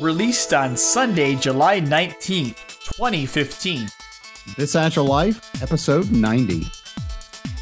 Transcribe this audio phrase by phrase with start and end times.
[0.00, 2.56] released on Sunday, July 19th,
[2.96, 3.88] 2015.
[4.56, 6.62] This Agile Life, episode 90.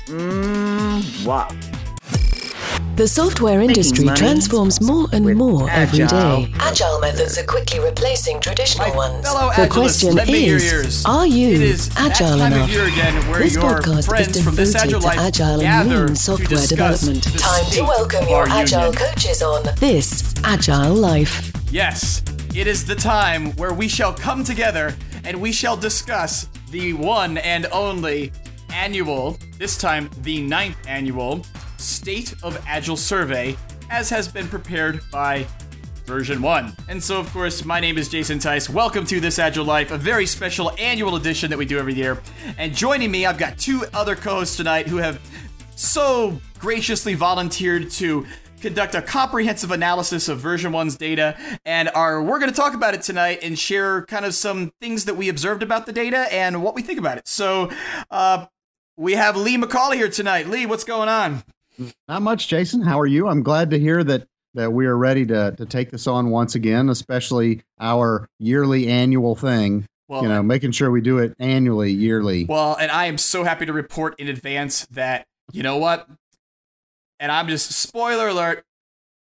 [0.07, 1.55] Mmm, what?
[2.97, 6.43] The software industry transforms more and more every agile.
[6.45, 6.53] day.
[6.59, 9.25] Agile methods are quickly replacing traditional My ones.
[9.57, 12.65] the question lend me your is, are you It is that agile enough?
[12.65, 14.29] of year again where this podcast is
[14.75, 17.23] devoted to agile and lean software development.
[17.39, 18.95] Time to welcome your agile union.
[18.95, 21.51] coaches on this Agile Life.
[21.73, 22.23] Yes,
[22.55, 24.95] it is the time where we shall come together
[25.25, 28.31] and we shall discuss the one and only
[28.71, 31.47] annual, this time the ninth annual,
[31.79, 33.57] State of Agile Survey,
[33.89, 35.47] as has been prepared by
[36.05, 36.79] VersionOne.
[36.91, 38.69] And so, of course, my name is Jason Tice.
[38.69, 42.21] Welcome to This Agile Life, a very special annual edition that we do every year.
[42.59, 45.19] And joining me, I've got two other co hosts tonight who have
[45.75, 48.27] so graciously volunteered to
[48.63, 53.03] conduct a comprehensive analysis of VersionOne's data and are we're going to talk about it
[53.03, 56.75] tonight and share kind of some things that we observed about the data and what
[56.75, 57.71] we think about it so
[58.11, 58.47] uh,
[58.97, 61.43] we have lee mccauley here tonight lee what's going on
[62.09, 62.83] Not much, Jason.
[62.83, 63.27] How are you?
[63.29, 66.55] I'm glad to hear that that we are ready to to take this on once
[66.55, 69.87] again, especially our yearly annual thing.
[70.09, 72.45] well you know, making sure we do it annually, yearly.
[72.45, 76.07] Well, and I am so happy to report in advance that, you know what?
[77.23, 78.65] And I'm just, spoiler alert,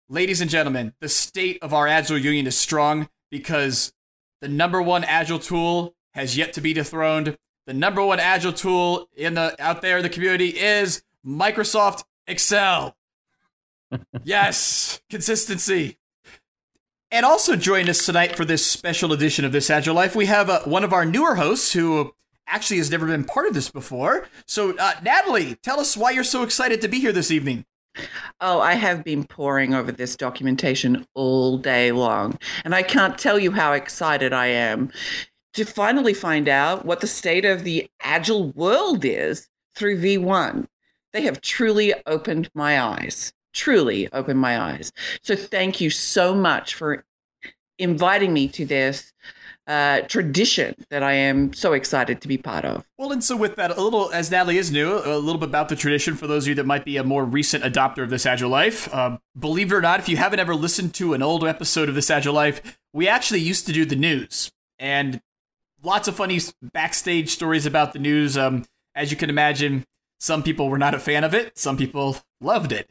[0.09, 3.93] ladies and gentlemen, the state of our Agile Union is strong because
[4.41, 7.37] the number one Agile tool has yet to be dethroned.
[7.67, 12.97] The number one Agile tool in the out there in the community is Microsoft Excel.
[14.23, 15.99] yes, consistency.
[17.11, 20.49] And also joining us tonight for this special edition of This Agile Life, we have
[20.49, 22.15] uh, one of our newer hosts who
[22.47, 24.27] actually has never been part of this before.
[24.47, 27.65] So, uh, Natalie, tell us why you're so excited to be here this evening.
[28.41, 33.39] Oh, I have been poring over this documentation all day long, and I can't tell
[33.39, 34.91] you how excited I am
[35.53, 40.65] to finally find out what the state of the agile world is through V1.
[41.13, 44.91] They have truly opened my eyes, truly opened my eyes.
[45.21, 47.05] So, thank you so much for
[47.77, 49.13] inviting me to this
[49.67, 52.85] uh, tradition that I am so excited to be part of.
[52.97, 55.69] Well, and so with that, a little, as Natalie is new, a little bit about
[55.69, 58.25] the tradition for those of you that might be a more recent adopter of This
[58.25, 58.93] Agile Life.
[58.93, 61.95] Um, believe it or not, if you haven't ever listened to an old episode of
[61.95, 64.51] This Agile Life, we actually used to do the news.
[64.79, 65.21] And
[65.81, 68.37] lots of funny backstage stories about the news.
[68.37, 69.85] Um, as you can imagine,
[70.19, 72.89] some people were not a fan of it, some people loved it.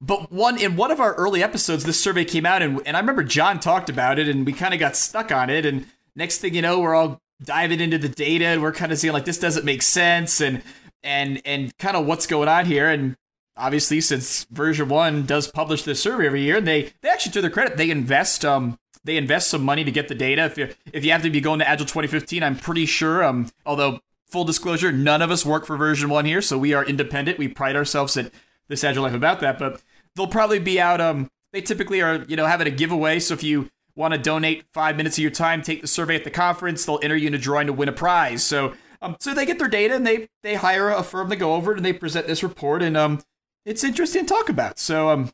[0.00, 3.00] But one in one of our early episodes, this survey came out, and, and I
[3.00, 5.64] remember John talked about it, and we kind of got stuck on it.
[5.64, 5.86] And
[6.16, 9.12] next thing you know, we're all diving into the data, and we're kind of seeing
[9.12, 10.62] like this doesn't make sense, and
[11.02, 12.88] and and kind of what's going on here.
[12.88, 13.16] And
[13.56, 17.50] obviously, since VersionOne does publish this survey every year, and they they actually, to their
[17.50, 20.44] credit, they invest um they invest some money to get the data.
[20.44, 23.50] If you if you have to be going to Agile 2015, I'm pretty sure um
[23.66, 27.38] although full disclosure, none of us work for VersionOne here, so we are independent.
[27.38, 28.32] We pride ourselves at
[28.68, 29.80] this Agile Life about that, but
[30.16, 31.00] they'll probably be out.
[31.00, 33.20] Um, they typically are, you know, having a giveaway.
[33.20, 36.24] So if you want to donate five minutes of your time, take the survey at
[36.24, 38.42] the conference, they'll enter you in a drawing to win a prize.
[38.42, 41.54] So, um, so they get their data and they they hire a firm to go
[41.54, 43.22] over it and they present this report and um,
[43.64, 44.78] it's interesting to talk about.
[44.78, 45.30] So um,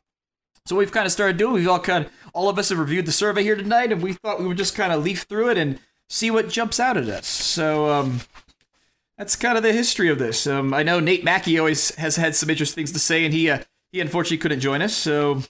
[0.65, 1.53] so we've kind of started doing.
[1.53, 4.13] We've all kind of all of us have reviewed the survey here tonight, and we
[4.13, 5.79] thought we would just kind of leaf through it and
[6.09, 7.27] see what jumps out at us.
[7.27, 8.21] So um,
[9.17, 10.45] that's kind of the history of this.
[10.45, 13.49] Um, I know Nate Mackey always has had some interesting things to say, and he
[13.49, 14.95] uh, he unfortunately couldn't join us.
[14.95, 15.41] So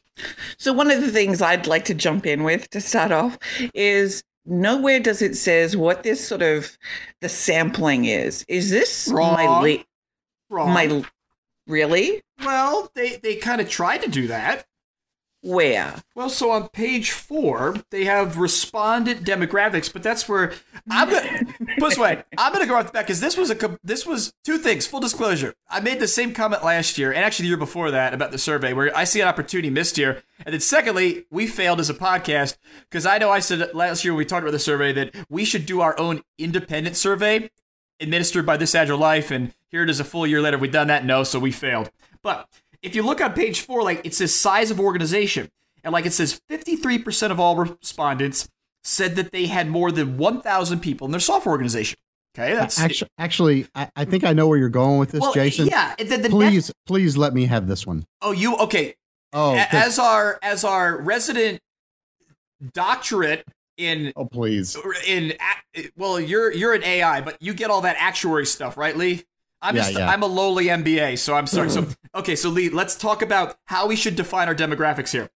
[0.58, 3.38] So one of the things I'd like to jump in with to start off
[3.74, 6.78] is nowhere does it says what this sort of
[7.22, 8.44] the sampling is.
[8.48, 9.64] Is this my Wrong.
[9.64, 9.84] le-
[10.50, 10.74] wrong.
[10.74, 11.04] my
[11.68, 14.66] really well, they they kind of tried to do that.
[15.42, 15.96] Where?
[16.14, 20.54] Well, so on page four, they have respondent demographics, but that's where
[20.90, 21.46] I'm gonna.
[22.38, 24.86] I'm gonna go off the back because this was a this was two things.
[24.86, 28.14] Full disclosure, I made the same comment last year and actually the year before that
[28.14, 30.22] about the survey, where I see an opportunity missed here.
[30.46, 32.58] And then secondly, we failed as a podcast
[32.90, 35.44] because I know I said last year when we talked about the survey that we
[35.46, 37.50] should do our own independent survey
[38.00, 40.58] administered by This Agile Life, and here it is a full year later.
[40.58, 41.92] We've done that, no, so we failed.
[42.24, 42.48] But
[42.82, 45.50] if you look on page four, like it says size of organization,
[45.84, 48.48] and like it says 53% of all respondents
[48.84, 51.98] said that they had more than 1,000 people in their software organization.
[52.34, 55.34] Okay, that's Actually, actually I, I think I know where you're going with this, well,
[55.34, 55.68] Jason.
[55.68, 58.06] Yeah, the, the next- Please, please let me have this one.
[58.22, 58.96] oh, you okay?
[59.34, 61.62] Oh, as our as our resident
[62.74, 63.46] doctorate
[63.78, 64.78] in oh, please.
[65.08, 65.34] in
[65.96, 69.24] well, you're you're an AI, but you get all that actuary stuff, right, Lee?
[69.62, 70.10] I'm Yeah, just yeah.
[70.10, 71.70] I'm a lowly MBA, so I'm sorry.
[71.70, 71.86] so
[72.16, 75.30] okay, so Lee, let's talk about how we should define our demographics here.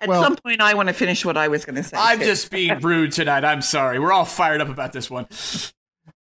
[0.00, 1.96] At Well- some point, I want to finish what I was going to say.
[1.98, 2.24] I'm too.
[2.24, 3.44] just being rude tonight.
[3.44, 3.98] I'm sorry.
[3.98, 5.26] We're all fired up about this one.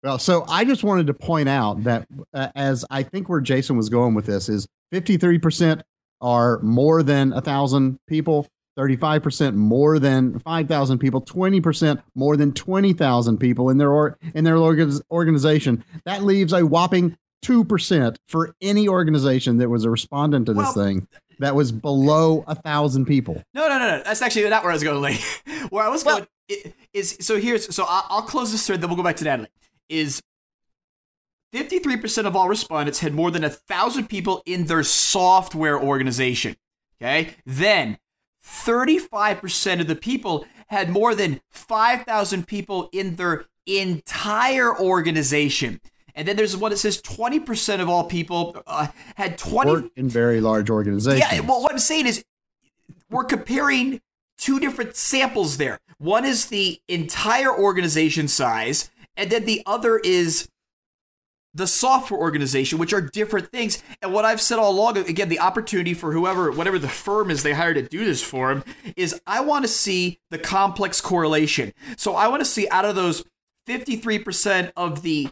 [0.03, 3.75] Well, so I just wanted to point out that uh, as I think where Jason
[3.77, 5.81] was going with this is 53%
[6.21, 8.47] are more than a thousand people,
[8.77, 14.55] 35% more than 5,000 people, 20% more than 20,000 people in their or, in their
[14.57, 15.83] org- organization.
[16.05, 20.73] That leaves a whopping 2% for any organization that was a respondent to this Well-
[20.73, 21.07] thing
[21.39, 23.41] that was below a thousand people.
[23.53, 24.03] No, no, no, no.
[24.03, 25.19] That's actually not where I was going, Lee.
[25.69, 26.27] where I was Well- going
[26.93, 29.49] is so here's so I'll, I'll close this thread, then we'll go back to Natalie.
[29.87, 30.21] Is
[31.53, 36.55] 53% of all respondents had more than a thousand people in their software organization.
[37.01, 37.35] Okay.
[37.45, 37.97] Then
[38.45, 45.81] 35% of the people had more than 5,000 people in their entire organization.
[46.19, 50.09] And then there's one that says 20% of all people uh, had 20 Work in
[50.09, 51.31] very large organizations.
[51.31, 52.25] yeah, well, what I'm saying is
[53.09, 54.01] we're comparing
[54.37, 55.79] two different samples there.
[55.97, 60.49] One is the entire organization size, and then the other is
[61.53, 63.81] the software organization, which are different things.
[64.01, 67.43] And what I've said all along, again, the opportunity for whoever, whatever the firm is
[67.43, 68.65] they hired to do this for them,
[68.97, 71.73] is I want to see the complex correlation.
[71.95, 73.23] So I want to see out of those
[73.69, 75.29] 53% of the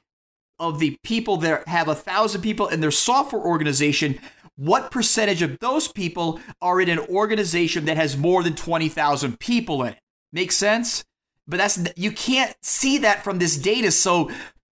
[0.59, 4.19] of the people that have a thousand people in their software organization,
[4.56, 9.83] what percentage of those people are in an organization that has more than 20,000 people
[9.83, 10.00] in it?
[10.33, 11.06] Makes sense?
[11.48, 13.92] But that's you can't see that from this data.
[13.92, 14.30] So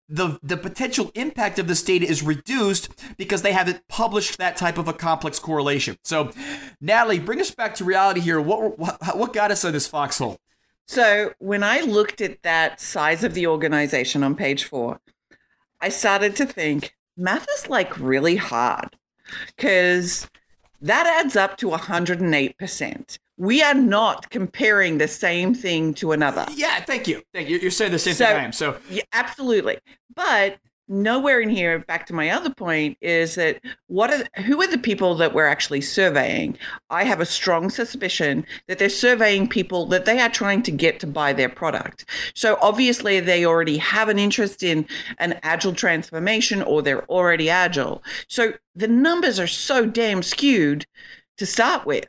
[0.08, 4.78] the the potential impact of this data is reduced because they haven't published that type
[4.78, 5.96] of a complex correlation.
[6.04, 6.30] So,
[6.80, 8.40] Natalie, bring us back to reality here.
[8.40, 10.38] What what, what got us in this foxhole?
[10.86, 15.00] So when I looked at that size of the organization on page four,
[15.80, 18.96] I started to think math is like really hard
[19.56, 20.28] because
[20.80, 23.18] that adds up to 108%.
[23.36, 26.46] We are not comparing the same thing to another.
[26.54, 27.22] Yeah, thank you.
[27.32, 27.58] Thank you.
[27.58, 28.52] You're saying the same So- thing I am.
[28.52, 29.78] So, Yeah, absolutely.
[30.14, 34.66] But nowhere in here, back to my other point, is that what are who are
[34.66, 36.56] the people that we're actually surveying?
[36.90, 41.00] I have a strong suspicion that they're surveying people that they are trying to get
[41.00, 42.04] to buy their product.
[42.34, 44.86] So obviously they already have an interest in
[45.18, 48.02] an agile transformation or they're already agile.
[48.28, 50.86] So the numbers are so damn skewed
[51.36, 52.08] to start with.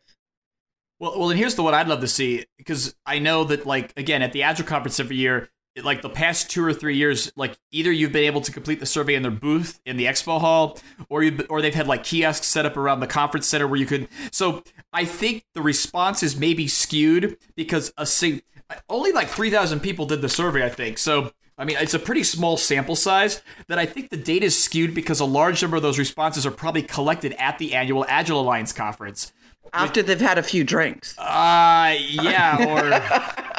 [0.99, 3.93] Well, well, and here's the one I'd love to see because I know that, like,
[3.95, 5.49] again, at the Agile conference every year,
[5.83, 8.85] like the past two or three years, like either you've been able to complete the
[8.85, 10.79] survey in their booth in the expo hall,
[11.09, 13.85] or you or they've had like kiosks set up around the conference center where you
[13.85, 14.07] could.
[14.31, 14.63] So
[14.93, 18.41] I think the response is maybe skewed because a sing-
[18.89, 20.65] only like three thousand people did the survey.
[20.65, 21.31] I think so.
[21.57, 24.95] I mean, it's a pretty small sample size that I think the data is skewed
[24.95, 28.71] because a large number of those responses are probably collected at the annual Agile Alliance
[28.71, 29.33] conference.
[29.73, 31.17] After they've had a few drinks.
[31.17, 33.58] Uh, yeah, or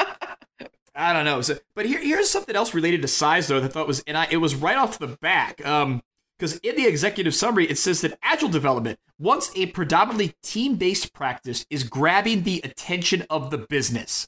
[0.93, 1.41] I don't know.
[1.41, 3.59] So, but here, here's something else related to size, though.
[3.59, 5.65] That I thought was, and I, it was right off the back.
[5.65, 6.01] Um,
[6.37, 11.67] because in the executive summary, it says that agile development, once a predominantly team-based practice,
[11.69, 14.27] is grabbing the attention of the business.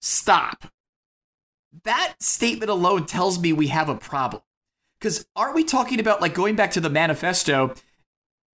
[0.00, 0.72] Stop.
[1.84, 4.42] That statement alone tells me we have a problem.
[4.98, 7.74] Because aren't we talking about like going back to the manifesto?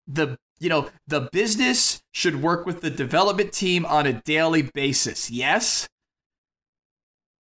[0.07, 5.29] the you know the business should work with the development team on a daily basis
[5.29, 5.87] yes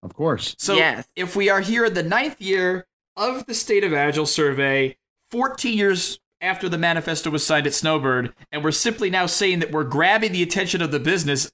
[0.02, 0.54] Of course.
[0.58, 1.06] so Yes.
[1.14, 2.86] if we are here in the ninth year
[3.16, 4.96] of the state of agile survey
[5.30, 9.70] 14 years after the manifesto was signed at snowbird and we're simply now saying that
[9.72, 11.52] we're grabbing the attention of the business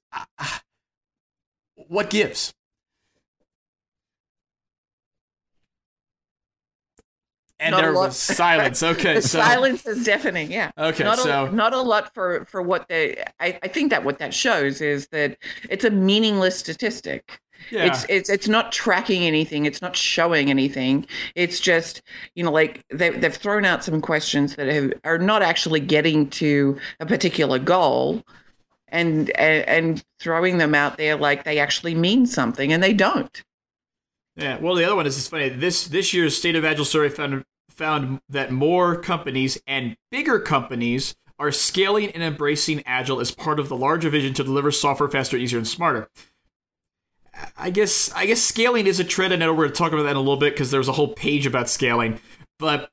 [1.75, 2.55] what gives
[7.59, 11.47] and Not there was silence okay the so silence is deafening yeah Okay, not so-
[11.47, 14.81] a, not a lot for for what they I, I think that what that shows
[14.81, 15.39] is that
[15.71, 17.85] it's a meaningless statistic yeah.
[17.85, 22.03] it's it's it's not tracking anything it's not showing anything it's just
[22.35, 26.29] you know like they, they've thrown out some questions that have, are not actually getting
[26.31, 28.23] to a particular goal
[28.89, 33.43] and, and and throwing them out there like they actually mean something and they don't
[34.37, 35.49] Yeah, well, the other one is it's funny.
[35.49, 41.15] This this year's State of Agile survey found found that more companies and bigger companies
[41.39, 45.37] are scaling and embracing Agile as part of the larger vision to deliver software faster,
[45.37, 46.09] easier, and smarter.
[47.57, 49.33] I guess I guess scaling is a trend.
[49.33, 50.93] I know we're going to talk about that in a little bit because there's a
[50.93, 52.21] whole page about scaling.
[52.59, 52.91] But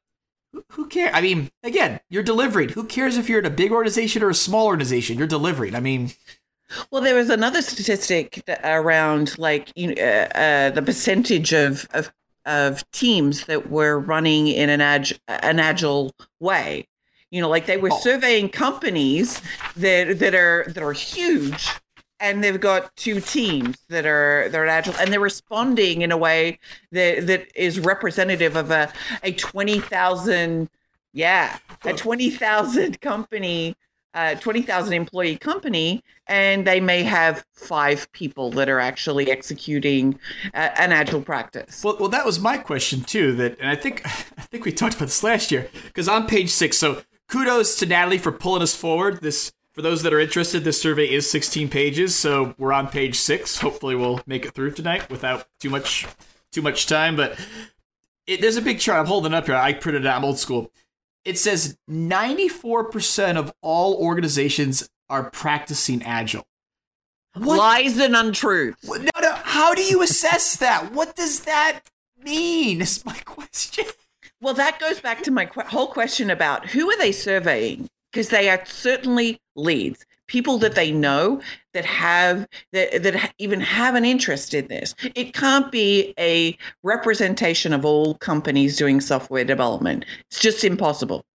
[0.51, 1.11] who- who cares?
[1.13, 2.69] I mean, again, you're delivering.
[2.69, 5.17] Who cares if you're in a big organization or a small organization?
[5.17, 5.75] You're delivering.
[5.75, 6.11] I mean,
[6.91, 12.11] Well, there was another statistic around like you know, uh, uh, the percentage of, of
[12.45, 16.87] of teams that were running in an ag- an agile way.
[17.31, 17.99] You know, like they were Oh.
[17.99, 19.41] surveying companies
[19.77, 21.69] that that are that are huge
[22.23, 26.57] and they've got two teams that are they're agile and they're responding in a way
[26.91, 28.91] that that is representative of a
[29.23, 30.69] a 20,000
[31.15, 33.75] yeah, a 20,000 company
[34.15, 40.19] uh, 20,000 employee company, and they may have five people that are actually executing
[40.53, 41.83] uh, an agile practice.
[41.83, 43.33] Well, well, that was my question too.
[43.33, 46.51] That, and I think I think we talked about this last year because on page
[46.51, 46.77] six.
[46.77, 49.21] So kudos to Natalie for pulling us forward.
[49.21, 53.15] This for those that are interested, this survey is 16 pages, so we're on page
[53.19, 53.59] six.
[53.59, 56.07] Hopefully, we'll make it through tonight without too much
[56.51, 57.15] too much time.
[57.15, 57.39] But
[58.27, 59.55] it, there's a big chart I'm holding up here.
[59.55, 60.17] I printed it out.
[60.17, 60.71] I'm old school
[61.25, 66.45] it says 94% of all organizations are practicing agile.
[67.35, 67.57] What?
[67.57, 68.83] Lies and untruths.
[68.87, 69.33] No, no.
[69.33, 70.91] How do you assess that?
[70.93, 71.81] What does that
[72.23, 72.81] mean?
[72.81, 73.85] Is my question.
[74.41, 77.89] Well, that goes back to my qu- whole question about who are they surveying?
[78.13, 81.41] Because they are certainly leads people that they know
[81.73, 87.73] that have that, that even have an interest in this it can't be a representation
[87.73, 91.25] of all companies doing software development it's just impossible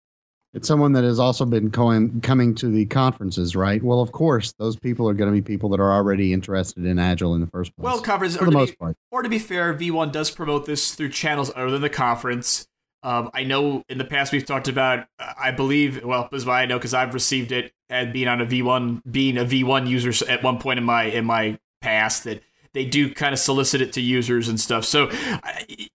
[0.55, 3.83] it's someone that has also been going, coming to the conferences, right?
[3.83, 6.99] Well, of course, those people are going to be people that are already interested in
[6.99, 7.85] Agile in the first place.
[7.85, 8.97] Well, conference for the most be, part.
[9.11, 12.67] Or to be fair, V1 does promote this through channels other than the conference.
[13.03, 16.63] Um, I know in the past we've talked about, I believe, well, this is why
[16.63, 20.13] I know because I've received it and being on a V1, being a V1 user
[20.29, 23.93] at one point in my in my past that they do kind of solicit it
[23.95, 24.85] to users and stuff.
[24.85, 25.11] So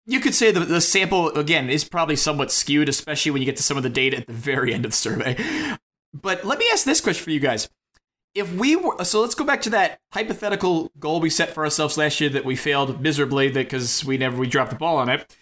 [0.05, 3.57] you could say the, the sample again is probably somewhat skewed, especially when you get
[3.57, 5.37] to some of the data at the very end of the survey.
[6.13, 7.69] But let me ask this question for you guys.
[8.33, 11.97] If we were, so let's go back to that hypothetical goal we set for ourselves
[11.97, 15.09] last year that we failed miserably that because we never we dropped the ball on
[15.09, 15.35] it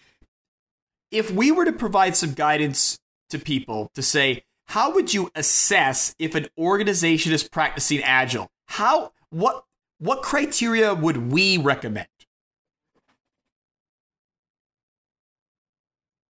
[1.12, 2.98] if we were to provide some guidance
[3.30, 8.50] to people to say, how would you assess if an organization is practicing agile?
[8.68, 9.66] How what
[10.00, 12.08] what criteria would we recommend?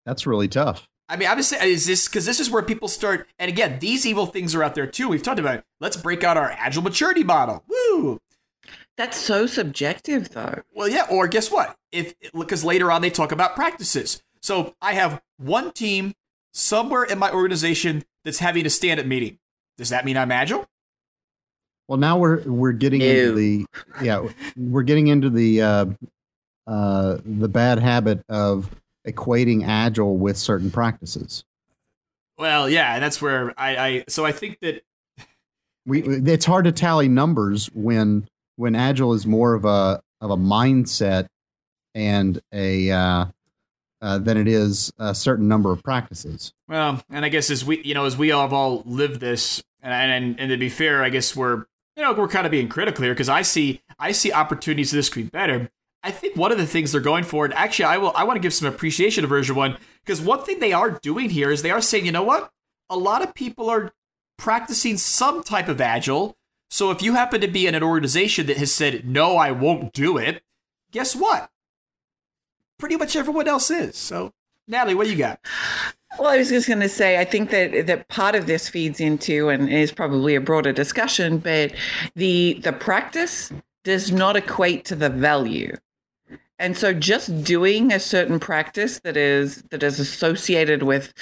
[0.07, 0.89] That's really tough.
[1.09, 3.27] I mean, I'm just saying, is this because this is where people start?
[3.39, 5.09] And again, these evil things are out there too.
[5.09, 5.57] We've talked about.
[5.57, 5.65] It.
[5.81, 7.65] Let's break out our agile maturity model.
[7.69, 8.21] Woo!
[8.97, 10.63] That's so subjective, though.
[10.75, 11.07] Well, yeah.
[11.11, 11.77] Or guess what?
[11.93, 14.23] If because later on they talk about practices.
[14.43, 16.15] So I have one team
[16.53, 19.39] somewhere in my organization that's having a stand-up meeting.
[19.77, 20.67] Does that mean I'm agile?
[21.87, 23.67] Well, now we're we're getting into the
[24.03, 25.87] yeah we're getting into the uh,
[26.67, 28.71] uh, the bad habit of
[29.07, 31.45] equating agile with certain practices.
[32.37, 34.83] Well, yeah, and that's where I, I so I think that
[35.87, 40.37] we it's hard to tally numbers when when agile is more of a of a
[40.37, 41.29] mindset
[41.95, 43.25] and a uh,
[44.01, 46.53] uh, than it is a certain number of practices.
[46.69, 49.63] Well, and I guess as we, you know, as we all have all lived this,
[49.83, 51.65] and and, and to be fair, I guess we're,
[51.97, 55.09] you know, we're kind of being critical here because I see I see opportunities this
[55.09, 55.71] could be better.
[56.03, 58.37] I think one of the things they're going for, and actually, I will, I want
[58.37, 61.73] to give some appreciation to VersionOne because one thing they are doing here is they
[61.73, 62.51] are saying, you know what,
[62.89, 63.93] a lot of people are
[64.37, 66.37] practicing some type of agile.
[66.71, 69.93] So if you happen to be in an organization that has said no, I won't
[69.93, 70.43] do it,
[70.93, 71.51] guess what?
[72.79, 73.97] Pretty much everyone else is.
[73.97, 74.33] So,
[74.67, 75.41] Natalie, what do you got?
[76.19, 79.01] Well, I was just going to say, I think that that part of this feeds
[79.01, 81.73] into and is probably a broader discussion, but
[82.17, 83.53] the the practice
[83.85, 85.77] does not equate to the value.
[86.59, 91.13] And so just doing a certain practice that is that is associated with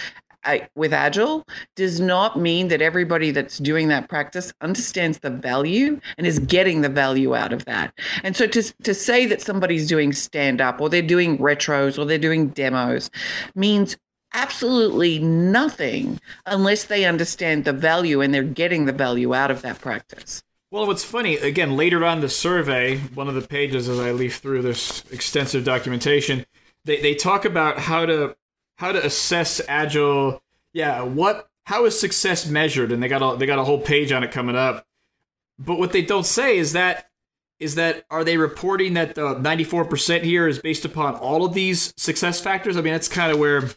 [0.75, 6.27] with agile does not mean that everybody that's doing that practice understands the value and
[6.27, 7.93] is getting the value out of that.
[8.23, 12.05] And so to, to say that somebody's doing stand up or they're doing retros or
[12.05, 13.11] they're doing demos
[13.55, 13.97] means
[14.35, 19.81] absolutely nothing unless they understand the value and they're getting the value out of that
[19.81, 20.43] practice.
[20.71, 24.39] Well, what's funny, again, later on the survey, one of the pages as I leaf
[24.39, 26.45] through this extensive documentation,
[26.85, 28.37] they, they talk about how to
[28.77, 30.43] how to assess agile.
[30.73, 32.93] Yeah, what how is success measured?
[32.93, 34.87] And they got a they got a whole page on it coming up.
[35.59, 37.11] But what they don't say is that
[37.59, 41.95] is that are they reporting that the 94% here is based upon all of these
[41.97, 42.77] success factors?
[42.77, 43.71] I mean, that's kind of where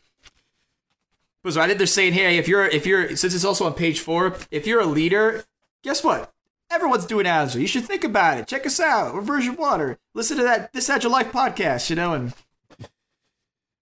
[1.41, 4.01] because I think they're saying, hey, if you're if you're since it's also on page
[4.01, 5.45] four, if you're a leader,
[5.83, 6.33] guess what?
[6.71, 7.61] Everyone's doing Agile.
[7.61, 8.47] You should think about it.
[8.47, 9.15] Check us out.
[9.15, 12.33] We're VersionOne or listen to that this Agile Life podcast, you know, and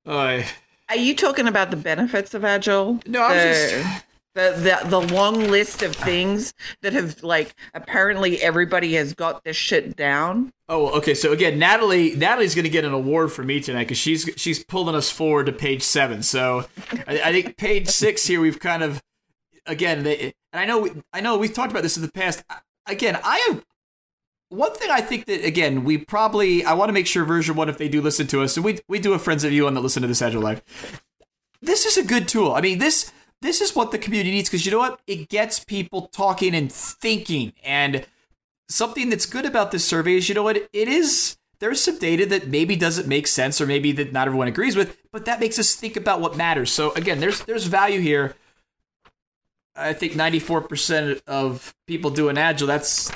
[0.06, 0.44] uh,
[0.90, 3.00] are you talking about the benefits of Agile?
[3.06, 4.06] No, I was the, just
[4.38, 9.58] the, the the long list of things that have like apparently everybody has got this
[9.58, 10.54] shit down.
[10.70, 11.14] Oh, okay.
[11.14, 14.64] So again, Natalie Natalie's going to get an award for me tonight because she's she's
[14.64, 16.22] pulling us forward to page seven.
[16.22, 16.66] So
[17.08, 19.02] I, I think page six here we've kind of
[19.66, 22.44] again they, and I know I know we've talked about this in the past.
[22.86, 23.66] Again, I have
[24.50, 27.78] one thing I think that again we probably I want to make sure VersionOne if
[27.78, 29.82] they do listen to us and we we do have friends of you on that
[29.82, 31.02] listen to this Agile Life.
[31.62, 32.54] This is a good tool.
[32.54, 33.12] I mean this
[33.42, 35.00] this is what the community needs because you know what?
[35.06, 38.06] It gets people talking and thinking and
[38.70, 40.58] something that's good about this survey is you know what?
[40.58, 44.48] It is there's some data that maybe doesn't make sense or maybe that not everyone
[44.48, 46.72] agrees with but that makes us think about what matters.
[46.72, 48.36] So again there's there's value here.
[49.80, 52.66] I think 94% of people do an agile.
[52.68, 53.12] That's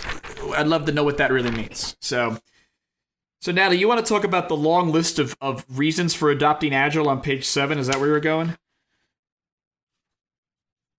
[0.54, 1.96] I'd love to know what that really means.
[2.02, 2.38] So,
[3.42, 6.74] so Natalie, you want to talk about the long list of, of reasons for adopting
[6.74, 7.78] Agile on page seven?
[7.78, 8.58] Is that where you're going?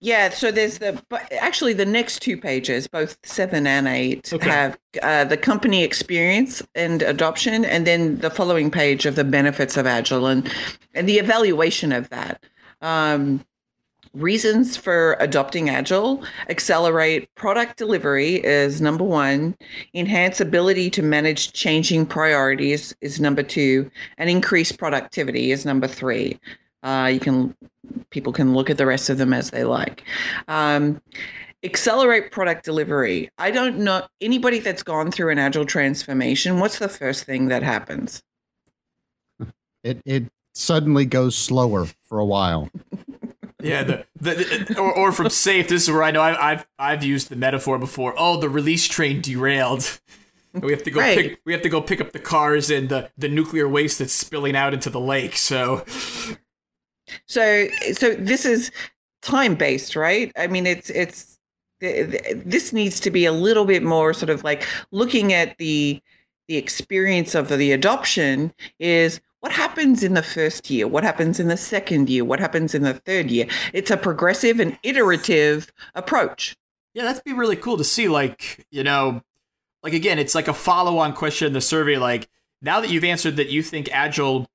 [0.01, 4.51] Yeah, so there's the but actually the next two pages, both seven and eight, okay.
[4.51, 9.77] have uh, the company experience and adoption, and then the following page of the benefits
[9.77, 10.53] of Agile and
[10.93, 12.43] and the evaluation of that.
[12.81, 13.45] Um,
[14.15, 19.57] reasons for adopting agile accelerate product delivery is number one
[19.95, 26.39] enhance ability to manage changing priorities is number two and increase productivity is number three.
[26.83, 27.55] Uh, you can
[28.11, 30.05] people can look at the rest of them as they like.
[30.49, 31.01] Um,
[31.65, 33.31] accelerate product delivery.
[33.39, 37.63] I don't know anybody that's gone through an agile transformation what's the first thing that
[37.63, 38.23] happens?
[39.85, 42.69] It it suddenly goes slower for a while
[43.63, 45.69] Yeah, the, the, or, or from SAFe.
[45.69, 48.15] This is where I know I, have I've used the metaphor before.
[48.17, 50.01] Oh, the release train derailed.
[50.55, 51.17] And We have to go right.
[51.17, 51.41] pick.
[51.45, 54.57] We have to go pick up the cars and the the nuclear waste that's spilling
[54.57, 55.37] out into the lake.
[55.37, 55.85] So,
[57.27, 58.71] so so this is
[59.23, 60.33] time based, right?
[60.37, 61.39] I mean, it's it's
[61.81, 66.01] this needs to be a little bit more sort of like looking at the
[66.49, 70.87] the experience of the adoption is what happens in the first year?
[70.87, 72.25] What happens in the second year?
[72.25, 73.49] What happens in the third year?
[73.73, 76.57] It's a progressive and iterative approach.
[76.95, 78.07] Yeah, that'd be really cool to see.
[78.07, 79.21] Like, you know,
[79.83, 81.97] like again, it's like a follow on question in the survey.
[81.97, 82.29] Like,
[82.63, 84.49] now that you've answered that you think Agile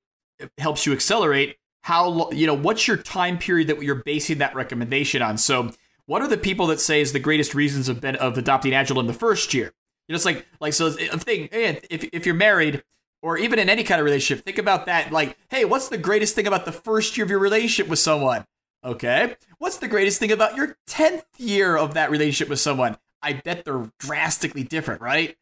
[0.58, 5.22] helps you accelerate, how, you know, what's your time period that you're basing that recommendation
[5.22, 5.38] on?
[5.38, 5.72] So,
[6.05, 9.07] what are the people that say is the greatest reasons of, of adopting Agile in
[9.07, 9.74] the first year?
[10.07, 12.83] You know, it's like, like, so a thing, if, if you're married,
[13.27, 15.11] or even in any kind of relationship, think about that.
[15.11, 18.46] Like, hey, what's the greatest thing about the first year of your relationship with someone?
[18.85, 19.35] Okay.
[19.57, 22.98] What's the greatest thing about your 10th year of that relationship with someone?
[23.22, 25.35] I bet they're drastically different, right?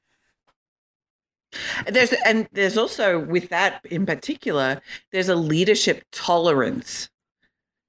[1.88, 7.10] There's and there's also with that in particular, there's a leadership tolerance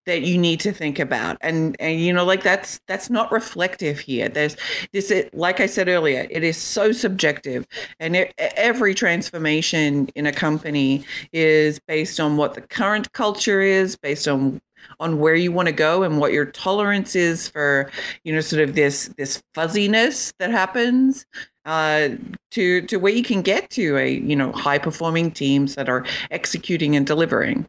[0.06, 1.36] that you need to think about.
[1.40, 4.28] And and you know like that's that's not reflective here.
[4.28, 4.56] There's
[4.92, 7.66] this it, like i said earlier it is so subjective.
[8.00, 13.96] And it, every transformation in a company is based on what the current culture is
[13.96, 14.60] based on
[15.00, 17.90] on where you want to go and what your tolerance is for
[18.24, 21.26] you know sort of this this fuzziness that happens
[21.64, 22.10] uh,
[22.52, 26.04] to to where you can get to a you know high performing teams that are
[26.30, 27.66] executing and delivering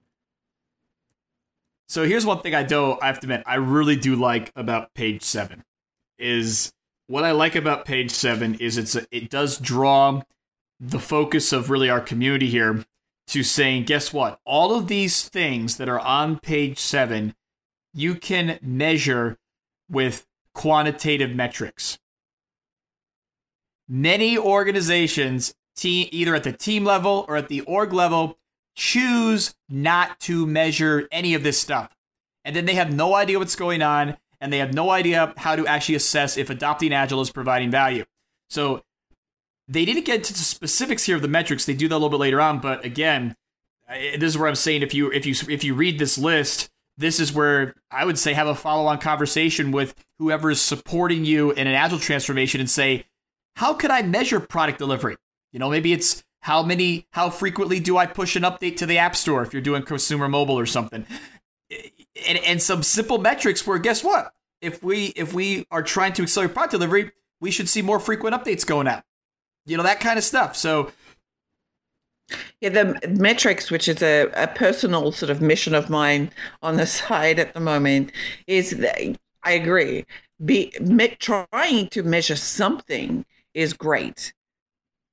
[1.88, 4.94] so here's one thing I do I have to admit I really do like about
[4.94, 5.64] page seven
[6.18, 6.74] is
[7.08, 10.22] what I like about page seven is it's a, it does draw
[10.80, 12.86] the focus of really our community here
[13.28, 17.36] to saying guess what all of these things that are on page seven
[17.94, 19.38] you can measure
[19.90, 21.98] with quantitative metrics.
[23.88, 28.38] Many organizations, team, either at the team level or at the org level,
[28.78, 31.92] choose not to measure any of this stuff.
[32.46, 35.56] And then they have no idea what's going on and they have no idea how
[35.56, 38.06] to actually assess if adopting Agile is providing value.
[38.50, 38.84] So
[39.68, 41.66] they didn't get to the specifics here of the metrics.
[41.66, 43.36] They do that a little bit later on, but again,
[43.90, 47.20] this is where I'm saying if you if you if you read this list, this
[47.20, 51.68] is where I would say have a follow-on conversation with whoever is supporting you in
[51.68, 53.06] an agile transformation and say,
[53.56, 55.16] how could I measure product delivery?
[55.52, 58.98] You know, maybe it's how many, how frequently do I push an update to the
[58.98, 61.06] App Store if you're doing consumer mobile or something?
[62.26, 64.34] And, and some simple metrics where guess what?
[64.62, 68.34] If we if we are trying to accelerate product delivery, we should see more frequent
[68.34, 69.04] updates going out.
[69.66, 70.56] You know that kind of stuff.
[70.56, 70.94] So
[72.62, 76.32] yeah, the metrics, which is a, a personal sort of mission of mine
[76.62, 78.14] on the side at the moment,
[78.48, 78.74] is
[79.44, 80.06] I agree.
[80.46, 84.32] Be me, trying to measure something is great,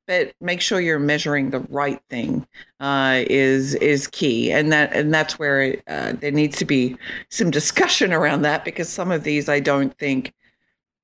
[0.07, 2.47] but make sure you're measuring the right thing
[2.81, 6.97] uh, is is key, and that and that's where uh, there needs to be
[7.31, 10.33] some discussion around that because some of these I don't think,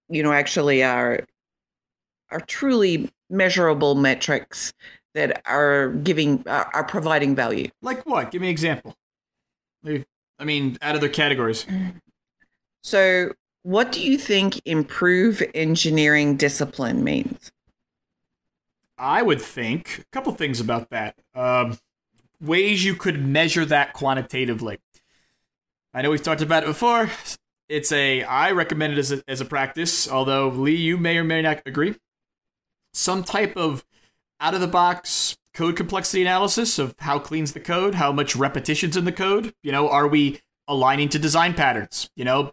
[0.08, 1.26] you know, actually are
[2.30, 4.72] are truly measurable metrics
[5.14, 7.68] that are giving are, are providing value.
[7.82, 8.30] Like what?
[8.30, 8.96] Give me an example.
[9.84, 11.66] I mean, out of the categories.
[12.82, 13.32] So,
[13.62, 17.50] what do you think improve engineering discipline means?
[19.00, 21.16] I would think a couple things about that.
[21.34, 21.78] Um,
[22.38, 24.78] ways you could measure that quantitatively.
[25.94, 27.10] I know we've talked about it before.
[27.68, 31.24] It's a I recommend it as a, as a practice, although Lee, you may or
[31.24, 31.96] may not agree.
[32.92, 33.86] Some type of
[34.38, 38.96] out of the box code complexity analysis of how clean's the code, how much repetitions
[38.96, 39.54] in the code.
[39.62, 42.10] You know, are we aligning to design patterns?
[42.16, 42.52] You know,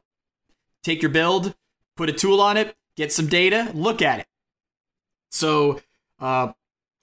[0.82, 1.56] take your build,
[1.98, 4.28] put a tool on it, get some data, look at it.
[5.30, 5.82] So,
[6.20, 6.52] uh,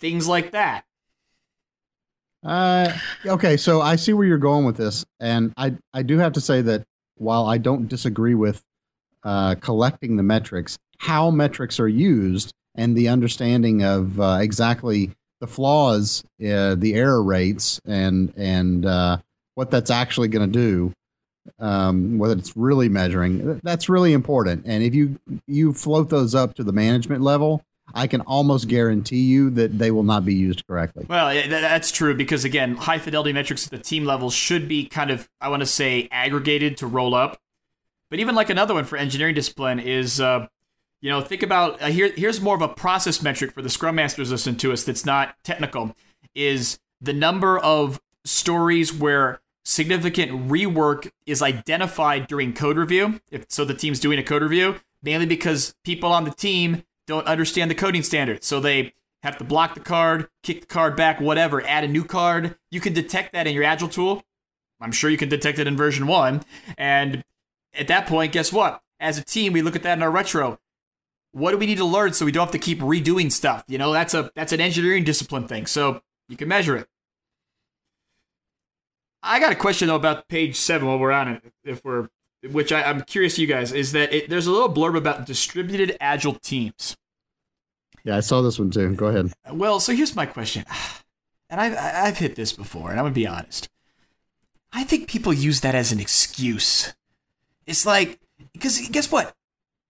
[0.00, 0.85] things like that.
[2.42, 2.92] Uh,
[3.24, 6.40] okay, so I see where you're going with this, and I I do have to
[6.40, 6.85] say that
[7.16, 8.62] while I don't disagree with
[9.22, 15.46] uh, collecting the metrics, how metrics are used and the understanding of uh, exactly the
[15.46, 19.18] flaws, uh, the error rates, and and uh,
[19.55, 20.92] what that's actually going to do,
[21.59, 24.64] um, whether it's really measuring, that's really important.
[24.66, 29.23] And if you you float those up to the management level, I can almost guarantee
[29.23, 31.07] you that they will not be used correctly.
[31.09, 35.11] Well, that's true because again, high fidelity metrics at the team level should be kind
[35.11, 37.40] of I want to say aggregated to roll up.
[38.11, 40.47] But even like another one for engineering discipline is, uh,
[41.01, 42.12] you know, think about uh, here.
[42.16, 44.85] Here's more of a process metric for the Scrum Masters listen to us.
[44.85, 45.94] That's not technical.
[46.35, 53.20] Is the number of stories where significant rework is identified during code review.
[53.31, 57.27] If so, the team's doing a code review mainly because people on the team don't
[57.27, 58.47] understand the coding standards.
[58.47, 62.05] So they have to block the card, kick the card back, whatever, add a new
[62.05, 62.57] card.
[62.71, 64.23] You can detect that in your Agile tool.
[64.81, 66.43] I'm sure you can detect it in VersionOne.
[66.77, 67.25] And
[67.73, 68.83] at that point, guess what?
[69.01, 70.59] As a team, we look at that in our retro.
[71.33, 73.64] What do we need to learn so we don't have to keep redoing stuff?
[73.67, 75.67] You know, that's a that's an engineering discipline thing.
[75.67, 76.87] So you can measure it.
[79.23, 81.43] I got a question though about page seven while we're on it.
[81.64, 82.09] If we're
[82.51, 85.97] which I, I'm curious, you guys, is that it, there's a little blurb about distributed
[86.01, 86.97] agile teams.
[88.05, 88.95] Yeah, I saw this one too.
[88.95, 89.33] Go ahead.
[89.51, 90.65] Well, so here's my question,
[91.51, 93.69] and I've I've hit this before, and I'm gonna be honest.
[94.73, 96.95] I think people use that as an excuse.
[97.67, 98.21] It's like
[98.53, 99.35] because guess what?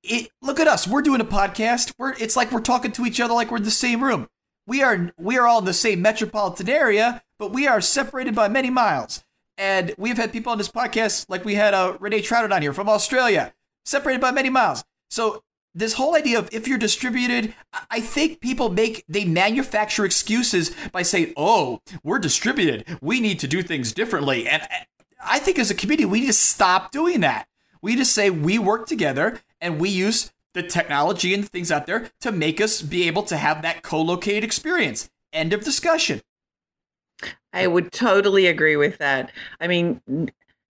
[0.03, 0.87] It look at us.
[0.87, 1.95] We're doing a podcast.
[1.99, 4.29] We're it's like we're talking to each other like we're in the same room.
[4.67, 8.49] We are we are all in the same metropolitan area, but we are separated by
[8.49, 9.24] many miles.
[9.57, 12.73] And we've had people on this podcast, like we had uh, Renee Trout on here
[12.73, 13.53] from Australia,
[13.85, 14.85] separated by many miles.
[15.11, 15.43] So
[15.75, 17.55] this whole idea of if you're distributed,
[17.91, 22.99] I- think people make they manufacture excuses by saying, "Oh, we're distributed.
[23.01, 24.87] We need to do things differently." And I-
[25.27, 27.47] I think as a community, we need to stop doing that.
[27.81, 32.11] We just say we work together and we use the technology and things out there
[32.21, 35.11] to make us be able to have that co-located experience.
[35.33, 36.23] End of discussion.
[37.53, 39.31] I would totally agree with that.
[39.61, 40.01] I mean,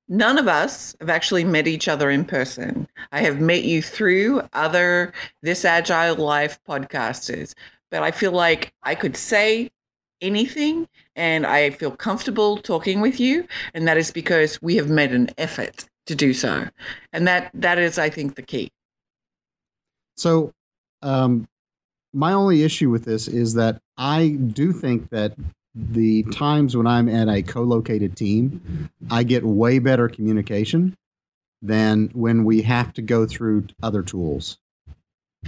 [0.09, 2.89] none of us have actually met each other in person.
[3.11, 7.55] I have met you through other This Agile Life podcasters,
[7.91, 9.71] but I feel like I could say
[10.21, 13.47] anything and I feel comfortable talking with you.
[13.73, 16.67] And that is because we have made an effort to do so.
[17.13, 18.71] And that that is, I think, the key.
[20.17, 20.53] So,
[21.03, 21.49] um,
[22.13, 25.35] my only issue with this is that I do think that
[25.75, 30.97] the times when I'm at a co-located team, I get way better communication
[31.61, 34.59] than when we have to go through other tools.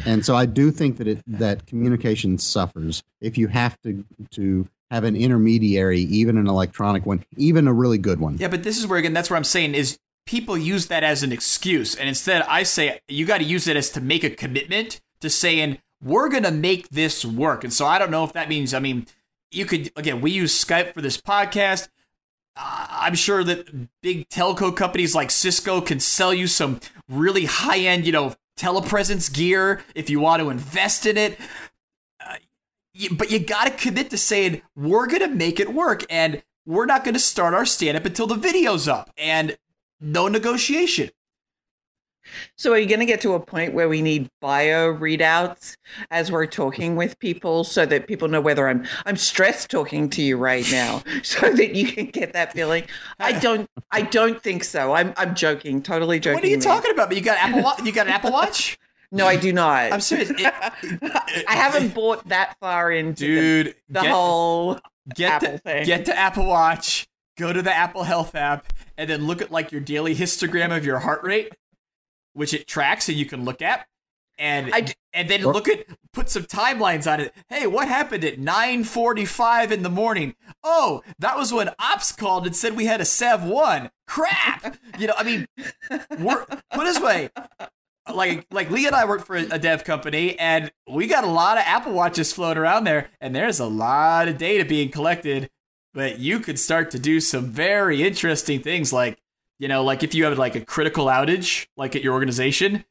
[0.04, 4.68] And so I do think that it that communication suffers if you have to to
[4.90, 8.36] have an intermediary, even an electronic one, even a really good one.
[8.38, 11.22] Yeah, but this is where again that's what I'm saying is people use that as
[11.22, 11.94] an excuse.
[11.94, 15.30] And instead I say you got to use it as to make a commitment to
[15.30, 17.64] saying we're going to make this work.
[17.64, 19.06] And so I don't know if that means I mean
[19.50, 21.88] you could again we use Skype for this podcast.
[22.56, 28.06] I'm sure that big telco companies like Cisco can sell you some really high end,
[28.06, 31.38] you know, telepresence gear if you want to invest in it.
[32.18, 32.36] Uh,
[33.12, 36.86] but you got to commit to saying we're going to make it work and we're
[36.86, 39.58] not going to start our stand up until the video's up and
[40.00, 41.10] no negotiation.
[42.56, 45.76] So are you going to get to a point where we need bio readouts
[46.10, 50.22] as we're talking with people so that people know whether I'm I'm stressed talking to
[50.22, 52.84] you right now so that you can get that feeling?
[53.18, 54.92] I don't I don't think so.
[54.94, 56.36] I'm I'm joking, totally joking.
[56.36, 57.08] What are you talking about?
[57.08, 58.78] But You got Apple you got an Apple Watch?
[59.12, 59.92] No, I do not.
[59.92, 60.30] I'm serious.
[60.30, 60.52] It-
[61.48, 63.24] I haven't bought that far into
[63.64, 64.80] Dude, the get, whole
[65.14, 65.86] get Apple the, thing.
[65.86, 67.06] get the Apple Watch,
[67.38, 70.84] go to the Apple Health app, and then look at like your daily histogram of
[70.84, 71.52] your heart rate,
[72.36, 73.86] which it tracks so you can look at.
[74.38, 77.34] And I d- and then Or- look at put some timelines on it.
[77.48, 80.34] Hey, what happened at 9:45 in the morning?
[80.62, 83.90] Oh, that was when Ops called and said we had a Sev one.
[84.06, 84.76] Crap.
[84.98, 85.46] You know, I mean,
[86.18, 87.28] we're put this way.
[88.12, 91.28] like like Lee and I work for a, a dev company, and we got a
[91.28, 95.50] lot of Apple Watches floating around there, and there's a lot of data being collected.
[95.92, 99.18] But you could start to do some very interesting things, like
[99.58, 102.84] you know, like if you have like a critical outage, like at your organization,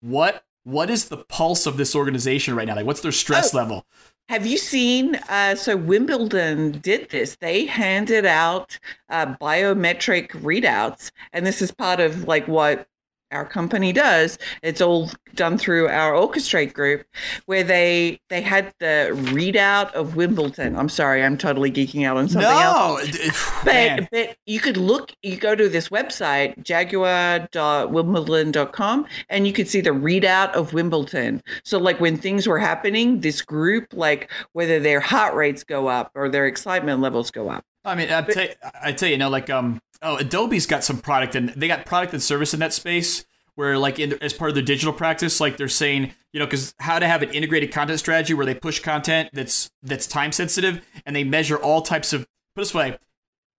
[0.00, 2.76] what what is the pulse of this organization right now?
[2.76, 3.58] Like, what's their stress Oh.
[3.58, 3.86] level?
[4.28, 5.16] Have you seen?
[5.28, 7.36] Uh, so Wimbledon did this.
[7.40, 12.86] They handed out uh, biometric readouts, and this is part of like what
[13.30, 14.38] our company does.
[14.62, 17.04] It's all done through our orchestrate group,
[17.46, 20.76] where they they had the readout of Wimbledon.
[20.76, 23.06] I'm sorry, I'm totally geeking out on something else.
[23.06, 23.30] no, d-
[23.64, 24.08] But, man.
[24.10, 29.90] but you could look, you go to this website, jaguar.wimbledon.com, and you could see the
[29.90, 31.42] readout of Wimbledon.
[31.64, 36.10] So, like when things were happening, this group, like whether their heart rates go up
[36.14, 37.64] or their excitement levels go up.
[37.84, 38.46] I mean, I tell,
[38.82, 41.86] I tell you, you know, like um, oh, Adobe's got some product and they got
[41.86, 45.40] product and service in that space where, like, in, as part of their digital practice,
[45.40, 48.54] like they're saying, you know, because how to have an integrated content strategy where they
[48.54, 52.26] push content that's that's time sensitive and they measure all types of.
[52.54, 52.98] Put this way,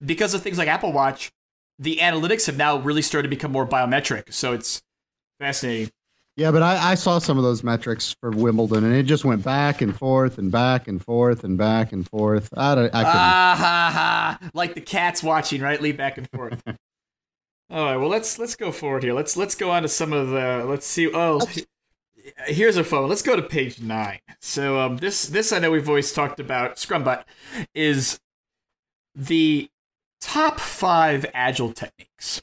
[0.04, 1.32] because of things like Apple Watch,
[1.80, 4.34] the analytics have now really started to become more biometric.
[4.34, 4.82] So it's
[5.40, 5.92] fascinating.
[6.42, 9.44] Yeah, but I, I saw some of those metrics for Wimbledon, and it just went
[9.44, 12.50] back and forth and back and forth and back and forth.
[12.58, 12.86] I don't.
[12.86, 13.06] I couldn't.
[13.06, 14.50] Ah ha ha!
[14.56, 15.80] Like the cats watching, right?
[15.80, 16.60] Lead back and forth.
[17.70, 17.96] All right.
[17.98, 19.14] Well, let's let's go forward here.
[19.14, 20.66] Let's let's go on to some of the.
[20.68, 21.12] Let's see.
[21.14, 21.68] Oh, he-
[22.48, 23.08] here's a phone.
[23.08, 24.20] Let's go to page nine.
[24.40, 26.78] So um, this this I know we've always talked about.
[26.78, 27.24] Scrumbot
[27.76, 28.20] is
[29.14, 29.70] the
[30.20, 32.42] top five agile techniques.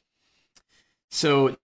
[1.10, 1.56] So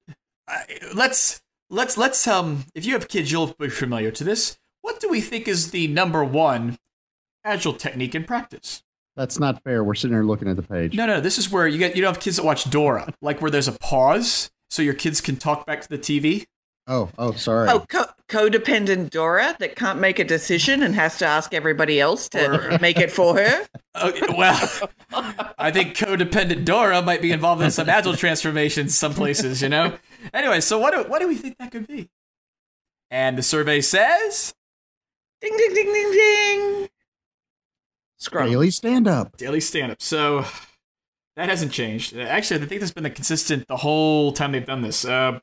[0.49, 0.59] uh,
[0.95, 1.41] let's
[1.75, 4.57] let's let's um if you have kids you'll be familiar to this.
[4.81, 6.79] What do we think is the number one
[7.45, 8.83] agile technique in practice?
[9.17, 9.85] That's not fair.
[9.85, 10.95] We're sitting here looking at the page.
[10.95, 13.41] No, no, this is where you get you don't have kids that watch Dora, like
[13.43, 16.45] where there's a pause so your kids can talk back to the TV.
[16.87, 17.69] Oh, oh, sorry.
[17.71, 22.29] Oh, co- codependent Dora that can't make a decision and has to ask everybody else
[22.31, 23.67] to make it for her.
[24.03, 24.91] Okay, well,
[25.59, 29.97] I think codependent Dora might be involved in some agile transformations some places, you know.
[30.33, 32.09] Anyway, so what do what do we think that could be?
[33.11, 34.55] And the survey says
[35.41, 36.89] Ding, ding, ding, ding, ding.
[38.17, 38.49] Scrum.
[38.49, 39.37] Daily stand up.
[39.37, 40.01] daily stand up.
[40.01, 40.47] So
[41.37, 42.17] that hasn't changed.
[42.17, 45.05] Actually, I think that's been the consistent the whole time they've done this.
[45.05, 45.41] Uh,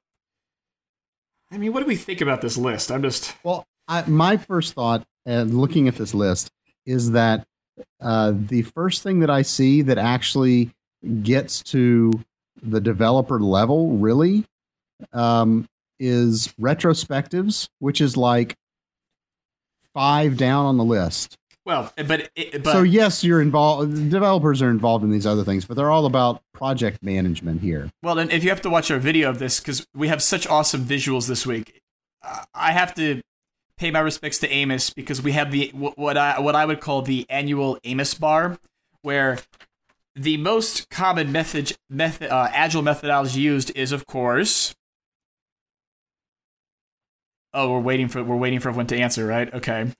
[1.51, 2.91] I mean, what do we think about this list?
[2.91, 6.49] I'm just Well, I, my first thought, uh, looking at this list,
[6.85, 7.45] is that
[7.99, 10.71] uh, the first thing that I see that actually
[11.21, 12.11] gets to
[12.61, 14.45] the developer level really
[15.13, 15.67] um,
[15.99, 18.55] is retrospectives, which is like
[19.93, 21.37] five down on the list.
[21.65, 24.09] Well, eh, but eh, eh, it, but so yes, you're involved.
[24.09, 27.89] Developers are involved in these other things, but they're all about project management here.
[28.01, 30.47] Well, then if you have to watch our video of this because we have such
[30.47, 31.81] awesome visuals this week,
[32.53, 33.21] I have to
[33.77, 37.01] pay my respects to Amos because we have the what I what I would call
[37.03, 38.57] the annual Amos bar,
[39.01, 39.39] where
[40.15, 44.73] the most common method method uh, agile methodology used is of course.
[47.53, 49.53] Oh, we're waiting for we're waiting for everyone to answer, right?
[49.53, 49.91] Okay.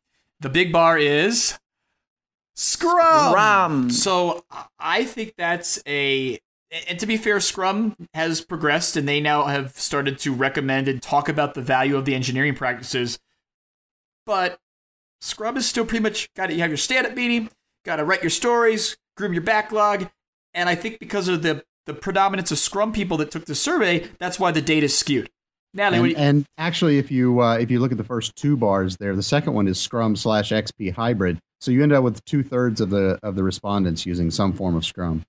[0.41, 1.57] The big bar is
[2.55, 3.29] Scrum.
[3.29, 3.89] Scrum.
[3.91, 4.43] So
[4.79, 6.39] I think that's a
[6.87, 11.01] and to be fair, Scrum has progressed and they now have started to recommend and
[11.01, 13.19] talk about the value of the engineering practices.
[14.25, 14.59] But
[15.19, 17.49] Scrum is still pretty much got to you have your stand up meeting,
[17.85, 20.09] got to write your stories, groom your backlog,
[20.53, 24.07] and I think because of the the predominance of Scrum people that took the survey,
[24.17, 25.29] that's why the data is skewed.
[25.73, 28.57] Natalie, And, you- and actually, if you uh, if you look at the first two
[28.57, 31.39] bars there, the second one is Scrum slash XP hybrid.
[31.61, 34.75] So you end up with two thirds of the of the respondents using some form
[34.75, 35.23] of Scrum.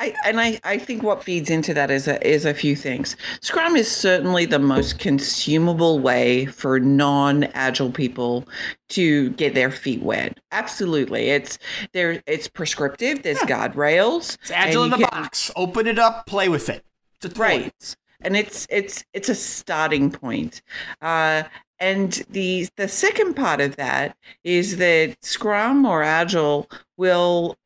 [0.00, 3.16] I, and I, I think what feeds into that is a, is a few things.
[3.40, 8.46] Scrum is certainly the most consumable way for non-agile people
[8.90, 10.38] to get their feet wet.
[10.52, 11.58] Absolutely, it's
[11.94, 12.22] there.
[12.28, 13.24] It's prescriptive.
[13.24, 14.38] There's guardrails.
[14.40, 15.50] it's agile in the can- box.
[15.56, 16.84] Open it up, play with it.
[17.16, 17.42] It's a toy.
[17.42, 20.62] right and it's it's it's a starting point.
[21.00, 21.44] Uh
[21.80, 27.56] and the the second part of that is that scrum or agile will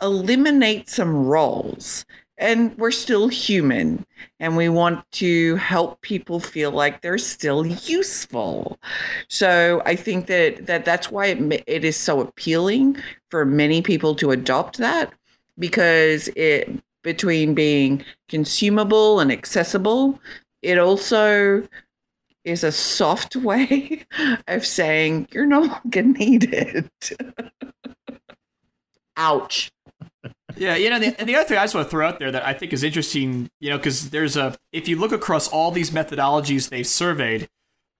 [0.00, 2.04] eliminate some roles.
[2.38, 4.04] And we're still human
[4.40, 8.78] and we want to help people feel like they're still useful.
[9.28, 12.96] So i think that, that that's why it, it is so appealing
[13.30, 15.12] for many people to adopt that
[15.58, 16.68] because it
[17.02, 20.20] between being consumable and accessible.
[20.62, 21.66] It also
[22.44, 24.04] is a soft way
[24.48, 26.90] of saying you're no longer needed.
[29.16, 29.70] Ouch.
[30.56, 32.30] Yeah, you know, the, and the other thing I just want to throw out there
[32.30, 35.70] that I think is interesting, you know, because there's a if you look across all
[35.70, 37.48] these methodologies they've surveyed,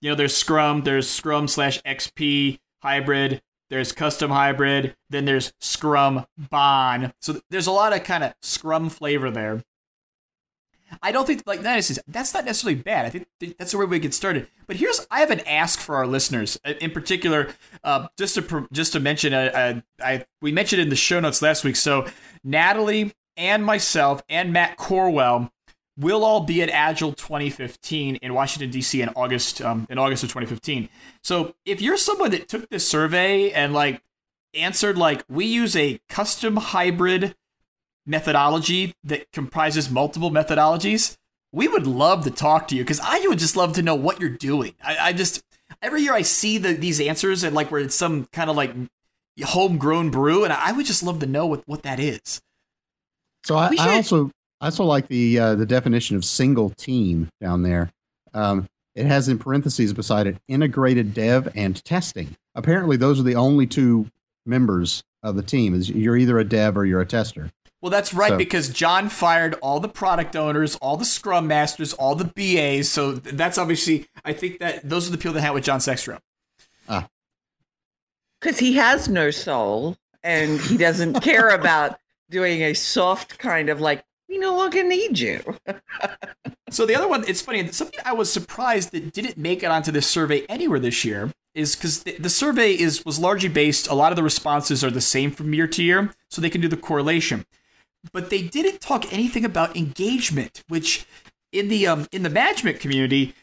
[0.01, 3.41] you know, there's Scrum, there's Scrum slash XP hybrid,
[3.73, 7.15] there's custom hybrid, then there's Scrum Bon.
[7.23, 9.63] So there's a lot of kind of Scrum flavor there.
[11.03, 13.07] I don't think like that is that's not necessarily bad.
[13.07, 14.47] I think that's the way we get started.
[14.67, 18.93] But here's I have an ask for our listeners in particular, uh, just to just
[18.93, 19.33] to mention.
[19.33, 21.77] Uh, uh, I we mentioned in the show notes last week.
[21.77, 22.07] So
[22.45, 25.51] Natalie and myself and Matt Corwell
[25.98, 29.02] will all be at Agile 2015 in Washington D.C.
[29.02, 30.88] in August um, in August of 2015.
[31.22, 34.02] So if you're someone that took this survey and like
[34.55, 37.35] answered like we use a custom hybrid
[38.07, 41.16] methodology that comprises multiple methodologies,
[41.52, 44.20] we would love to talk to you because I would just love to know what
[44.20, 44.74] you're doing.
[44.83, 45.42] I, I just
[45.81, 48.74] every year I see the, these answers and like where it's some kind of like
[49.42, 52.40] homegrown brew, and I would just love to know what, what that is.
[53.44, 54.31] So I, I also
[54.62, 57.90] I also like the uh, the definition of single team down there.
[58.33, 62.37] Um, it has in parentheses beside it integrated dev and testing.
[62.55, 64.07] Apparently, those are the only two
[64.46, 65.75] members of the team.
[65.75, 67.51] Is you're either a dev or you're a tester.
[67.81, 68.38] Well, that's right so.
[68.38, 72.88] because John fired all the product owners, all the scrum masters, all the BAs.
[72.88, 76.20] So that's obviously, I think that those are the people that hang with John Sextro.
[76.88, 77.09] Ah.
[78.40, 81.98] Because he has no soul and he doesn't care about
[82.31, 84.12] doing a soft kind of like, we
[84.42, 85.40] no longer need you.
[86.70, 89.90] so the other one, it's funny, something I was surprised that didn't make it onto
[89.90, 93.94] this survey anywhere this year is because the, the, survey is was largely based, a
[93.94, 96.68] lot of the responses are the same from year to year, so they can do
[96.68, 97.46] the correlation
[98.12, 101.07] but they didn't talk anything about engagement, which
[101.52, 103.35] in the um, in the management community,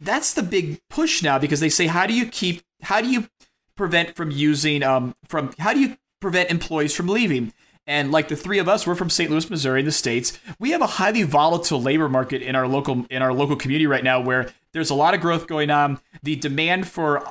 [0.00, 3.28] that's the big push now because they say how do you keep how do you
[3.76, 7.52] prevent from using um from how do you prevent employees from leaving
[7.88, 9.30] and like the three of us, we're from St.
[9.30, 10.38] Louis, Missouri, in the states.
[10.60, 14.04] We have a highly volatile labor market in our local in our local community right
[14.04, 15.98] now, where there's a lot of growth going on.
[16.22, 17.26] The demand for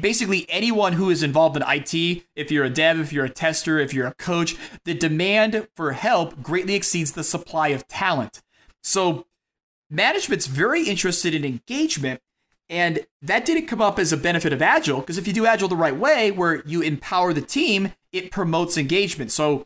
[0.00, 3.80] basically anyone who is involved in IT, if you're a dev, if you're a tester,
[3.80, 8.42] if you're a coach, the demand for help greatly exceeds the supply of talent.
[8.84, 9.26] So
[9.90, 12.20] management's very interested in engagement.
[12.68, 15.68] And that didn't come up as a benefit of Agile, because if you do Agile
[15.68, 19.30] the right way, where you empower the team, it promotes engagement.
[19.30, 19.64] So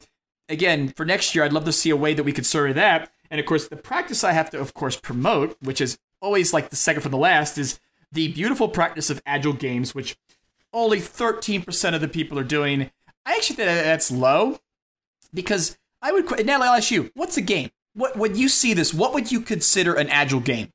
[0.50, 3.10] again, for next year, I'd love to see a way that we could survey that.
[3.30, 6.70] And of course, the practice I have to, of course, promote, which is always like
[6.70, 7.80] the second from the last, is
[8.12, 10.16] the beautiful practice of agile games, which
[10.72, 12.90] only 13% of the people are doing.
[13.24, 14.58] I actually think that's low
[15.32, 17.70] because I would, Natalie, I'll ask you, what's a game?
[17.94, 20.72] What When you see this, what would you consider an agile game?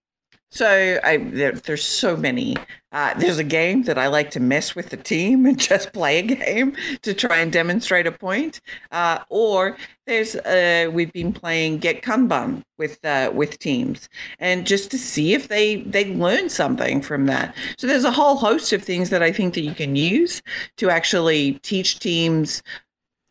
[0.55, 2.55] So I there, there's so many.
[2.93, 6.19] Uh, there's a game that I like to mess with the team and just play
[6.19, 8.61] a game to try and demonstrate a point.
[8.89, 9.75] Uh, or
[10.07, 14.07] there's uh, we've been playing Get Kanban with uh, with teams
[14.39, 17.53] and just to see if they they learn something from that.
[17.77, 20.41] So there's a whole host of things that I think that you can use
[20.77, 22.63] to actually teach teams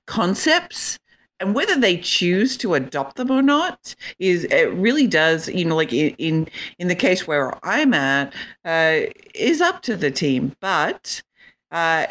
[0.07, 0.99] concepts
[1.45, 5.77] and whether they choose to adopt them or not is it really does you know
[5.77, 8.33] like in in the case where i'm at
[8.65, 9.01] uh,
[9.35, 10.55] is up to the team.
[10.61, 11.23] But
[11.71, 12.07] uh,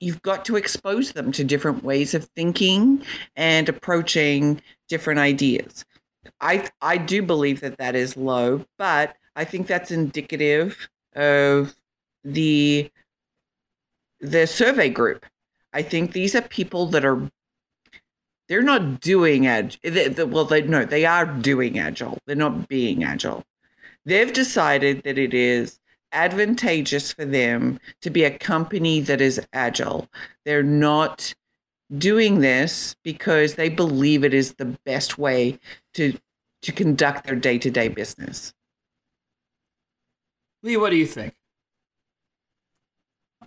[0.00, 3.02] you've got to expose them to different ways of thinking
[3.36, 5.84] and approaching different ideas.
[6.40, 11.74] I i do believe that that is low but i think that's indicative of
[12.22, 12.90] the
[14.20, 15.24] the survey group.
[15.72, 17.30] I think these are people that are
[18.48, 19.78] they're not doing agile.
[20.26, 22.18] Well, they no, they are doing agile.
[22.26, 23.44] They're not being agile.
[24.04, 25.78] They've decided that it is
[26.12, 30.08] advantageous for them to be a company that is agile.
[30.44, 31.34] They're not
[31.96, 35.58] doing this because they believe it is the best way
[35.94, 36.18] to
[36.62, 38.52] to conduct their day-to-day business.
[40.62, 41.34] Lee, what do you think?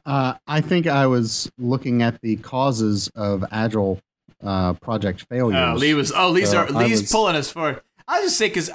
[0.06, 4.00] Uh, I think I was looking at the causes of agile
[4.44, 5.76] uh, project failures.
[5.76, 6.12] Oh, Lee was.
[6.12, 7.82] Oh, Lee's, so are, Lee's was, pulling us forward.
[8.08, 8.70] I just say because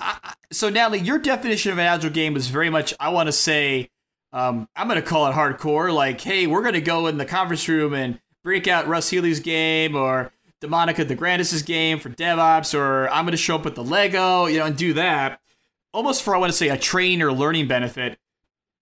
[0.53, 2.95] so Natalie, your definition of an agile game is very much.
[2.99, 3.91] I want to say,
[4.33, 5.93] um, I'm going to call it hardcore.
[5.93, 9.41] Like, hey, we're going to go in the conference room and break out Russ Healy's
[9.41, 13.85] game or Dominica DeGrandis' game for DevOps, or I'm going to show up with the
[13.85, 15.41] Lego, you know, and do that.
[15.93, 18.19] Almost for I want to say a training or learning benefit.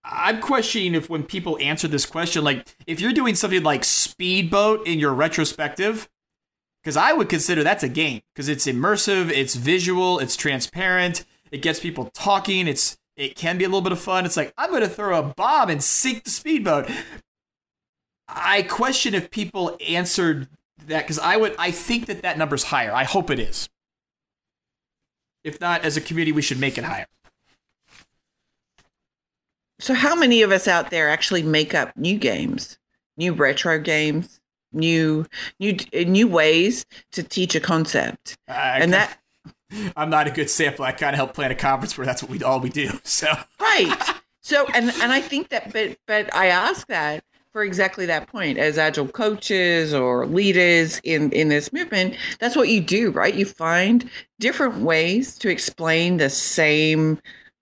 [0.04, 4.86] I'm questioning if when people answer this question, like if you're doing something like Speedboat
[4.86, 6.08] in your retrospective,
[6.84, 11.62] because I would consider that's a game because it's immersive, it's visual, it's transparent, it
[11.62, 14.26] gets people talking, it's it can be a little bit of fun.
[14.26, 16.90] It's like I'm going to throw a bomb and sink the speedboat.
[18.28, 20.48] I question if people answered
[20.86, 22.92] that because I would I think that that number's higher.
[22.92, 23.70] I hope it is.
[25.42, 27.06] If not, as a community, we should make it higher.
[29.78, 32.78] So, how many of us out there actually make up new games,
[33.16, 34.40] new retro games,
[34.74, 35.26] new
[35.60, 38.36] new new ways to teach a concept?
[38.48, 39.18] I, and that
[39.96, 40.84] I'm not a good sample.
[40.84, 42.90] I kind of help plan a conference where that's what we all we do.
[43.04, 43.28] So
[43.60, 44.14] right.
[44.42, 48.58] So, and and I think that, but but I ask that for exactly that point
[48.58, 53.46] as agile coaches or leaders in in this movement that's what you do right you
[53.46, 54.10] find
[54.40, 57.16] different ways to explain the same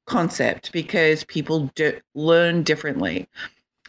[0.06, 3.28] concept because people do learn differently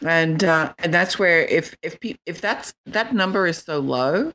[0.02, 4.32] and uh, and that's where if if pe- if that's that number is so low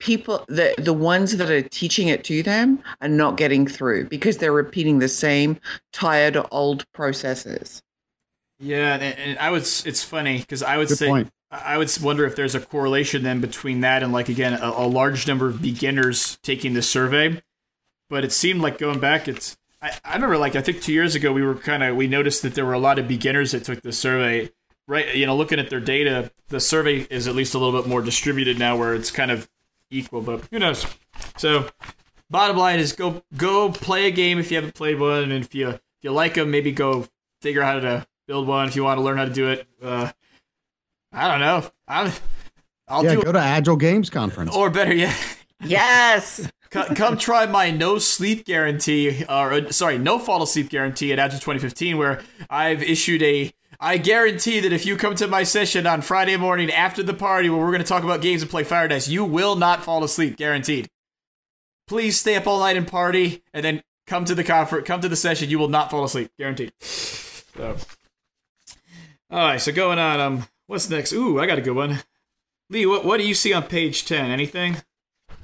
[0.00, 4.38] people the the ones that are teaching it to them are not getting through because
[4.38, 5.58] they're repeating the same
[5.92, 7.82] tired old processes
[8.62, 11.30] yeah, and, and I was It's funny because I would Good say point.
[11.50, 14.86] I would wonder if there's a correlation then between that and like again a, a
[14.86, 17.42] large number of beginners taking the survey.
[18.08, 21.14] But it seemed like going back, it's I, I remember like I think two years
[21.14, 23.64] ago we were kind of we noticed that there were a lot of beginners that
[23.64, 24.50] took the survey.
[24.88, 27.88] Right, you know, looking at their data, the survey is at least a little bit
[27.88, 29.48] more distributed now, where it's kind of
[29.90, 30.20] equal.
[30.20, 30.84] But who knows?
[31.36, 31.68] So,
[32.28, 35.54] bottom line is go go play a game if you haven't played one, and if
[35.54, 37.06] you if you like them, maybe go
[37.40, 39.66] figure out how to build one if you want to learn how to do it.
[39.80, 40.10] Uh,
[41.12, 41.70] I don't know.
[41.86, 42.12] I'm,
[42.88, 44.54] I'll yeah, do go to Agile Games Conference.
[44.54, 45.16] or better yet,
[45.64, 51.18] yes come, try my no sleep guarantee, or uh, sorry, no fall asleep guarantee at
[51.18, 53.52] Agile 2015, where I've issued a.
[53.78, 57.50] I guarantee that if you come to my session on Friday morning after the party
[57.50, 60.04] where we're going to talk about games and play Fire Dice, you will not fall
[60.04, 60.88] asleep, guaranteed.
[61.88, 65.08] Please stay up all night and party, and then come to the conference, come to
[65.08, 65.50] the session.
[65.50, 66.72] You will not fall asleep, guaranteed.
[66.80, 67.76] So,
[69.30, 69.60] all right.
[69.60, 70.20] So going on.
[70.20, 71.12] Um, what's next?
[71.12, 71.98] Ooh, I got a good one.
[72.70, 74.30] Lee, what what do you see on page ten?
[74.30, 74.76] Anything?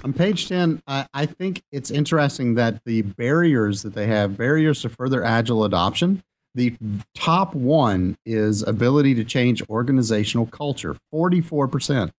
[0.03, 4.81] On page 10, I, I think it's interesting that the barriers that they have, barriers
[4.83, 6.23] to further agile adoption,
[6.55, 6.75] the
[7.15, 12.11] top one is ability to change organizational culture, 44%.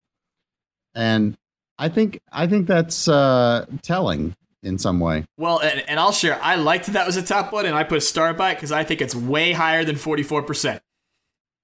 [0.94, 1.36] And
[1.78, 5.24] I think I think that's uh, telling in some way.
[5.38, 6.38] Well, and, and I'll share.
[6.42, 8.72] I liked that was a top one, and I put a star by it because
[8.72, 10.82] I think it's way higher than forty four percent.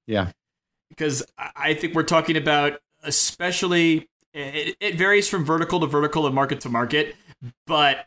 [0.06, 0.30] Yeah.
[0.88, 6.34] Because I think we're talking about, especially, it, it varies from vertical to vertical and
[6.34, 7.16] market to market,
[7.66, 8.06] but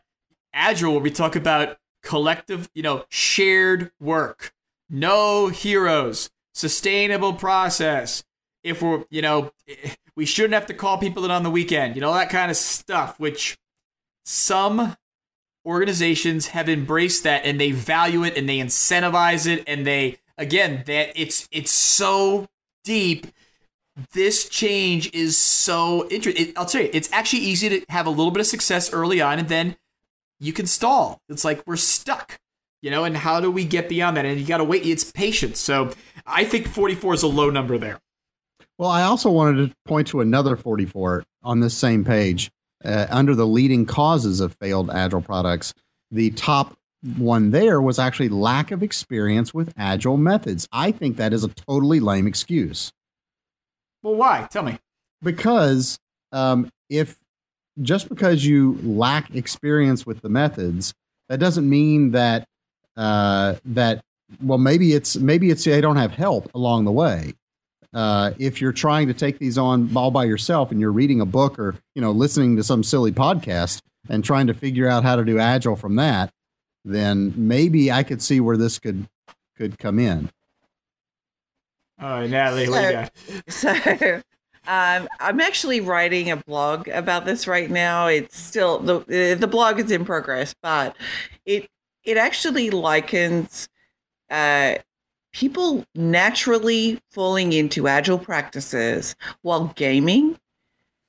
[0.52, 4.52] agile, where we talk about collective, you know, shared work,
[4.88, 8.24] no heroes, sustainable process.
[8.62, 9.52] If we're, you know,
[10.14, 12.56] we shouldn't have to call people in on the weekend, you know, that kind of
[12.56, 13.58] stuff, which
[14.24, 14.96] some
[15.66, 20.82] organizations have embraced that and they value it and they incentivize it and they again
[20.86, 22.48] that it's it's so
[22.82, 23.26] deep
[24.12, 28.30] this change is so interesting i'll tell you it's actually easy to have a little
[28.30, 29.76] bit of success early on and then
[30.40, 31.20] you can stall.
[31.28, 32.38] It's like we're stuck
[32.82, 34.24] you know and how do we get beyond that?
[34.24, 35.60] And you got to wait it's patience.
[35.60, 35.92] So
[36.26, 37.98] i think 44 is a low number there.
[38.78, 42.50] Well, I also wanted to point to another 44 on this same page.
[42.82, 45.74] Uh, under the leading causes of failed agile products,
[46.10, 46.78] the top
[47.18, 50.66] one there was actually lack of experience with agile methods.
[50.72, 52.90] I think that is a totally lame excuse
[54.02, 54.78] well why tell me
[55.22, 55.98] because
[56.32, 57.16] um, if
[57.80, 60.92] just because you lack experience with the methods,
[61.28, 62.46] that doesn't mean that
[62.96, 64.02] uh, that
[64.42, 67.34] well maybe it's maybe it's they don't have help along the way.
[67.92, 71.26] Uh, if you're trying to take these on all by yourself and you're reading a
[71.26, 75.16] book or you know listening to some silly podcast and trying to figure out how
[75.16, 76.30] to do agile from that,
[76.84, 79.08] then maybe I could see where this could
[79.56, 80.30] could come in.
[82.00, 83.12] All right natalie what you got
[83.48, 84.22] So,
[84.66, 88.06] um, I'm actually writing a blog about this right now.
[88.06, 90.94] It's still the the blog is in progress, but
[91.46, 91.68] it
[92.04, 93.68] it actually likens
[94.30, 94.74] uh,
[95.32, 100.38] people naturally falling into agile practices while gaming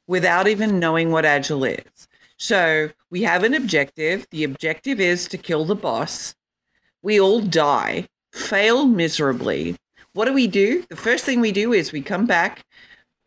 [0.07, 2.07] without even knowing what agile is.
[2.37, 4.25] So we have an objective.
[4.31, 6.35] The objective is to kill the boss.
[7.01, 9.77] We all die, fail miserably.
[10.14, 10.84] What do we do?
[10.89, 12.66] The first thing we do is we come back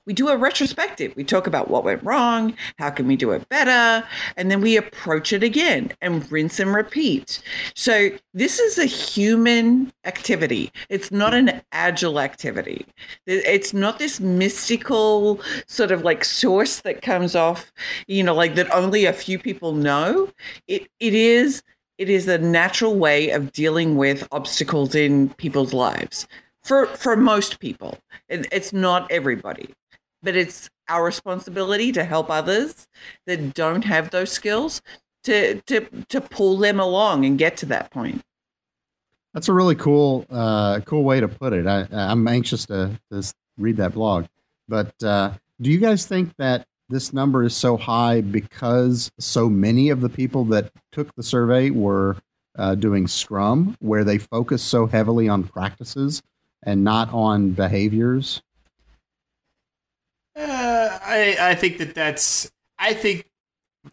[0.07, 1.15] we do a retrospective.
[1.17, 4.07] We talk about what went wrong, how can we do it better,
[4.37, 7.43] and then we approach it again and rinse and repeat.
[7.75, 10.71] So this is a human activity.
[10.91, 12.87] It's not an agile activity.
[13.27, 17.73] It's not this mystical sort of like source that comes off,
[18.07, 20.31] you know, like that only a few people know.
[20.69, 21.63] It it is
[21.97, 26.27] it is a natural way of dealing with obstacles in people's lives
[26.65, 27.99] for for most people.
[28.29, 29.69] It, it's not everybody
[30.25, 32.89] but it's our responsibility to help others
[33.27, 34.83] that don't have those skills
[35.23, 38.23] to to to pull them along and get to that point.
[39.35, 41.67] That's a really cool, uh, cool way to put it.
[41.67, 44.27] I, I'm anxious to, to read that blog.
[44.69, 49.91] But uh, do you guys think that this number is so high because so many
[49.91, 52.17] of the people that took the survey were
[52.57, 56.23] uh, doing Scrum, where they focus so heavily on practices
[56.65, 58.43] and not on behaviors?
[60.37, 63.29] Uh, I I think that that's I think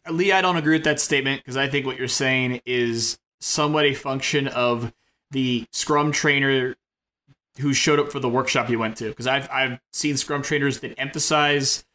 [0.09, 0.31] Lee.
[0.31, 3.93] I don't agree with that statement because I think what you're saying is somewhat a
[3.93, 4.93] function of
[5.31, 6.75] the Scrum trainer
[7.59, 9.09] who showed up for the workshop you went to.
[9.09, 11.85] Because I've I've seen Scrum trainers that emphasize,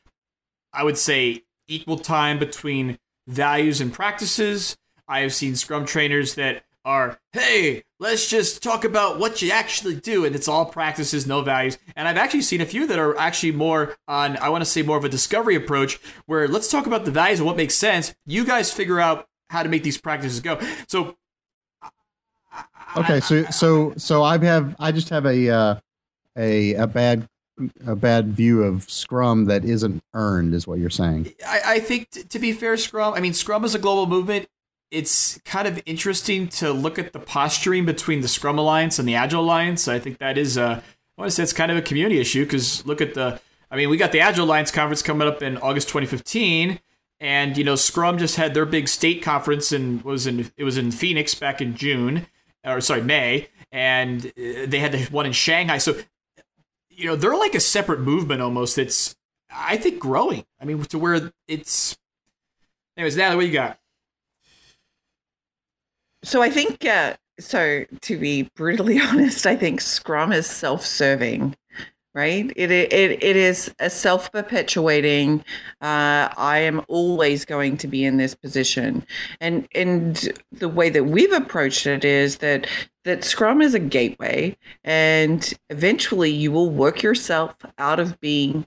[0.72, 4.76] I would say, equal time between values and practices.
[5.08, 9.96] I have seen Scrum trainers that are, hey, let's just talk about what you actually
[9.96, 11.78] do, and it's all practices, no values.
[11.94, 14.82] And I've actually seen a few that are actually more on, I want to say,
[14.82, 18.14] more of a discovery approach, where let's talk about the values and what makes sense.
[18.26, 20.60] You guys figure out how to make these practices go.
[20.88, 21.16] So
[22.96, 25.74] Okay, so so so I have I just have a uh,
[26.36, 27.28] a a bad
[27.86, 31.32] a bad view of Scrum that isn't earned, is what you're saying.
[31.46, 33.14] I, I think t- to be fair, Scrum.
[33.14, 34.46] I mean, Scrum is a global movement.
[34.90, 39.14] It's kind of interesting to look at the posturing between the Scrum Alliance and the
[39.14, 39.88] Agile Alliance.
[39.88, 40.82] I think that is a
[41.18, 43.40] I want to say it's kind of a community issue because look at the.
[43.70, 46.78] I mean, we got the Agile Alliance conference coming up in August 2015,
[47.18, 50.76] and you know, Scrum just had their big state conference and was in it was
[50.76, 52.26] in Phoenix back in June
[52.66, 55.78] or sorry, May, and uh, they had the one in Shanghai.
[55.78, 55.98] So,
[56.90, 58.76] you know, they're like a separate movement almost.
[58.78, 59.16] It's,
[59.50, 60.44] I think, growing.
[60.60, 61.96] I mean, to where it's.
[62.96, 63.78] Anyways, now what you got?
[66.26, 71.54] So I think, uh, so to be brutally honest, I think Scrum is self-serving
[72.16, 72.50] right?
[72.56, 75.44] It it it is a self perpetuating.
[75.82, 79.06] Uh, I am always going to be in this position,
[79.38, 82.66] and and the way that we've approached it is that
[83.04, 88.66] that Scrum is a gateway, and eventually you will work yourself out of being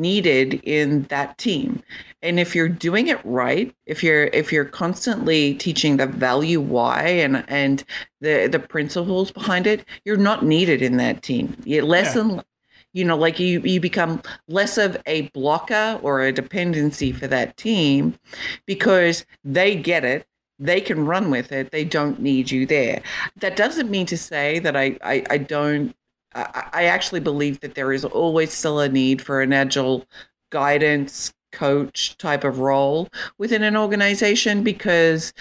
[0.00, 1.82] needed in that team.
[2.22, 7.02] And if you're doing it right if you're if you're constantly teaching the value why
[7.02, 7.84] and and
[8.20, 11.56] the the principles behind it you're not needed in that team.
[11.64, 12.22] You less yeah.
[12.22, 12.44] and
[12.92, 17.56] you know like you you become less of a blocker or a dependency for that
[17.56, 18.18] team
[18.66, 20.26] because they get it
[20.58, 23.02] they can run with it they don't need you there.
[23.36, 25.94] That doesn't mean to say that i i, I don't
[26.34, 30.06] I, I actually believe that there is always still a need for an agile
[30.50, 33.08] guidance coach type of role
[33.38, 35.32] within an organization because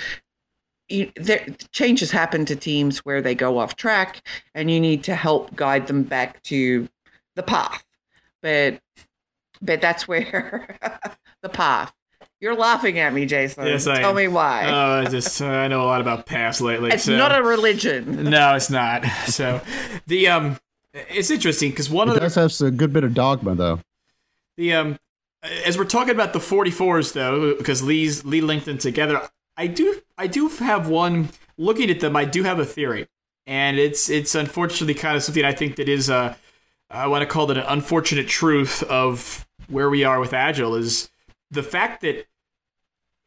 [0.87, 5.15] you, there, changes happen to teams where they go off track and you need to
[5.15, 6.89] help guide them back to
[7.35, 7.83] the path.
[8.41, 8.79] But
[9.61, 10.77] but that's where
[11.41, 11.93] the path.
[12.41, 13.67] You're laughing at me, Jason.
[13.67, 14.15] Yes, I Tell am.
[14.15, 14.63] me why.
[14.65, 16.91] Oh, I just uh, I know a lot about paths lately.
[16.91, 17.17] It's so.
[17.17, 18.29] not a religion.
[18.29, 19.05] No, it's not.
[19.27, 19.61] So
[20.07, 20.57] the um,
[20.93, 23.79] it's interesting because one it of the does have a good bit of dogma though.
[24.57, 24.99] The um,
[25.65, 29.29] as we're talking about the 44s though, because Lee's Lee linked them together.
[29.57, 32.15] I do I do have one looking at them.
[32.15, 33.07] I do have a theory,
[33.45, 36.35] and it's it's unfortunately kind of something I think that is uh
[36.89, 41.11] I want to call it an unfortunate truth of where we are with Agile is
[41.51, 42.25] the fact that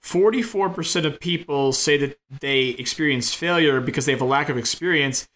[0.03, 5.29] 44% of people say that they experience failure because they have a lack of experience.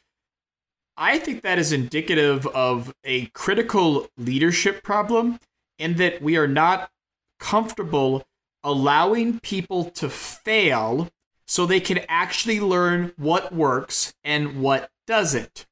[0.96, 5.38] I think that is indicative of a critical leadership problem
[5.78, 6.90] in that we are not
[7.38, 8.26] comfortable
[8.64, 11.08] allowing people to fail
[11.46, 15.66] so they can actually learn what works and what doesn't.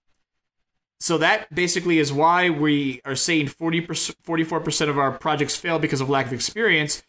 [1.00, 6.00] So that basically is why we are saying 40 44% of our projects fail because
[6.00, 7.02] of lack of experience,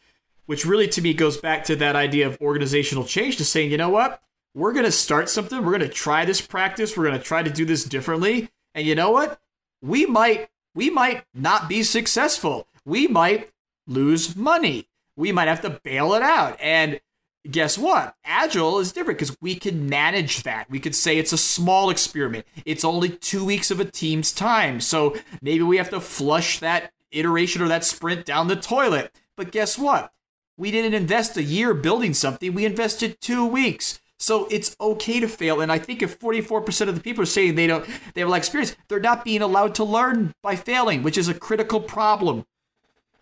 [0.47, 3.77] which really to me goes back to that idea of organizational change to saying, you
[3.77, 4.21] know what?
[4.55, 5.57] We're going to start something.
[5.57, 6.95] We're going to try this practice.
[6.95, 8.49] We're going to try to do this differently.
[8.73, 9.39] And you know what?
[9.81, 12.67] We might we might not be successful.
[12.85, 13.51] We might
[13.85, 14.87] lose money.
[15.17, 16.57] We might have to bail it out.
[16.61, 17.01] And
[17.49, 18.15] guess what?
[18.23, 20.69] Agile is different because we can manage that.
[20.69, 22.45] We could say it's a small experiment.
[22.65, 24.79] It's only two weeks of a team's time.
[24.79, 29.13] So maybe we have to flush that iteration or that sprint down the toilet.
[29.35, 30.13] But guess what?
[30.57, 33.99] We didn't invest a year building something, we invested two weeks.
[34.25, 35.61] So it's okay to fail.
[35.61, 38.31] And I think if 44% of the people are saying they don't they have a
[38.31, 41.79] lot of experience, they're not being allowed to learn by failing, which is a critical
[41.79, 42.43] problem.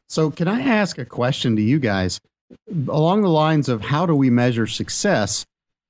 [0.08, 2.22] So can I ask a question to you guys?
[2.88, 5.46] along the lines of how do we measure success?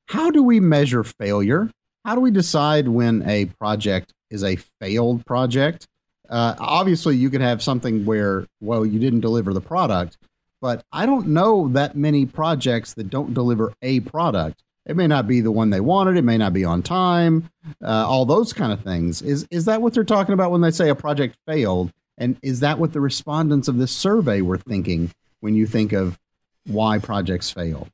[0.07, 1.69] How do we measure failure?
[2.05, 5.85] How do we decide when a project is a failed project?
[6.29, 10.17] Uh, obviously, you could have something where, well, you didn't deliver the product,
[10.61, 14.63] but I don't know that many projects that don't deliver a product.
[14.85, 16.17] It may not be the one they wanted.
[16.17, 17.49] It may not be on time.
[17.81, 19.21] Uh, all those kind of things.
[19.21, 21.91] Is is that what they're talking about when they say a project failed?
[22.17, 26.19] And is that what the respondents of this survey were thinking when you think of
[26.65, 27.87] why projects fail?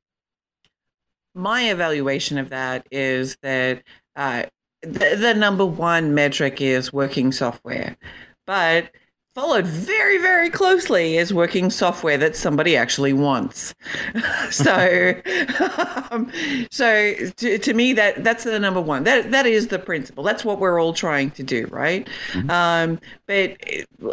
[1.35, 3.83] My evaluation of that is that
[4.15, 4.43] uh,
[4.81, 7.97] the, the number one metric is working software,
[8.45, 8.91] but
[9.35, 13.73] followed very, very closely is working software that somebody actually wants.
[14.51, 15.13] so,
[16.11, 16.31] um,
[16.71, 19.03] so to, to me, that that's the number one.
[19.03, 20.23] That that is the principle.
[20.23, 22.07] That's what we're all trying to do, right?
[22.33, 22.49] Mm-hmm.
[22.49, 23.57] Um, but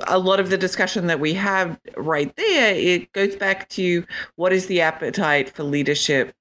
[0.07, 4.05] a lot of the discussion that we have right there, it goes back to
[4.37, 6.35] what is the appetite for leadership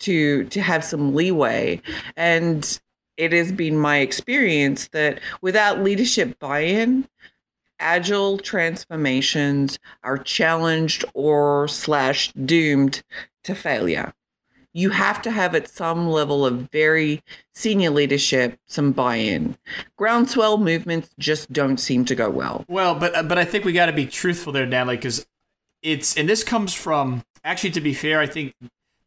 [0.00, 1.80] to to have some leeway
[2.16, 2.80] and
[3.16, 7.06] it has been my experience that without leadership buy-in
[7.80, 13.02] agile transformations are challenged or slash doomed
[13.44, 14.14] to failure.
[14.74, 17.22] You have to have at some level of very
[17.54, 19.56] senior leadership some buy-in.
[19.98, 22.64] Groundswell movements just don't seem to go well.
[22.68, 25.26] Well but uh, but i think we got to be truthful there natalie because
[25.82, 28.54] it's and this comes from actually to be fair i think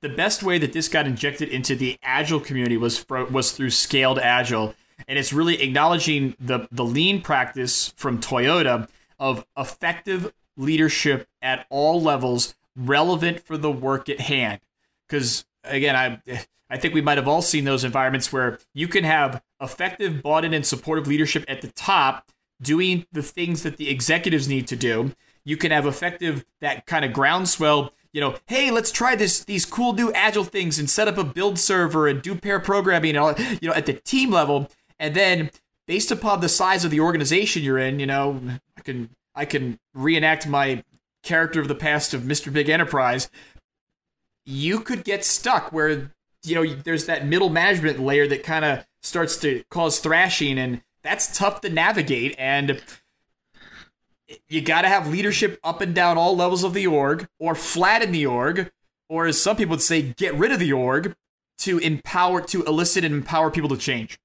[0.01, 4.19] the best way that this got injected into the agile community was was through scaled
[4.19, 4.73] agile
[5.07, 8.87] and it's really acknowledging the the lean practice from Toyota
[9.19, 14.59] of effective leadership at all levels relevant for the work at hand
[15.07, 19.03] because again I I think we might have all seen those environments where you can
[19.03, 22.31] have effective bought in and supportive leadership at the top
[22.61, 27.03] doing the things that the executives need to do you can have effective that kind
[27.03, 31.07] of groundswell you know, hey, let's try this these cool new agile things and set
[31.07, 34.31] up a build server and do pair programming and all, you know, at the team
[34.31, 34.69] level.
[35.01, 35.49] And then
[35.87, 38.39] based upon the size of the organization you're in, you know,
[38.77, 40.83] I can I can reenact my
[41.23, 42.53] character of the past of Mr.
[42.53, 43.27] Big Enterprise.
[44.45, 46.11] You could get stuck where
[46.43, 50.83] you know there's that middle management layer that kind of starts to cause thrashing and
[51.03, 52.79] that's tough to navigate and
[54.47, 58.13] you got to have leadership up and down all levels of the org, or flatten
[58.13, 58.71] the org,
[59.09, 61.15] or as some people would say, get rid of the org
[61.57, 64.20] to empower, to elicit and empower people to change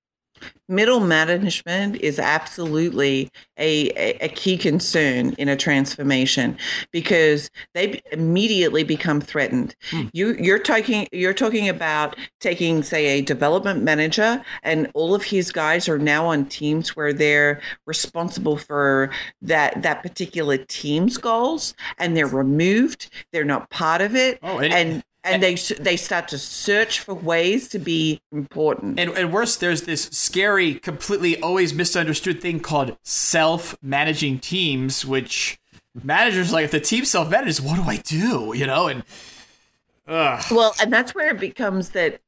[0.69, 6.57] middle management is absolutely a, a, key concern in a transformation
[6.91, 9.75] because they immediately become threatened.
[9.91, 10.07] Hmm.
[10.13, 15.53] You you're talking you're talking about taking say a development manager and all of his
[15.53, 19.11] guys are now on teams where they're responsible for
[19.43, 23.11] that that particular team's goals and they're removed.
[23.33, 24.39] They're not part of it.
[24.43, 28.99] Oh, and, and and they they start to search for ways to be important.
[28.99, 35.59] And, and worse, there's this scary, completely always misunderstood thing called self-managing teams, which
[36.03, 38.53] managers like if the team self-manages, what do I do?
[38.55, 39.03] You know, and
[40.07, 40.45] ugh.
[40.51, 42.21] well, and that's where it becomes that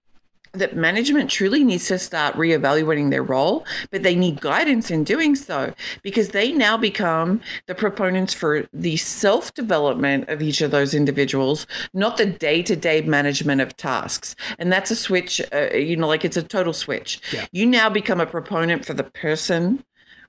[0.52, 5.34] that management truly needs to start reevaluating their role, but they need guidance in doing
[5.34, 5.72] so
[6.02, 11.66] because they now become the proponents for the self development of each of those individuals,
[11.94, 14.34] not the day to day management of tasks.
[14.58, 17.20] And that's a switch, uh, you know, like it's a total switch.
[17.32, 17.46] Yeah.
[17.52, 19.84] You now become a proponent for the person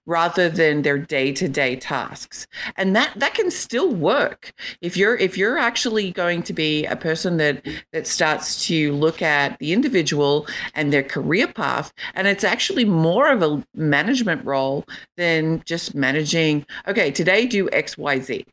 [0.10, 2.47] rather than their day-to-day tasks.
[2.76, 4.51] And that that can still work.
[4.82, 9.22] If you're if you're actually going to be a person that that starts to look
[9.22, 14.86] at the individual and their career path and it's actually more of a management role
[15.18, 18.45] than just managing okay today do xyz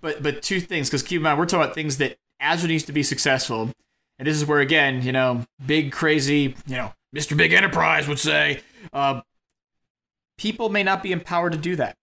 [0.00, 2.84] but but two things because keep in mind we're talking about things that agile needs
[2.84, 3.70] to be successful.
[4.18, 8.18] And this is where again you know big crazy you know mr big enterprise would
[8.18, 8.60] say
[8.92, 9.22] uh,
[10.38, 11.96] people may not be empowered to do that.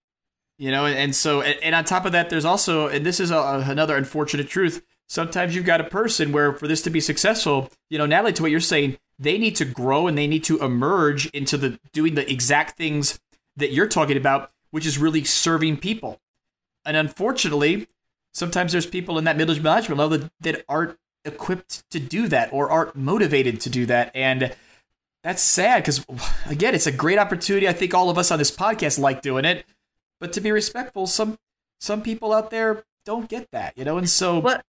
[0.58, 3.32] You know, and, so, and, and, on top of that, there's also, and this is
[3.32, 4.84] a, another unfortunate truth.
[5.10, 8.44] Sometimes you've got a person where, for this to be successful, you know, Natalie, to
[8.44, 12.14] what you're saying, they need to grow and they need to emerge into the doing
[12.14, 13.20] the exact things
[13.56, 16.20] that you're talking about, which is really serving people.
[16.86, 17.88] And unfortunately,
[18.32, 22.52] sometimes there's people in that middle management level that, that aren't equipped to do that
[22.54, 24.12] or aren't motivated to do that.
[24.16, 24.56] And
[25.24, 26.06] that's sad because
[26.48, 27.68] again, it's a great opportunity.
[27.68, 29.66] I think all of us on this podcast like doing it,
[30.20, 31.38] but to be respectful, some
[31.80, 34.40] some people out there don't get that, you know, and so.
[34.40, 34.64] What?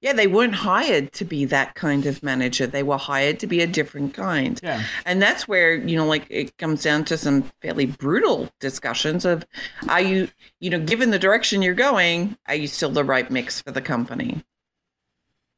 [0.00, 2.66] Yeah, they weren't hired to be that kind of manager.
[2.66, 4.60] They were hired to be a different kind.
[4.62, 4.82] Yeah.
[5.06, 9.46] And that's where, you know, like it comes down to some fairly brutal discussions of
[9.88, 10.28] are you,
[10.60, 13.80] you know, given the direction you're going, are you still the right mix for the
[13.80, 14.44] company?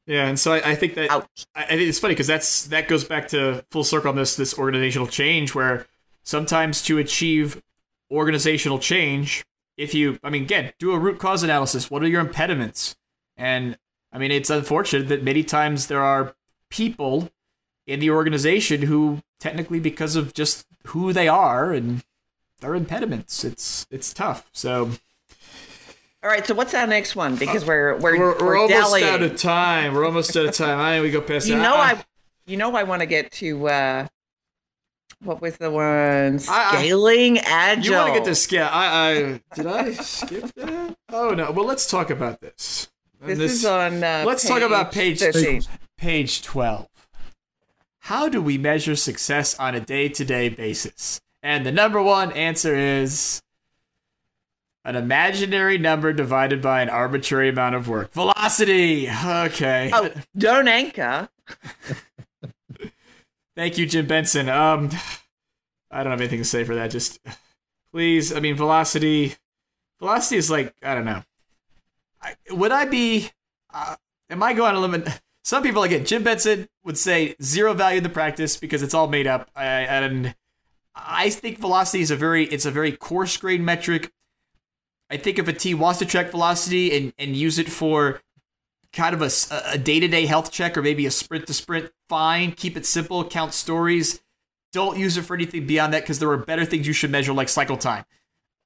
[0.07, 1.11] Yeah, and so I, I think that.
[1.11, 1.21] I,
[1.53, 4.57] I think it's funny because that's that goes back to full circle on this this
[4.57, 5.85] organizational change where
[6.23, 7.61] sometimes to achieve
[8.09, 9.45] organizational change
[9.75, 11.91] if you i mean again do a root cause analysis.
[11.91, 12.95] What are your impediments?
[13.35, 13.77] And
[14.13, 16.33] i mean it's unfortunate that many times there are
[16.69, 17.29] people
[17.85, 22.03] in the organization who technically because of just who they are and
[22.61, 24.49] their impediments it's it's tough.
[24.53, 24.91] So
[26.27, 27.37] All right, so what's our next one?
[27.37, 29.07] Because we're we're we're, we're almost dallying.
[29.07, 31.61] out of time we're almost out of time i we go past You that.
[31.61, 32.03] know I- I,
[32.45, 34.07] you know I want to get to uh,
[35.23, 35.85] what was the one?
[35.85, 37.85] I- I- Scaling agile.
[37.85, 38.67] You want to get to scale?
[38.69, 40.97] I, I did I skip that?
[41.13, 41.51] Oh no.
[41.51, 42.89] Well, let's talk about this.
[43.21, 44.03] And This, is on.
[44.03, 45.61] Uh, let's talk about page 13.
[45.97, 46.89] page twelve.
[47.99, 51.21] How do we measure success on a day-to-day basis?
[51.41, 53.41] And the number one answer is
[54.87, 58.13] an imaginary number divided by an arbitrary amount of work.
[58.13, 59.09] Velocity.
[59.09, 59.91] Okay.
[59.93, 61.27] Oh, don't anchor.
[63.55, 64.47] Thank you, Jim Benson.
[64.47, 64.89] Um,
[65.91, 66.89] I don't have anything to say for that.
[66.89, 67.19] Just
[67.91, 69.35] please, I mean, velocity.
[69.99, 71.21] Velocity is like I don't know.
[72.21, 73.29] I, would I be?
[73.73, 73.97] Uh,
[74.29, 75.19] am I going to limit?
[75.43, 79.07] Some people again, Jim Benson would say zero value in the practice because it's all
[79.07, 79.49] made up.
[79.53, 80.33] I, and
[80.95, 84.13] I think velocity is a very it's a very coarse grained metric.
[85.09, 88.21] I think if a team wants to check velocity and, and use it for
[88.93, 89.29] kind of a,
[89.71, 92.51] a day-to-day health check or maybe a sprint to sprint fine.
[92.51, 93.23] Keep it simple.
[93.23, 94.21] Count stories.
[94.73, 97.33] Don't use it for anything beyond that because there are better things you should measure
[97.33, 98.05] like cycle time.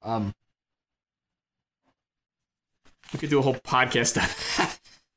[0.02, 0.34] Um
[3.12, 4.68] we could do a whole podcast on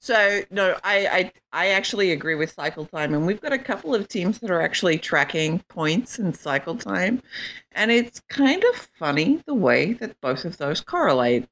[0.06, 3.95] So no, I, I I actually agree with cycle time, and we've got a couple
[3.95, 7.24] of teams that are actually tracking points and cycle time,
[7.72, 11.47] and it's kind of funny the way that both of those correlate.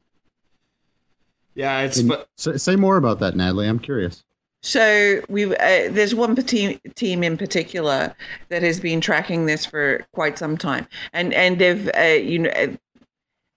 [1.55, 3.67] yeah it's but say, say more about that, Natalie.
[3.67, 4.23] I'm curious.
[4.61, 8.15] So we uh, there's one team team in particular
[8.49, 12.51] that has been tracking this for quite some time, and and they've uh, you know
[12.51, 12.67] uh,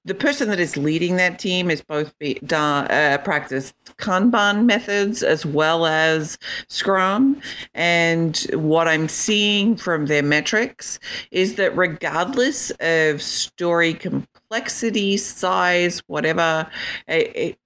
[0.06, 5.44] the person that is leading that team is both be, uh, practiced Kanban methods as
[5.44, 6.38] well as
[6.68, 7.40] Scrum,
[7.74, 11.00] and what I'm seeing from their metrics
[11.32, 16.70] is that regardless of story complexity, size, whatever,
[17.08, 17.58] it, it,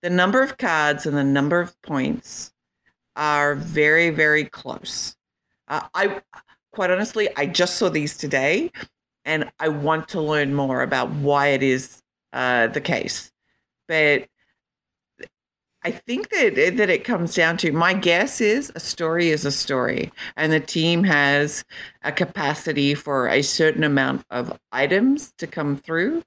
[0.00, 2.52] the number of cards and the number of points
[3.16, 5.14] are very very close.
[5.68, 6.20] Uh, i
[6.72, 8.70] quite honestly i just saw these today
[9.24, 12.02] and i want to learn more about why it is
[12.32, 13.30] uh, the case
[13.88, 14.26] but
[15.84, 19.52] i think that that it comes down to my guess is a story is a
[19.52, 21.64] story and the team has
[22.02, 26.22] a capacity for a certain amount of items to come through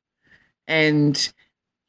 [0.67, 1.33] and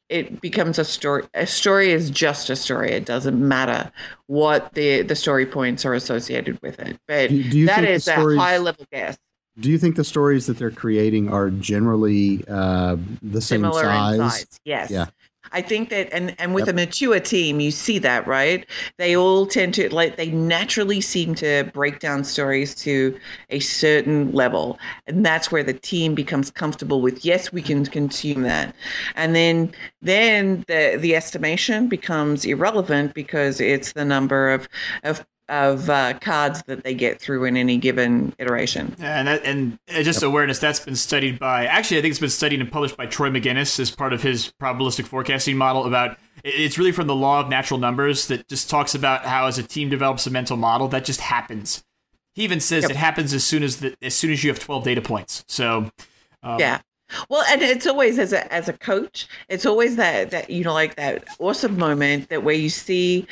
[0.09, 1.23] it becomes a story.
[1.33, 2.91] A story is just a story.
[2.91, 3.91] It doesn't matter
[4.27, 6.97] what the the story points are associated with it.
[7.07, 9.17] But Do- do that is a high level guess.
[9.59, 14.19] Do you think the stories that they're creating are generally uh, the same Similar size?
[14.19, 14.59] in size.
[14.65, 14.91] Yes.
[14.91, 15.07] Yeah.
[15.53, 16.73] I think that and and with Yep.
[16.73, 18.65] a mature team you see that, right?
[18.97, 23.17] They all tend to like they naturally seem to break down stories to
[23.49, 24.77] a certain level.
[25.07, 28.75] And that's where the team becomes comfortable with yes, we can consume that.
[29.15, 34.67] And then then the the estimation becomes irrelevant because it's the number of
[35.03, 38.95] of of uh, cards that they get through in any given iteration.
[38.99, 42.29] and that and uh, just awareness that's been studied by actually i think it's been
[42.29, 46.77] studied and published by troy magennis as part of his probabilistic forecasting model about it's
[46.77, 49.89] really from the law of natural numbers that just talks about how as a team
[49.89, 51.83] develops a mental model that just happens
[52.35, 52.91] he even says Yep.
[52.91, 55.89] it happens as soon as the as soon as you have 12 data points so
[56.43, 56.81] um, yeah
[57.29, 60.73] well and it's always as a as a coach it's always that that you know
[60.73, 63.25] like that awesome moment that where you see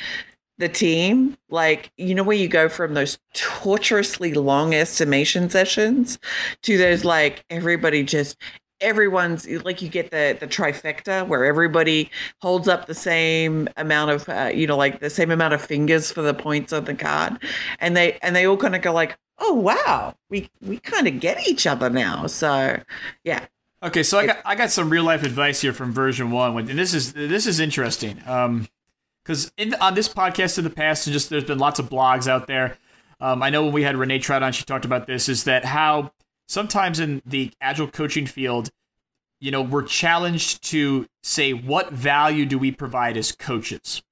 [0.58, 6.18] the team like you know where you go from those torturously long estimation sessions
[6.62, 8.36] to those like everybody just
[8.80, 14.28] everyone's like you get the the trifecta where everybody holds up the same amount of
[14.28, 17.38] uh, you know like the same amount of fingers for the points on the card.
[17.80, 21.20] And they and they all kind of go like oh wow we we kind of
[21.20, 22.26] get each other now.
[22.26, 22.80] So
[23.24, 23.46] yeah.
[23.82, 26.94] Okay, so I got I got some real life advice here from VersionOne, and this
[26.94, 28.20] is this is interesting.
[28.26, 28.68] Um,
[29.26, 29.50] because
[29.80, 32.78] on this podcast in the past, and just there's been lots of blogs out there.
[33.18, 35.28] Um, I know when we had Renee Troughton on, she talked about this.
[35.28, 36.12] Is that how
[36.46, 38.70] sometimes in the agile coaching field,
[39.40, 44.02] you know, we're challenged to say what value do we provide as coaches,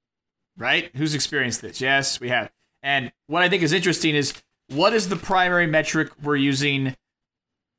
[0.57, 0.91] right?
[0.97, 1.81] Who's experienced this?
[1.81, 2.51] Yes, we have.
[2.83, 4.35] And what I think is interesting is
[4.69, 6.97] what is the primary metric we're using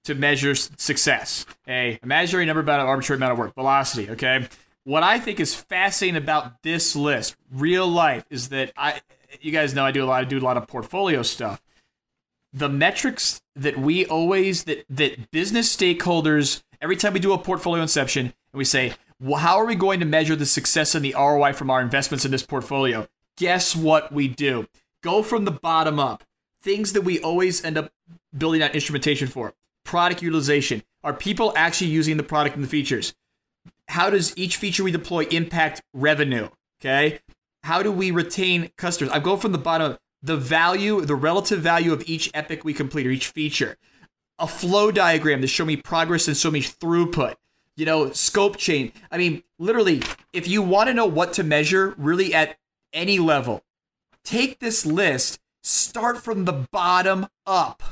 [0.06, 1.46] to measure success.
[1.68, 4.10] A imaginary number about an arbitrary amount of work, velocity.
[4.12, 4.48] Okay.
[4.86, 9.02] What I think is fascinating about this list, real life, is that I,
[9.42, 11.62] you guys know, I do a lot, I do a lot of portfolio stuff.
[12.54, 17.82] The metrics that we always that that business stakeholders Every time we do a portfolio
[17.82, 21.16] inception and we say, well, how are we going to measure the success and the
[21.18, 23.08] ROI from our investments in this portfolio?
[23.38, 24.68] Guess what we do?
[25.02, 26.24] Go from the bottom up.
[26.62, 27.92] Things that we always end up
[28.38, 29.54] building out instrumentation for.
[29.84, 30.84] Product utilization.
[31.04, 33.16] Are people actually using the product and the features?
[33.88, 36.50] How does each feature we deploy impact revenue?
[36.82, 37.20] Okay.
[37.64, 39.12] How do we retain customers?
[39.14, 39.98] I go from the bottom.
[40.22, 43.78] The value, the relative value of each epic we complete or each feature.
[44.40, 47.36] A flow diagram to show me progress and show me throughput
[47.76, 48.92] you know, scope chain.
[49.12, 50.02] I mean, literally,
[50.34, 52.58] if you want to know what to measure really at
[52.94, 53.64] any level,
[54.24, 57.84] take this list, start from the bottom up.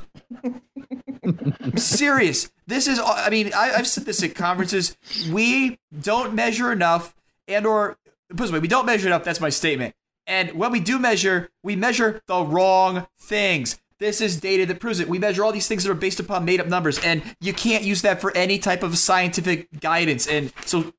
[0.42, 2.50] I'm serious.
[2.66, 4.96] This is, I mean, I, have said this at conferences.
[5.30, 7.14] We don't measure enough,
[7.46, 7.98] and or,
[8.34, 9.24] put way, we don't measure enough.
[9.24, 9.94] That's my statement.
[10.26, 13.78] And when we do measure, we measure the wrong things.
[14.00, 15.08] This is data that proves it.
[15.08, 17.84] We measure all these things that are based upon made up numbers, and you can't
[17.84, 20.26] use that for any type of scientific guidance.
[20.26, 20.92] And so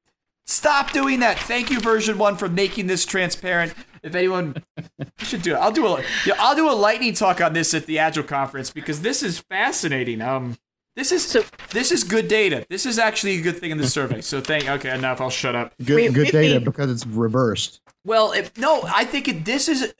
[0.45, 1.39] stop doing that.
[1.39, 3.74] Thank you, VersionOne, for making this transparent.
[4.03, 4.63] If anyone
[5.18, 7.88] should do it, I'll do a yeah, I'll do a lightning talk on this at
[7.88, 10.22] the Agile conference because this is fascinating.
[10.22, 10.57] Um,
[10.96, 12.66] this is so, this is good data.
[12.70, 14.22] This is actually a good thing in the survey.
[14.22, 14.68] So thank.
[14.68, 15.22] Okay, enough.
[15.22, 15.74] I'll shut up.
[15.84, 17.82] Good, good data because it's reversed.
[18.06, 19.93] Well, if no, I think it, this is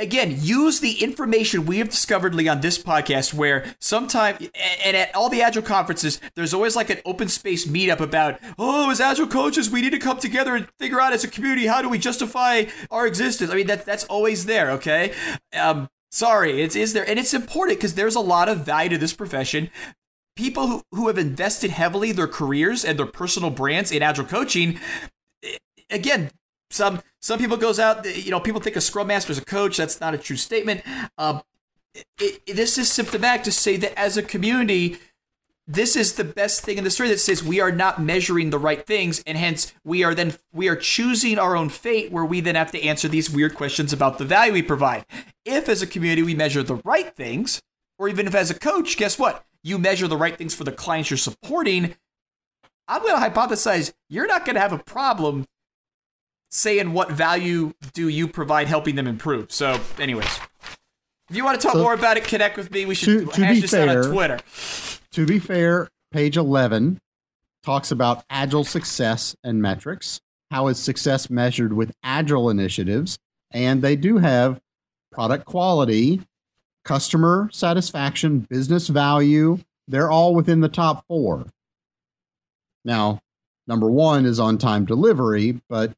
[0.00, 4.48] again, use the information we have discovered, Lee, on this podcast, where sometimes,
[4.84, 8.90] and at all the Agile conferences, there's always like an open space meetup about, oh,
[8.90, 11.82] as Agile coaches, we need to come together and figure out as a community, how
[11.82, 13.50] do we justify our existence?
[13.50, 15.12] I mean, that, that's always there, okay?
[15.54, 17.08] Um, sorry, it is is there.
[17.08, 19.70] And it's important because there's a lot of value to this profession.
[20.40, 24.80] People who, who have invested heavily their careers and their personal brands in Agile coaching,
[25.90, 26.30] again,
[26.70, 28.06] some some people goes out.
[28.06, 29.76] You know, people think a scrum master is a coach.
[29.76, 30.80] That's not a true statement.
[31.18, 31.40] Uh,
[31.94, 34.96] it, it, this is symptomatic to say that as a community,
[35.66, 38.58] this is the best thing in the story that says we are not measuring the
[38.58, 42.40] right things, and hence we are then we are choosing our own fate, where we
[42.40, 45.04] then have to answer these weird questions about the value we provide.
[45.44, 47.60] If as a community we measure the right things,
[47.98, 49.44] or even if as a coach, guess what?
[49.62, 51.94] You measure the right things for the clients you're supporting.
[52.88, 55.46] I'm going to hypothesize you're not going to have a problem
[56.50, 59.52] saying what value do you provide helping them improve.
[59.52, 60.26] So, anyways,
[61.28, 62.86] if you want to talk so, more about it, connect with me.
[62.86, 64.38] We should to, to hash this fair, out on Twitter.
[65.12, 66.98] To be fair, page 11
[67.62, 70.20] talks about agile success and metrics.
[70.50, 73.18] How is success measured with agile initiatives?
[73.52, 74.60] And they do have
[75.12, 76.22] product quality,
[76.84, 79.58] customer satisfaction, business value.
[79.88, 81.46] They're all within the top four.
[82.84, 83.20] Now,
[83.66, 85.92] number one is on time delivery, but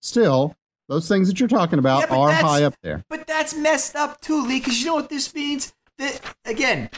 [0.00, 0.56] still,
[0.88, 3.04] those things that you're talking about yeah, are high up there.
[3.08, 5.72] But that's messed up too, Lee, because you know what this means?
[5.98, 6.90] That again,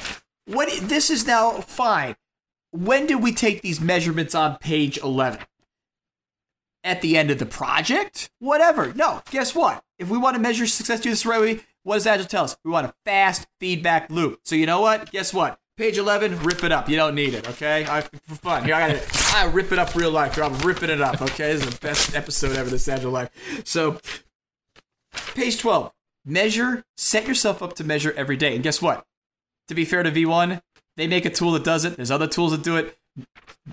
[0.46, 2.16] what this is now fine.
[2.70, 5.40] When did we take these measurements on page 11?
[6.84, 8.30] At the end of the project?
[8.38, 8.92] Whatever.
[8.94, 9.84] No, guess what?
[9.98, 12.56] If we want to measure success, do this right way, what does Agile tell us?
[12.64, 14.40] We want a fast feedback loop.
[14.44, 15.10] So you know what?
[15.10, 15.58] Guess what?
[15.76, 16.88] Page 11, rip it up.
[16.88, 17.84] You don't need it, okay?
[17.84, 18.64] For fun.
[18.64, 19.34] Here, I got it.
[19.34, 20.34] I rip it up real life.
[20.34, 21.54] Here, I'm ripping it up, okay?
[21.54, 23.30] This is the best episode ever, this Agile Life.
[23.64, 23.98] So,
[25.34, 25.90] page 12,
[26.26, 28.54] measure, set yourself up to measure every day.
[28.54, 29.06] And guess what?
[29.68, 30.60] To be fair to V1,
[30.96, 31.96] they make a tool that does it.
[31.96, 32.98] There's other tools that do it.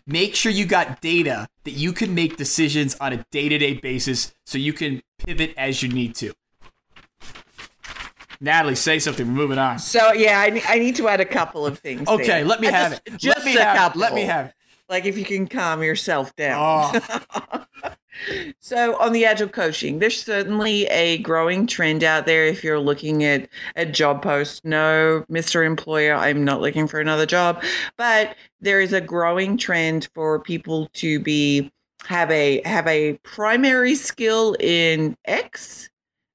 [0.08, 3.74] Make sure you got data that you can make decisions on a day to day
[3.74, 6.34] basis so you can pivot as you need to.
[8.42, 9.28] Natalie, say something.
[9.28, 9.80] We're moving on.
[9.80, 12.08] So yeah, I, I need to add a couple of things.
[12.08, 12.46] Okay, there.
[12.46, 13.18] let me have just, it.
[13.18, 14.02] Just let me a have couple.
[14.02, 14.04] It.
[14.04, 14.54] Let me have it.
[14.88, 16.58] Like if you can calm yourself down.
[16.60, 17.66] Oh.
[18.60, 22.46] so on the agile coaching, there's certainly a growing trend out there.
[22.46, 25.66] If you're looking at a job post, no, Mr.
[25.66, 27.64] Employer, I'm not looking for another job,
[27.98, 31.72] but there is a growing trend for people to be
[32.06, 35.90] have a have a primary skill in X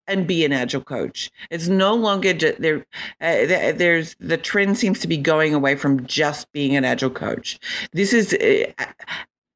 [0.07, 1.31] and be an agile coach.
[1.51, 2.87] It's no longer there.
[3.21, 7.59] Uh, there's the trend seems to be going away from just being an agile coach.
[7.93, 8.85] This is uh,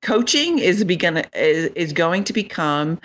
[0.03, 3.01] coaching is begun is, is going to become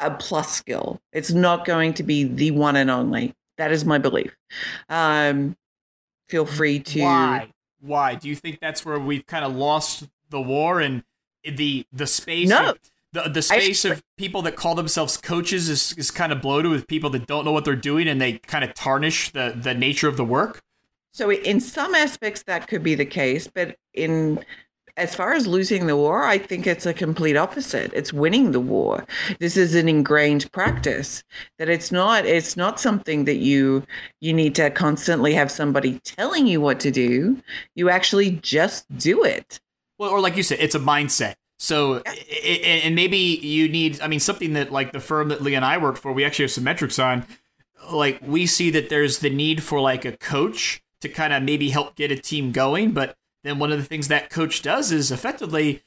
[0.00, 1.00] a plus skill.
[1.12, 3.34] It's not going to be the one and only.
[3.58, 4.36] That is my belief.
[4.88, 5.56] Um,
[6.28, 7.02] feel free to.
[7.02, 7.52] Why?
[7.80, 11.04] Why do you think that's where we've kind of lost the war and
[11.44, 12.48] the the space?
[12.48, 12.70] No.
[12.70, 12.78] Of-
[13.22, 16.70] the the space I, of people that call themselves coaches is, is kind of bloated
[16.70, 19.74] with people that don't know what they're doing and they kind of tarnish the the
[19.74, 20.62] nature of the work.
[21.12, 24.44] So in some aspects that could be the case, but in
[24.98, 27.92] as far as losing the war, I think it's a complete opposite.
[27.92, 29.04] It's winning the war.
[29.38, 31.22] This is an ingrained practice
[31.58, 33.82] that it's not it's not something that you
[34.20, 37.40] you need to constantly have somebody telling you what to do.
[37.74, 39.60] You actually just do it.
[39.98, 41.36] Well, or like you said, it's a mindset.
[41.58, 42.02] So,
[42.44, 45.78] and maybe you need, I mean, something that like the firm that Lee and I
[45.78, 47.24] work for, we actually have some metrics on.
[47.90, 51.70] Like, we see that there's the need for like a coach to kind of maybe
[51.70, 52.92] help get a team going.
[52.92, 55.82] But then one of the things that coach does is effectively,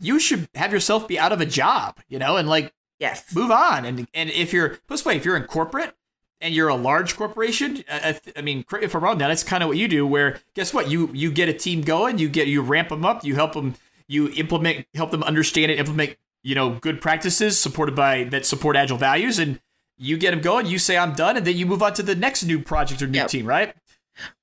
[0.00, 3.34] you should have yourself be out of a job, you know, and like Yes.
[3.34, 3.84] move on.
[3.84, 5.92] And and if you're, put this way, if you're in corporate
[6.40, 9.42] and you're a large corporation, I, I th- I mean, if I'm wrong, now that's
[9.42, 10.06] kind of what you do.
[10.06, 13.24] Where guess what, you you get a team going, you get you ramp them up,
[13.24, 13.74] you help them,
[14.12, 18.76] you implement, help them understand and implement, you know, good practices supported by that support
[18.76, 19.60] agile values, and
[19.96, 20.66] you get them going.
[20.66, 23.06] You say I'm done, and then you move on to the next new project or
[23.06, 23.28] new Yep.
[23.28, 23.74] team, right?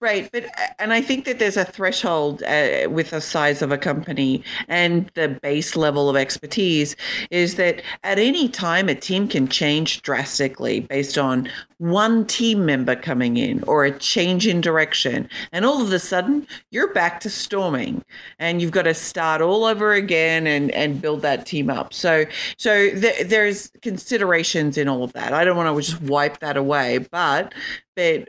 [0.01, 0.45] Right, but
[0.79, 5.11] and I think that there's a threshold uh, with the size of a company and
[5.13, 6.95] the base level of expertise
[7.29, 11.49] is that at any time a team can change drastically based on
[11.79, 16.45] one team member coming in or a change in direction, and all of a sudden
[16.71, 18.03] you're back to storming,
[18.37, 21.93] and you've got to start all over again and and build that team up.
[21.93, 22.25] So
[22.57, 25.33] so th- there's considerations in all of that.
[25.33, 27.53] I don't want to just wipe that away, but
[27.97, 28.21] uh,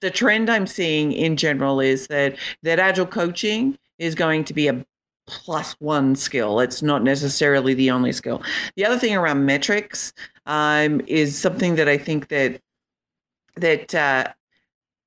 [0.00, 4.68] the trend I'm seeing in general is that that agile coaching is going to be
[4.68, 4.84] a
[5.26, 6.60] plus one skill.
[6.60, 8.42] It's not necessarily the only skill.
[8.76, 10.12] The other thing around metrics
[10.46, 12.60] um, is something that I think that
[13.56, 14.24] that uh,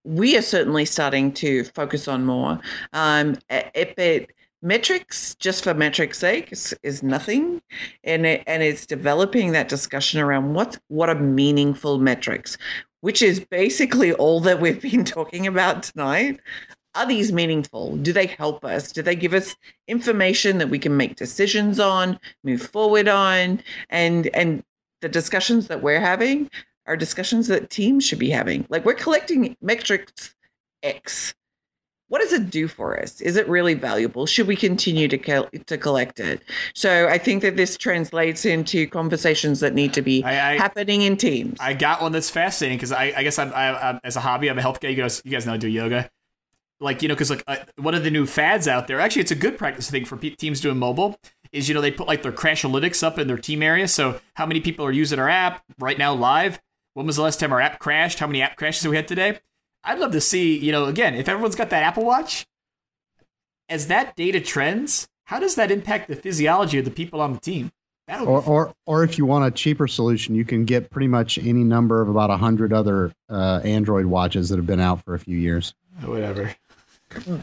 [0.04, 2.60] we are certainly starting to focus on more.
[2.94, 4.32] Um, it,
[4.64, 7.62] metrics just for metrics' sake is, is nothing,
[8.04, 12.58] and it, and it's developing that discussion around what what are meaningful metrics
[13.02, 16.40] which is basically all that we've been talking about tonight.
[16.96, 17.96] Are these meaningful?
[17.98, 18.92] Do they help us?
[18.92, 19.56] Do they give us
[19.88, 23.62] information that we can make decisions on, move forward on?
[23.90, 24.64] And and
[25.02, 26.50] the discussions that we're having
[26.88, 28.66] are discussions that teams should be having.
[28.70, 30.34] Like we're collecting metrics
[30.84, 31.34] X.
[32.10, 33.20] What does it do for us?
[33.20, 34.26] Is it really valuable?
[34.26, 36.42] Should we continue to co- to collect it?
[36.74, 41.02] So I think that this translates into conversations that need to be I- I- happening
[41.02, 41.58] in teams.
[41.60, 44.50] I got one that's fascinating because I, I guess I'm, I, I'm as a hobby,
[44.50, 44.88] I'm a health guy.
[44.88, 46.10] You guys, you guys know I do yoga.
[46.80, 49.32] Like you know, because like uh, one of the new fads out there, actually, it's
[49.32, 51.20] a good practice thing for pe- teams doing mobile.
[51.52, 53.88] Is you know they put like their Crashlytics up in their team area.
[53.88, 56.62] So how many people are using our app right now live?
[56.98, 58.18] When was the last time our app crashed?
[58.18, 59.38] How many app crashes have we had today?
[59.84, 62.48] I'd love to see you know again if everyone's got that Apple Watch.
[63.70, 67.40] As that data trends, how does that impact the physiology of the people on the
[67.40, 67.72] team?
[68.08, 71.08] That would Or, or, or if you want a cheaper solution, you can get pretty
[71.08, 75.04] much any number of about a hundred other uh, Android watches that have been out
[75.06, 75.76] for a few years.
[76.04, 76.56] whatever.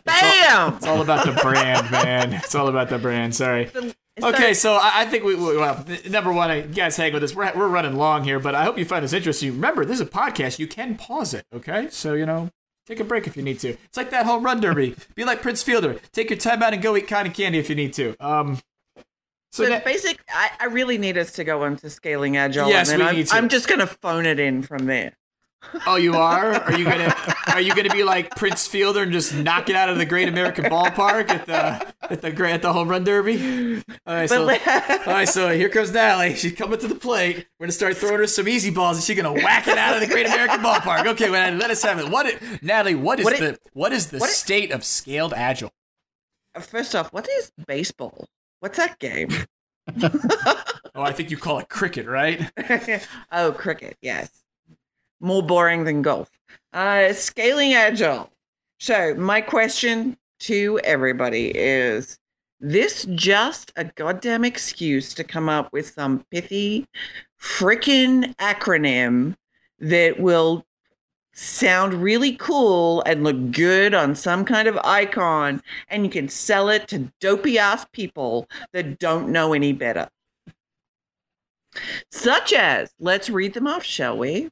[0.04, 0.74] Bam!
[0.74, 2.32] It's all about the brand, man.
[2.32, 3.36] It's all about the brand.
[3.36, 3.70] Sorry.
[3.72, 7.24] It's Okay, so I, think we, we well, number one, I- you guys hang with
[7.24, 7.34] us.
[7.34, 9.50] We're, we're running long here, but I hope you find this interesting.
[9.52, 10.58] Remember, this is a podcast.
[10.60, 11.88] You can pause it, okay?
[11.90, 12.50] So you know,
[12.86, 13.70] take a break if you need to.
[13.70, 14.94] It's like that home run derby.
[15.16, 15.98] Be like Prince Fielder.
[16.12, 18.14] Take your time out and go eat cotton candy if you need to.
[18.24, 18.60] Um.
[19.50, 22.68] So So that- basic, I, I really need us to go into to scaling agile.
[22.68, 23.34] Yes, and then we I'm, need to.
[23.34, 25.12] I'm just going to phone it in from there.
[25.86, 26.54] Oh, you are?
[26.54, 27.14] Are you gonna
[27.48, 30.28] Are you gonna be like Prince Fielder and just knock it out of the Great
[30.28, 33.82] American Ballpark at the at the great at the home run derby?
[34.06, 34.42] All right, so.
[34.42, 34.46] All
[35.06, 36.34] right, so here comes Natalie.
[36.36, 37.46] She's coming to the plate.
[37.58, 40.00] We're gonna start throwing her some easy balls, and she's gonna whack it out of
[40.00, 41.06] the Great American Ballpark.
[41.06, 42.08] Okay, well, let us have it.
[42.08, 42.26] What,
[42.62, 42.94] Natalie?
[42.94, 45.70] What is What the it- what is the what it- state of scaled agile?
[46.60, 48.26] first off, what is baseball?
[48.60, 49.28] What's that game?
[50.96, 52.52] Oh, I think you call it cricket, right?
[53.32, 53.96] oh, cricket.
[54.00, 54.30] Yes,
[55.24, 56.30] more boring than golf.
[56.72, 58.30] Uh, scaling agile.
[58.78, 62.18] So my question to everybody is:
[62.60, 66.86] This just a goddamn excuse to come up with some pithy,
[67.40, 69.34] frickin' acronym
[69.78, 70.64] that will
[71.34, 76.68] sound really cool and look good on some kind of icon, and you can sell
[76.68, 80.08] it to dopey ass people that don't know any better.
[82.10, 84.48] Such as, let's read them off, shall we?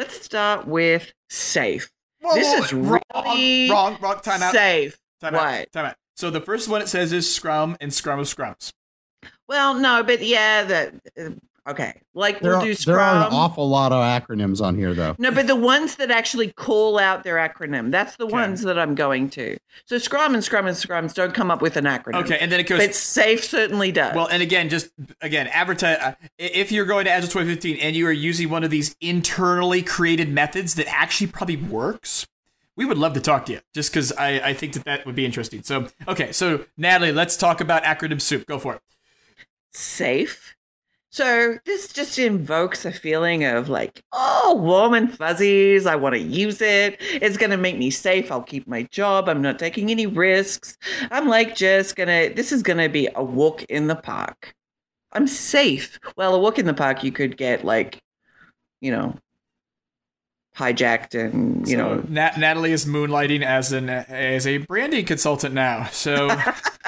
[0.00, 1.86] Let's start with SAFe.
[2.22, 4.18] Whoa, This whoa, is wrong, really wrong, wrong.
[4.22, 4.54] Time out.
[4.54, 4.96] SAFe.
[5.20, 5.42] Time what?
[5.42, 5.72] out.
[5.72, 5.96] Time out.
[6.16, 8.72] So the first one it says is Scrum and Scrum of Scrums.
[9.46, 10.88] Well, no, but yeah,
[11.18, 11.30] uh,
[11.66, 12.00] okay.
[12.14, 15.14] Like There we'll are, do there are an awful lot of acronyms on here, though.
[15.18, 18.32] No, but the ones that actually call out their acronym, that's the Okay.
[18.32, 19.56] ones that I'm going to.
[19.86, 22.22] So Scrum and Scrum and Scrums don't come up with an acronym.
[22.24, 22.78] Okay, and then it goes.
[22.78, 24.14] But SAFe certainly does.
[24.14, 24.90] Well, and again, just
[25.20, 25.98] again, advertise.
[25.98, 29.82] Uh, if you're going to Agile 2015 and you are using one of these internally
[29.82, 32.26] created methods that actually probably works,
[32.76, 33.60] we would love to talk to you.
[33.74, 35.62] Just because I, I think that that would be interesting.
[35.62, 38.46] So, okay, so Natalie, let's talk about acronym soup.
[38.46, 38.80] Go for it.
[39.72, 40.54] SAFe
[41.12, 45.84] So this just invokes a feeling of like, oh, warm and fuzzies.
[45.84, 46.98] I want to use it.
[47.00, 48.30] It's going to make me safe.
[48.30, 49.28] I'll keep my job.
[49.28, 50.78] I'm not taking any risks.
[51.10, 54.54] I'm like just going to, this is going to be a walk in the park.
[55.12, 55.98] I'm safe.
[56.16, 57.98] Well, a walk in the park, you could get like,
[58.80, 59.16] you know,
[60.56, 65.54] hijacked and, you So know, Nat- Natalie is moonlighting as an as a branding consultant
[65.54, 65.86] now.
[65.86, 66.28] So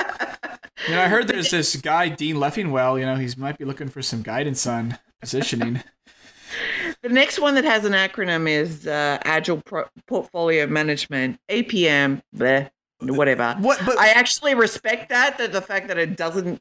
[0.89, 2.99] you know, I heard there's this guy Dean Leffingwell.
[2.99, 5.83] You know, he might be looking for some guidance on positioning.
[7.03, 12.71] The next one that has an acronym is uh, Agile Pro- Portfolio Management, APM, bleh,
[13.01, 13.57] whatever.
[13.59, 13.81] What?
[13.85, 16.61] But I actually respect that, that the fact that it doesn't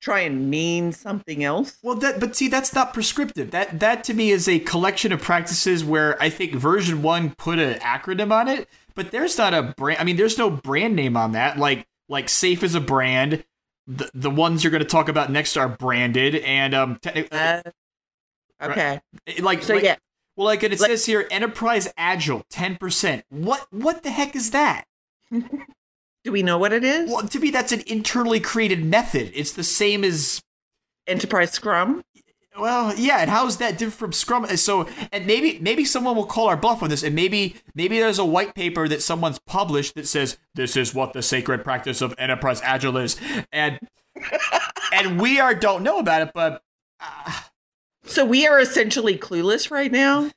[0.00, 1.78] try and mean something else.
[1.82, 3.50] Well, that but see, that's not prescriptive.
[3.50, 7.78] That that to me is a collection of practices where I think VersionOne put an
[7.80, 10.00] acronym on it, but there's not a brand.
[10.00, 11.58] I mean, there's no brand name on that.
[11.58, 13.44] Like like SAFe is a brand.
[13.92, 17.60] The the ones you're going to talk about next are branded, and um, te- Uh,
[18.62, 19.00] okay.
[19.40, 19.96] like So, like- yeah.
[20.36, 23.24] Well, like it Like- says here, enterprise agile, ten percent.
[23.30, 24.84] What what the heck is that?
[25.30, 27.10] Do we know what it is?
[27.10, 29.32] Well, to me, that's an internally created method.
[29.34, 30.40] It's the same as
[31.06, 32.02] Enterprise Scrum?
[32.58, 34.46] Well, yeah, and how is that different from Scrum?
[34.56, 38.18] So, and maybe maybe someone will call our bluff on this, and maybe maybe there's
[38.18, 42.14] a white paper that someone's published that says this is what the sacred practice of
[42.18, 43.16] enterprise agile is,
[43.52, 43.78] and
[44.92, 46.62] and we are don't know about it, but
[47.00, 47.32] uh,
[48.04, 50.30] So we are essentially clueless right now?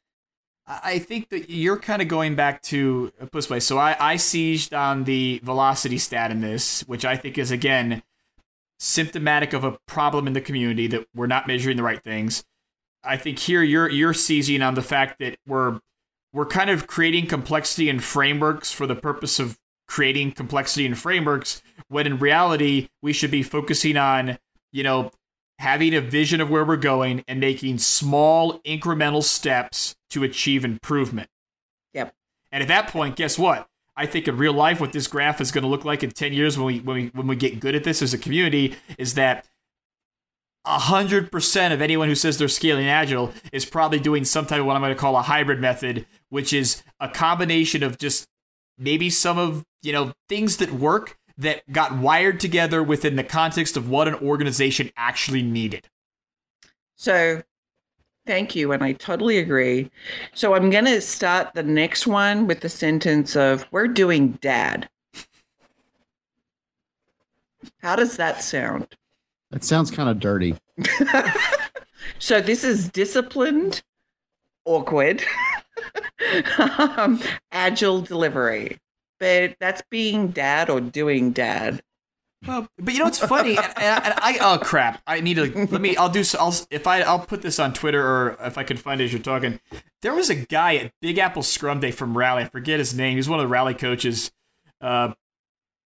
[0.65, 3.59] I think that you're kind of going back to put this way.
[3.59, 8.03] So I I sieged on the velocity stat in this, which I think is again
[8.83, 12.43] symptomatic of a problem in the community that we're not measuring the right things.
[13.03, 15.79] I think here you're you're seizing on the fact that we're
[16.33, 19.57] we're kind of creating complexity and frameworks for the purpose of
[19.87, 24.37] creating complexity and frameworks when in reality we should be focusing on,
[24.71, 25.11] you know,
[25.59, 31.29] having a vision of where we're going and making small incremental steps to achieve improvement.
[31.93, 32.13] Yep.
[32.51, 33.67] And at that point, guess what?
[33.95, 36.33] I think in real life, what this graph is going to look like in ten
[36.33, 39.13] years when we when we when we get good at this as a community is
[39.15, 39.45] that
[40.65, 44.65] hundred percent of anyone who says they're scaling agile is probably doing some type of
[44.65, 48.27] what I'm going to call a hybrid method, which is a combination of just
[48.77, 53.75] maybe some of you know things that work that got wired together within the context
[53.75, 55.89] of what an organization actually needed.
[56.95, 57.43] So
[58.25, 58.71] thank you.
[58.71, 59.91] And I totally agree.
[60.33, 64.89] So I'm going to start the next one with the sentence of, We're doing dad.
[67.81, 68.95] How does that sound?
[69.51, 70.55] That sounds kind of dirty.
[72.19, 73.83] So this is disciplined,
[74.65, 75.23] awkward,
[76.57, 77.21] um,
[77.51, 78.79] agile delivery.
[79.19, 81.81] But that's being dad or doing dad.
[82.47, 83.55] Well, but you know what's funny?
[83.57, 85.01] and, and, and I oh crap!
[85.07, 85.95] I need to let me.
[85.95, 86.23] I'll do.
[86.39, 89.13] I'll if I I'll put this on Twitter or if I can find it as
[89.13, 89.59] you're talking.
[90.01, 92.43] There was a guy at Big Apple Scrum Day from Rally.
[92.43, 93.15] I forget his name.
[93.15, 94.31] He's one of the Rally coaches,
[94.81, 95.13] uh,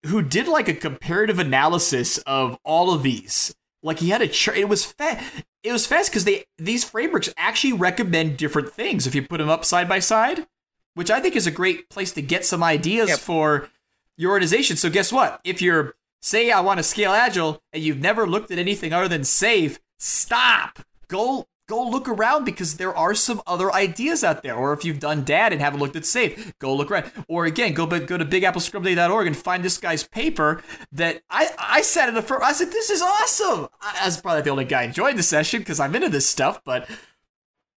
[0.07, 3.55] who did like a comparative analysis of all of these.
[3.83, 4.57] Like he had a chart.
[4.57, 5.45] It was fast.
[5.63, 9.51] It was fast because they these frameworks actually recommend different things if you put them
[9.51, 10.47] up side by side,
[10.95, 13.19] which I think is a great place to get some ideas Yep.
[13.19, 13.69] for
[14.17, 14.77] your organization.
[14.79, 15.41] So guess what?
[15.45, 15.95] If you're
[16.27, 19.79] say I want to scale agile and you've never looked at anything other than SAFe,
[19.99, 20.81] stop.
[21.09, 24.55] Go go look around because there are some other ideas out there.
[24.55, 27.11] Or if you've done dad and haven't looked at SAFe, go look around.
[27.29, 30.63] Or again, go go to bigappleScrumDay.org and find this guy's paper
[30.93, 32.43] that I I sat in the front.
[32.43, 35.61] I said, "This is awesome." I, I was probably the only guy enjoying the session
[35.61, 36.89] because I'm into this stuff, but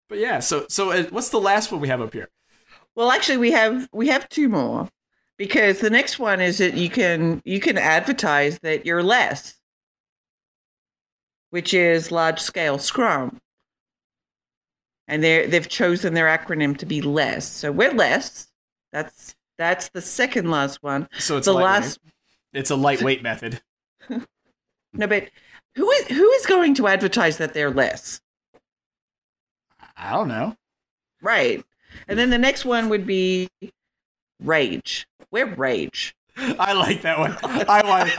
[0.08, 0.40] but yeah.
[0.40, 2.30] So so uh, what's the last one we have up here?
[2.96, 4.90] Well, actually, we have we have two more
[5.40, 9.56] because the next one is that you can you can advertise that you're less,
[11.50, 13.40] which is large scale Scrum,
[15.08, 17.48] and they they've chosen their acronym to be less.
[17.48, 18.50] So we're less.
[18.92, 21.08] That's that's the second last one.
[21.18, 22.00] So it's the last
[22.54, 23.62] It's a lightweight method.
[24.94, 25.30] no, but
[25.76, 28.20] who is who is going to advertise that they're less?
[29.96, 30.58] I don't know.
[31.22, 31.64] Right,
[32.10, 33.50] and then the next one would be
[34.40, 35.08] rage.
[35.32, 36.16] We're rage.
[36.38, 37.38] I like that one.
[37.44, 38.10] I want.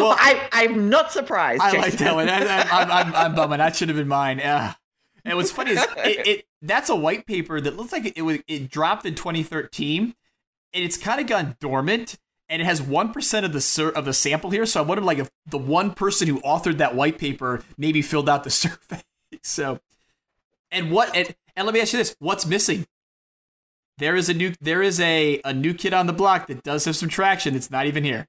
[0.00, 1.62] Well, I, I'm not surprised.
[1.62, 2.28] I like that one.
[2.28, 3.58] I, I, I'm, I'm, I'm bumming.
[3.58, 4.38] That should have been mine.
[4.38, 4.74] Yeah.
[5.24, 8.22] And what's funny is it, it that's a white paper that looks like it, it
[8.22, 12.16] was it dropped in 2013, and it's kind of gone dormant.
[12.48, 15.04] And it has one percent of the sur- of the sample here, so I wonder
[15.04, 19.02] like if the one person who authored that white paper maybe filled out the survey.
[19.42, 19.78] So,
[20.72, 22.86] and what and, and let me ask you this: What's missing?
[24.00, 26.86] There is a new there is a a new kid on the block that does
[26.86, 27.52] have some traction.
[27.54, 28.26] That's not even here.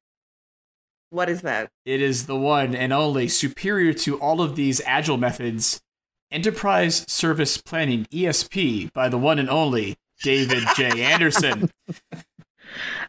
[1.10, 1.72] What is that?
[1.85, 5.81] It is the one and only superior to all of these agile methods.
[6.31, 11.02] Enterprise Service Planning ESP by the one and only David J.
[11.03, 11.69] Anderson.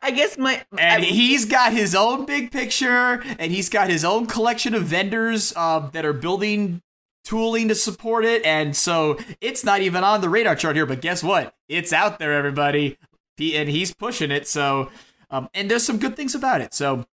[0.01, 4.05] I guess my And I- he's got his own big picture, and he's got his
[4.05, 6.81] own collection of vendors uh, that are building
[7.25, 8.45] tooling to support it.
[8.45, 11.55] And so it's not even on the radar chart here, but guess what?
[11.69, 12.99] It's out there, everybody.
[13.37, 14.47] He, and he's pushing it.
[14.47, 14.91] So,
[15.31, 16.75] um, and there's some good things about it.
[16.75, 17.07] So,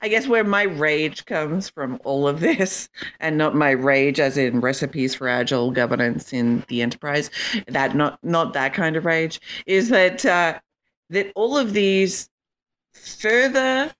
[0.00, 2.88] I guess where my rage comes from all of this,
[3.18, 7.30] and not my rage as in recipes for agile governance in the enterprise,
[7.66, 10.60] that not not that kind of rage, is that uh,
[11.10, 12.28] that all of these
[12.92, 13.92] further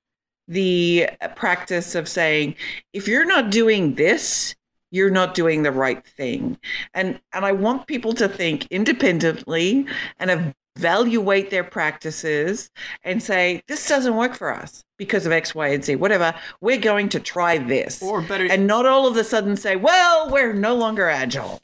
[0.46, 2.54] the practice of saying
[2.92, 4.54] if you're not doing this
[4.90, 6.59] you're not doing the right thing
[6.94, 9.86] and and i want people to think independently
[10.19, 12.70] and evaluate their practices
[13.02, 16.78] and say this doesn't work for us because of x y and z whatever we're
[16.78, 20.52] going to try this or better, and not all of a sudden say well we're
[20.52, 21.60] no longer agile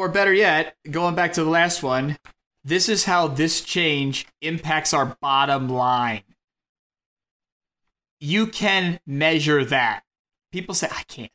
[0.00, 2.16] or better yet, going back to the last one,
[2.64, 6.22] this is how this change impacts our bottom line.
[8.18, 10.02] You can measure that.
[10.52, 11.30] People say, I can't.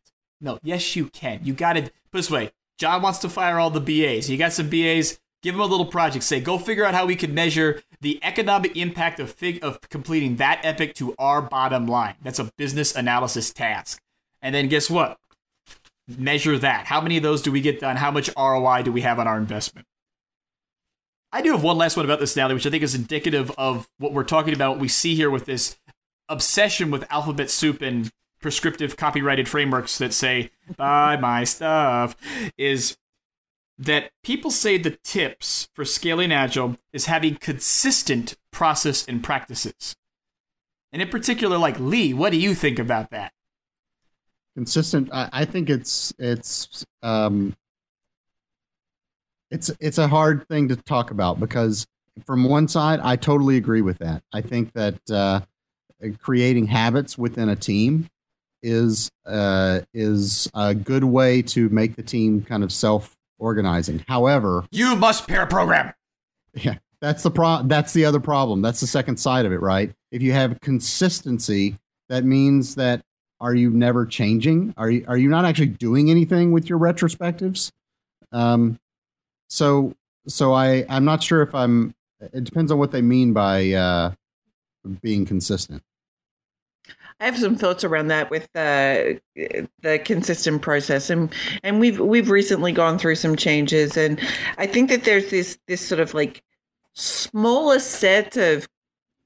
[0.46, 1.40] No, yes, you can.
[1.44, 4.30] You got to put this way John wants to fire all the BAs.
[4.30, 6.24] You got some BAs, give them a little project.
[6.24, 10.36] Say, go figure out how we can measure the economic impact of, fig- of completing
[10.36, 12.16] that epic to our bottom line.
[12.22, 14.02] That's a business analysis task.
[14.42, 15.18] And then guess what?
[16.08, 16.86] Measure that.
[16.86, 17.96] How many of those do we get done?
[17.96, 19.88] How much ROI do we have on our investment?
[21.32, 23.90] I do have one last one about this, Natalie, which I think is indicative of
[23.98, 25.78] what we're talking about, what we see here with this
[26.30, 28.12] obsession with alphabet soup and
[28.46, 32.16] prescriptive copyrighted frameworks that say, buy my stuff,
[32.60, 32.96] is
[33.76, 39.96] that people say the tips for scaling agile is having consistent process and practices.
[40.92, 43.32] And in particular, like Lee, what do you think about that?
[44.56, 47.54] consistent I, think it's it's um
[49.52, 51.86] it's it's a hard thing to talk about because
[52.26, 55.42] from one side i totally agree with that i think that uh
[56.22, 58.08] creating habits within a team
[58.66, 64.66] is uh is a good way to make the team kind of self organizing however
[64.72, 65.94] You must pair program.
[66.54, 68.62] yeah that's the pro that's the other problem.
[68.64, 69.94] That's the second side of it right?
[70.12, 71.78] If you have consistency
[72.10, 73.02] that means that
[73.42, 74.74] are you never changing?
[74.78, 77.72] Are you are you not actually doing anything with your retrospectives?
[78.32, 78.80] Um
[79.50, 79.94] so
[80.28, 84.12] so i i'm not sure if i'm it depends on what they mean by uh
[85.04, 85.84] being consistent
[87.20, 89.22] I have some thoughts around that with the
[89.82, 91.34] the consistent process, and
[91.64, 94.20] and we've we've recently gone through some changes, and
[94.58, 96.44] I think that there's this this sort of like
[96.94, 98.68] smaller set of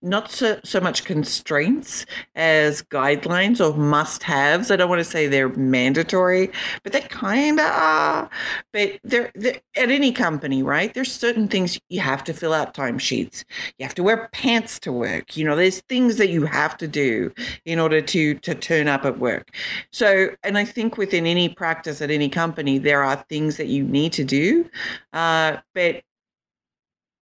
[0.02, 2.06] not so, so much constraints
[2.36, 4.72] as guidelines or must haves.
[4.72, 6.52] I don't want to say they're mandatory,
[6.84, 8.30] but they kind of are.
[8.72, 10.94] But they're, they're at any company, right?
[10.94, 13.44] There's certain things you have to fill out timesheets.
[13.78, 15.36] You have to wear pants to work.
[15.36, 17.34] You know, there's things that you have to do
[17.66, 19.54] in order to to turn up at work.
[19.92, 23.84] So, and I think within any practice at any company, there are things that you
[23.84, 24.70] need to do,
[25.14, 26.04] uh, but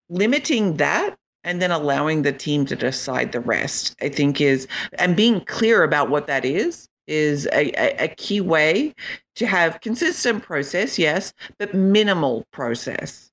[0.08, 1.16] limiting that
[1.46, 4.68] and then allowing the team to decide the rest i think is
[4.98, 8.94] and being clear about what that is is a, a, a key way
[9.34, 13.30] to have consistent process yes but minimal process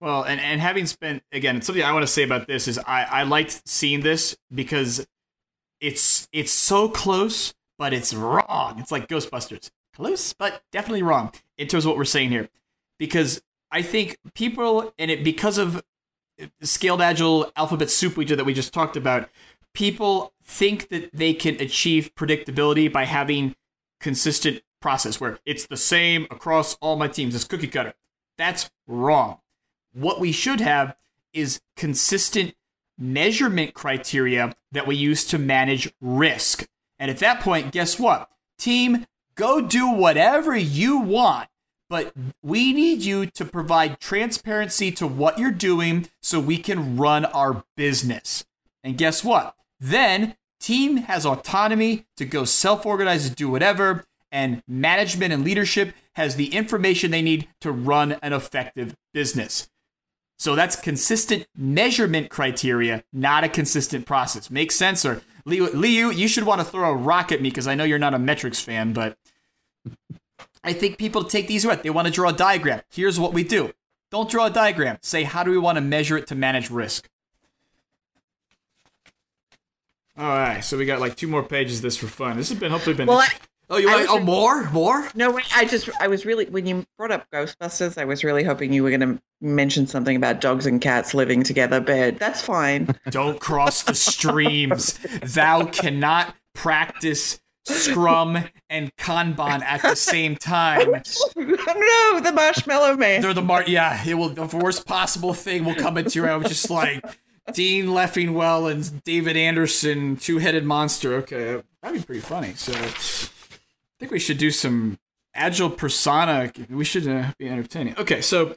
[0.00, 3.04] Well, and, and having spent again, something I want to say about this is I,
[3.04, 5.06] I liked seeing this because
[5.80, 8.80] it's it's so close, but it's wrong.
[8.80, 9.70] It's like Ghostbusters.
[9.94, 12.48] Close, but definitely wrong in terms of what we're saying here.
[12.98, 15.82] Because I think people and it because of
[16.62, 19.28] scaled agile alphabet soup we did that we just talked about,
[19.74, 23.54] people think that they can achieve predictability by having
[24.00, 27.34] consistent process where it's the same across all my teams.
[27.34, 27.94] It's cookie cutter.
[28.36, 29.38] That's wrong.
[29.92, 30.96] What we should have
[31.32, 32.54] is consistent
[32.98, 36.66] measurement criteria that we use to manage risk.
[36.98, 38.28] And at that point, guess what?
[38.58, 41.48] Team, go do whatever you want,
[41.92, 47.26] but we need you to provide transparency to what you're doing so we can run
[47.26, 48.46] our business.
[48.82, 49.54] And guess what?
[49.78, 56.54] Then team has autonomy to go self-organize do whatever and management and leadership has the
[56.54, 59.68] information they need to run an effective business.
[60.38, 64.50] So that's consistent measurement criteria, not a consistent process.
[64.50, 65.04] Makes sense?
[65.04, 67.84] Or Liu, you, you should want to throw a rock at me because I know
[67.84, 69.18] you're not a metrics fan, but
[70.64, 71.82] I think people take these right.
[71.82, 72.82] They want to draw a diagram.
[72.90, 73.72] Here's what we do.
[74.10, 74.98] Don't draw a diagram.
[75.02, 77.08] Say, how do we want to measure it to manage risk?
[80.16, 82.36] All right, so we got like two more pages of this for fun.
[82.36, 83.06] This has been hopefully been.
[83.08, 83.28] Well, I-
[83.70, 85.08] Oh, you want oh re- more, more?
[85.14, 88.44] No, wait, I just, I was really, when you brought up Ghostbusters, I was really
[88.44, 92.42] hoping you were going to mention something about dogs and cats living together, but that's
[92.42, 92.94] fine.
[93.08, 94.98] Don't cross the streams.
[95.22, 100.90] Thou cannot practice Scrum and Kanban at the same time.
[101.36, 103.22] no, the Marshmallow Man.
[103.22, 103.64] They're the mar.
[103.66, 104.30] Yeah, it will.
[104.30, 107.04] The worst possible thing will come into your head, is like
[107.52, 111.14] Dean Leffingwell and David Anderson, two-headed monster.
[111.16, 112.54] Okay, that'd be pretty funny.
[112.54, 114.98] So, I think we should do some
[115.34, 116.52] agile persona.
[116.68, 117.96] We should uh, be entertaining.
[117.96, 118.56] Okay, so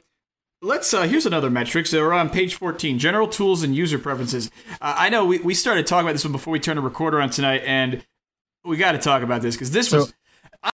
[0.62, 0.92] let's.
[0.92, 1.86] Uh, here's another metric.
[1.86, 4.50] So we're on page 14, general tools and user preferences.
[4.80, 7.20] Uh, I know we we started talking about this one before we turned the recorder
[7.20, 8.04] on tonight, and
[8.66, 10.14] we got to talk about this because this So- was.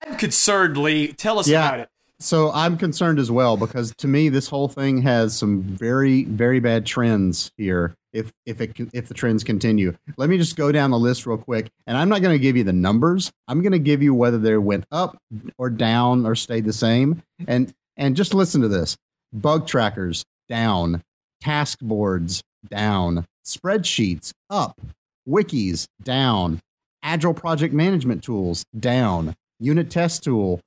[0.04, 1.12] I'm concerned, Lee.
[1.12, 1.66] Tell us Yeah.
[1.68, 1.88] about it.
[2.18, 6.60] So I'm concerned as well because to me this whole thing has some very very
[6.60, 7.94] bad trends here.
[8.12, 11.36] If if it if the trends continue, let me just go down the list real
[11.36, 13.32] quick, and I'm not going to give you the numbers.
[13.48, 15.18] I'm going to give you whether they went up
[15.58, 17.22] or down or stayed the same.
[17.48, 18.96] And and just listen to this:
[19.32, 21.02] bug trackers down,
[21.40, 24.80] task boards down, spreadsheets up,
[25.28, 26.60] wikis down,
[27.02, 30.60] agile project management tools down, unit test tool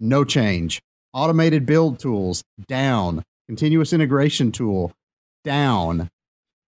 [0.00, 0.80] no change.
[1.12, 3.22] Automated build tools down.
[3.48, 4.92] Continuous integration tool
[5.44, 6.08] down.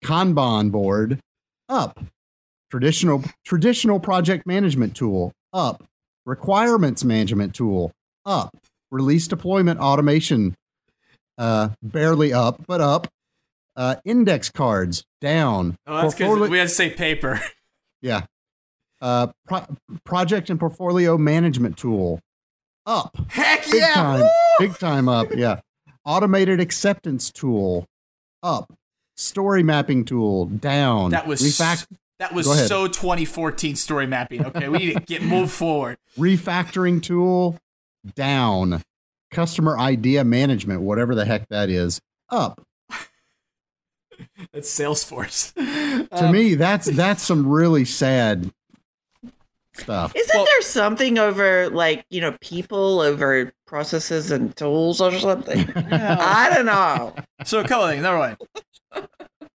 [0.03, 1.19] Kanban board
[1.69, 1.99] up.
[2.69, 5.83] Traditional traditional project management tool up.
[6.25, 7.91] Requirements management tool
[8.25, 8.55] up.
[8.91, 10.55] Release deployment automation
[11.37, 13.07] uh barely up, but up.
[13.75, 15.75] Uh index cards down.
[15.87, 17.41] Oh, that's because we had to say paper.
[18.01, 18.25] yeah.
[19.01, 19.65] Uh, pro-
[20.05, 22.19] project and portfolio management tool
[22.85, 23.15] up.
[23.29, 23.93] Heck Big yeah!
[23.93, 24.19] time.
[24.21, 24.27] woo!
[24.59, 25.27] Big time up.
[25.35, 25.59] Yeah.
[26.05, 27.85] Automated acceptance tool
[28.41, 28.73] up.
[29.15, 31.11] Story mapping tool down.
[31.11, 31.87] That was Refac-
[32.19, 34.43] that was so 2014 story mapping.
[34.45, 35.97] Okay, we need to get move forward.
[36.17, 37.57] refactoring tool
[38.15, 38.81] down.
[39.29, 41.99] Customer idea management, whatever the heck that is,
[42.29, 42.61] up.
[44.53, 45.53] That's Salesforce.
[46.09, 48.51] To Um, me, that's that's some really sad
[49.79, 50.13] stuff.
[50.15, 55.69] Isn't Well- there something over, like, you know, people over processes and tools or something?
[55.91, 57.15] I don't know.
[57.45, 58.03] So a couple of things.
[58.03, 58.37] Number one,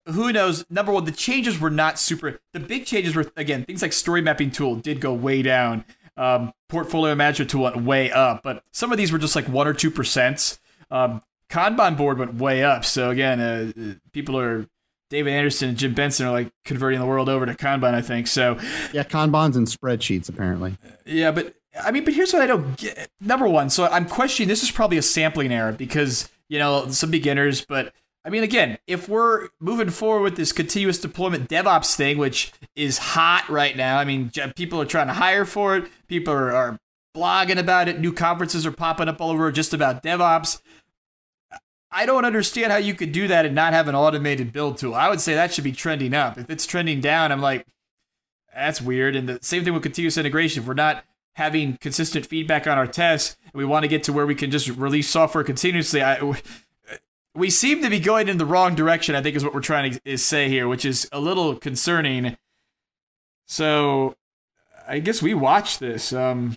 [0.06, 0.64] who knows?
[0.68, 2.40] Number one, the changes were not super.
[2.52, 5.84] The big changes were again things like story mapping tool did go way down.
[6.16, 9.66] Um, portfolio management tool went way up, but some of these were just like one
[9.66, 10.58] or two percent.
[10.90, 12.84] Um, Kanban board went way up.
[12.84, 14.66] So again, uh, uh, people are
[15.12, 17.92] David Anderson and Jim Benson are like converting the world over to Kanban.
[17.92, 18.58] I think so.
[18.94, 20.78] Yeah, Kanbans and spreadsheets apparently.
[21.04, 23.10] Yeah, but I mean, but here's what I don't get.
[23.20, 27.10] Number one, so I'm questioning this is probably a sampling error because you know some
[27.10, 27.92] beginners, but
[28.24, 32.96] I mean, again, if we're moving forward with this continuous deployment DevOps thing, which is
[32.96, 35.90] hot right now, I mean, people are trying to hire for it.
[36.08, 36.78] People are, are
[37.14, 38.00] blogging about it.
[38.00, 40.62] New conferences are popping up all over just about DevOps.
[41.92, 44.94] I don't understand how you could do that and not have an automated build tool.
[44.94, 46.38] I would say that should be trending up.
[46.38, 47.66] If it's trending down, I'm like,
[48.54, 49.14] that's weird.
[49.14, 50.62] And the same thing with continuous integration.
[50.62, 51.04] If we're not
[51.34, 54.50] having consistent feedback on our tests, and we want to get to where we can
[54.50, 56.34] just release software continuously, I,
[57.34, 59.14] we seem to be going in the wrong direction.
[59.14, 62.36] I think is what we're trying to is say here, which is a little concerning.
[63.46, 64.16] So,
[64.88, 66.12] I guess we watch this.
[66.12, 66.56] Um,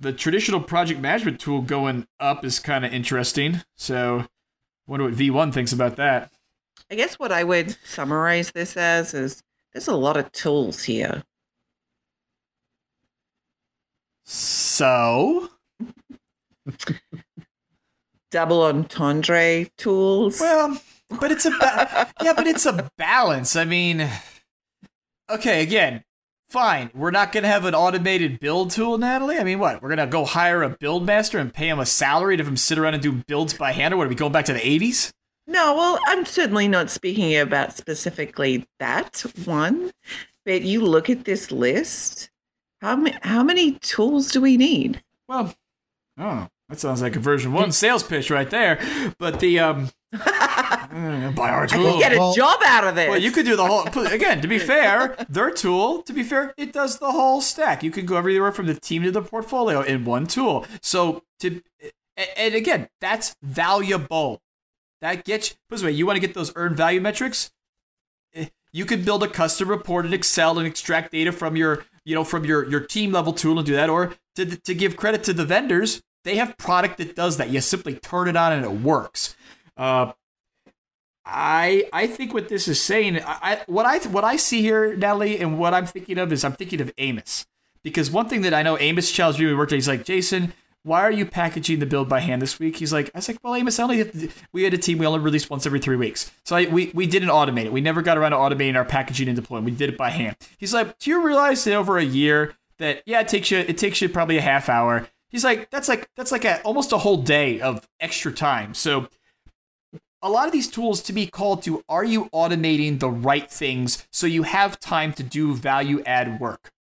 [0.00, 3.62] the traditional project management tool going up is kind of interesting.
[3.76, 4.26] So,
[4.86, 6.30] wonder what V1 thinks about that.
[6.90, 9.42] I guess what I would summarize this as is
[9.72, 11.22] there's a lot of tools here.
[14.24, 15.50] So,
[18.30, 20.40] Double entendre tools.
[20.40, 20.80] Well,
[21.20, 23.54] but it's a ba- yeah, but it's a balance.
[23.54, 24.08] I mean,
[25.30, 26.02] okay, again,
[26.54, 26.88] fine.
[26.94, 29.38] We're not gonna have an automated build tool, Natalie.
[29.38, 29.82] I mean, what?
[29.82, 32.56] We're gonna go hire a build master and pay him a salary to have him
[32.56, 34.06] sit around and do builds by hand, or what?
[34.06, 35.12] Are we going back to the '80s?
[35.48, 39.90] No, well, I'm certainly not speaking about specifically that one,
[40.46, 42.30] but you look at this list.
[42.80, 45.02] How many how many tools do we need?
[45.28, 45.52] Well,
[46.18, 48.78] oh, that sounds like a VersionOne sales pitch right there.
[49.18, 51.90] But the um, uh, buy our I tool.
[51.92, 53.08] can get a Well- job out of this.
[53.08, 53.82] Well, you could do the whole.
[54.06, 57.82] Again, to be fair, their tool, to be fair, it does the whole stack.
[57.82, 60.66] You can go everywhere from the team to the portfolio in one tool.
[60.82, 61.60] So to,
[62.36, 64.40] and again, that's valuable.
[65.00, 65.50] That gets.
[65.50, 67.50] Put it this way, you want to get those earned value metrics.
[68.34, 72.14] Eh, You could build a custom report in Excel and extract data from your, you
[72.14, 73.90] know, from your your team level tool and do that.
[73.90, 77.50] Or to to give credit to the vendors, they have product that does that.
[77.50, 79.36] You simply turn it on and it works.
[79.76, 80.12] Uh,
[81.26, 85.40] I I think what this is saying, I, what I what I see here, Natalie,
[85.40, 87.46] and what I'm thinking of is I'm thinking of Amos
[87.82, 89.72] because one thing that I know Amos challenged me we worked.
[89.72, 90.52] On, he's like, Jason,
[90.82, 92.76] why are you packaging the build by hand this week?
[92.76, 95.20] He's like, I was like, well, Amos, I only we had a team, we only
[95.20, 96.30] released once every three weeks.
[96.44, 97.72] So I, we, we didn't automate it.
[97.72, 99.64] We never got around to automating our packaging and deploying.
[99.64, 100.36] We did it by hand.
[100.58, 103.78] He's like, do you realize that over a year that, yeah, it takes you, it
[103.78, 105.08] takes you probably a half hour.
[105.30, 108.74] He's like, that's like, that's like a, almost a whole day of extra time.
[108.74, 109.08] So
[110.24, 114.08] a lot of these tools to be called to, are you automating the right things
[114.10, 116.72] so you have time to do value add work?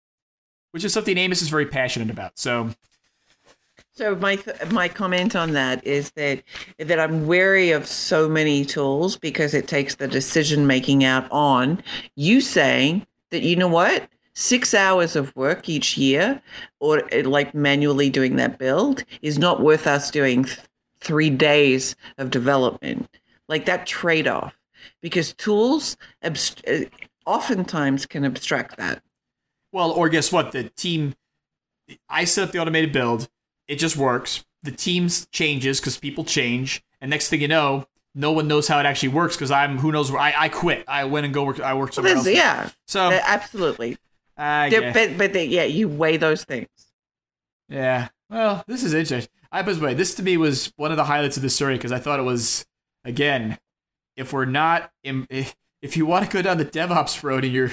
[0.72, 2.40] Which is something Amos is very passionate about.
[2.40, 2.70] So
[3.92, 4.40] So my
[4.72, 6.42] my comment on that is that
[6.80, 11.84] that I'm wary of so many tools because it takes the decision making out on
[12.16, 16.42] you saying that you know what six hours of work each year
[16.80, 20.58] or like manually doing that build is not worth us doing th-
[21.00, 23.08] three days of development
[23.54, 24.58] like that trade off
[25.02, 26.90] because tools abst- uh,
[27.26, 29.04] oftentimes can abstract that.
[29.72, 30.52] Well, or guess what?
[30.52, 31.14] The team,
[32.10, 33.30] I set up the automated build.
[33.68, 34.44] It just works.
[34.64, 37.86] The team changes because people change, and next thing you know,
[38.16, 40.84] no one knows how it actually works because I'm who knows where I, I quit.
[40.88, 41.60] I went and go work.
[41.60, 42.36] I worked somewhere Well, else.
[42.36, 43.98] yeah, So uh, absolutely.
[44.38, 46.68] I guess- But but they, yeah, you weigh those things.
[47.70, 48.10] yeah.
[48.30, 49.30] Well, this is interesting.
[49.52, 51.76] I by the way, this to me was one of the highlights of the story
[51.76, 52.66] because I thought it was
[53.04, 53.58] again,
[54.16, 57.72] if we're not if, if you want to go down the DevOps road and you're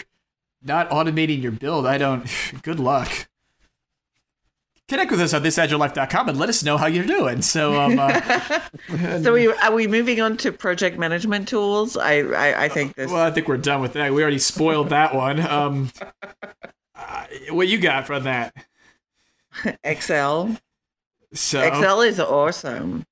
[0.63, 2.27] not automating your build, I don't.
[2.63, 3.29] Good luck.
[4.89, 7.43] Connect with us on thisagilelife.com and let us know how you're doing.
[7.43, 8.61] So, um, uh,
[9.23, 11.97] So we, are we moving on to project management tools?
[11.97, 13.09] I I, I think this.
[13.09, 14.13] well, I think we're done with that.
[14.13, 15.39] We already spoiled that one.
[15.39, 15.93] Um,
[16.97, 18.53] uh, what you got from that?
[19.85, 20.57] Excel.
[21.33, 23.05] So, Excel is awesome.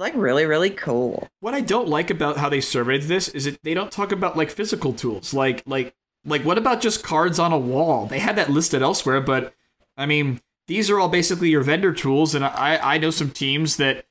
[0.00, 1.28] Like really really cool.
[1.40, 4.34] what I don't like about how they surveyed this is that they don't talk about
[4.34, 5.34] like physical tools.
[5.34, 5.94] Like like
[6.24, 8.06] like what about just cards on a wall?
[8.06, 9.52] They had that listed elsewhere, but
[9.98, 13.76] I mean, these are all basically your vendor tools, and I I know some teams
[13.76, 14.06] that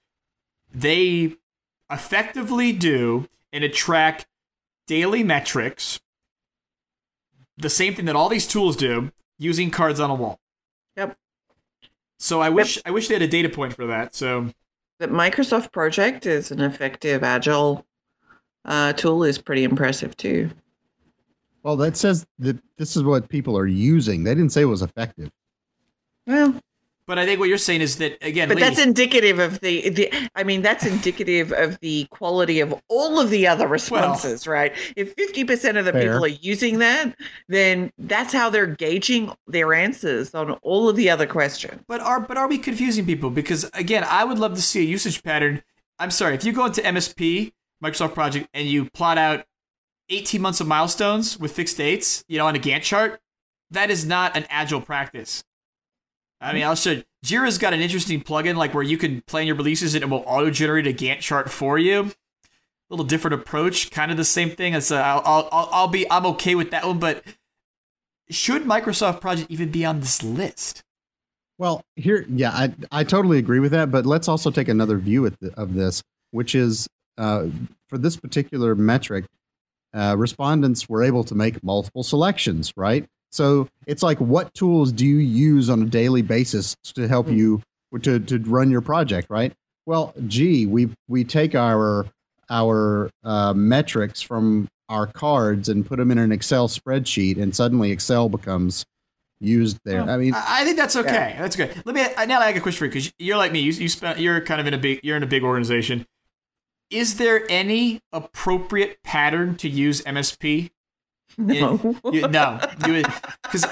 [0.72, 1.34] they
[1.90, 4.28] effectively do and attract
[4.86, 6.00] daily metrics.
[7.58, 10.40] The same thing that all these tools do using cards on a wall.
[10.98, 11.18] Yep.
[12.20, 14.14] So I wish I wish they had a data point for that.
[14.14, 14.52] So
[15.00, 17.86] But Microsoft Project is an effective agile
[18.66, 19.24] uh, tool.
[19.24, 20.50] is pretty impressive too.
[21.64, 24.24] Well, that says that this is what people are using.
[24.24, 25.30] They didn't say it was effective.
[26.28, 26.54] Well,
[27.10, 29.90] But I think what you're saying is that again, but Lee, that's indicative of the,
[29.90, 34.76] the I mean, that's indicative of the quality of all of the other responses, right?
[34.96, 36.02] If 50% of the Fair.
[36.04, 37.18] people are using that,
[37.48, 41.82] then that's how they're gauging their answers on all of the other questions.
[41.88, 43.32] But are but are we confusing people?
[43.32, 45.64] Because again, I would love to see a usage pattern.
[45.98, 47.54] I'm sorry, if you go into MSP,
[47.84, 49.46] Microsoft Project, and you plot out
[50.10, 53.20] 18 months of milestones with fixed dates, you know, on a Gantt chart,
[53.72, 55.44] that is not an agile practice.
[56.42, 57.02] I mean, I'll show.
[57.26, 60.24] Jira's got an interesting plugin like where you can plan your releases and it will
[60.26, 62.00] auto generate a Gantt chart for you.
[62.02, 64.74] A little different approach, kind of the same thing.
[64.74, 66.98] As uh, I'll, I'll, I'll, be, I'm okay with that one.
[66.98, 67.24] But
[68.30, 70.84] should Microsoft Project even be on this list?
[71.58, 73.92] Well, here, yeah, I I totally agree with that.
[73.92, 76.02] But let's also take another view the, of this,
[76.32, 76.88] which is
[77.18, 77.48] uh,
[77.88, 79.26] for this particular metric,
[79.94, 83.06] uh, respondents were able to make multiple selections, right?
[83.32, 87.62] So it's like, what tools do you use on a daily basis to help you
[88.02, 89.54] to to run your project, right?
[89.86, 92.06] Well, gee, we we take our
[92.50, 97.92] our uh, metrics from our cards and put them in an Excel spreadsheet, and suddenly
[97.92, 98.86] Excel becomes
[99.40, 100.02] used there.
[100.02, 101.36] I mean, I think that's okay.
[101.38, 101.82] That's good.
[101.86, 102.40] Let me uh, now.
[102.40, 103.60] I got a question for you because you're like me.
[103.60, 104.20] You, you spent.
[104.20, 105.00] You're kind of in a big.
[105.04, 106.06] You're in a big organization.
[106.90, 110.72] Is there any appropriate pattern to use MSP?
[111.38, 111.96] No.
[112.12, 113.66] You, no, because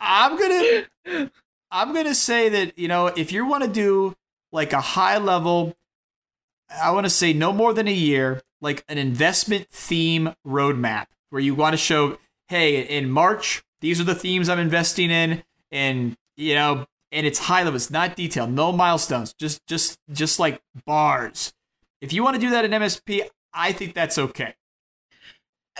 [0.00, 1.30] I'm gonna.
[1.70, 4.16] I'm gonna say that you know if you want to do
[4.52, 5.76] like a high level,
[6.70, 11.40] I want to say no more than a year, like an investment theme roadmap where
[11.42, 12.18] you want to show,
[12.48, 17.38] hey, in March these are the themes I'm investing in, and you know, and it's
[17.38, 21.52] high level, it's not detailed, no milestones, just just just like bars.
[22.00, 24.54] If you want to do that in MSP, I think that's okay.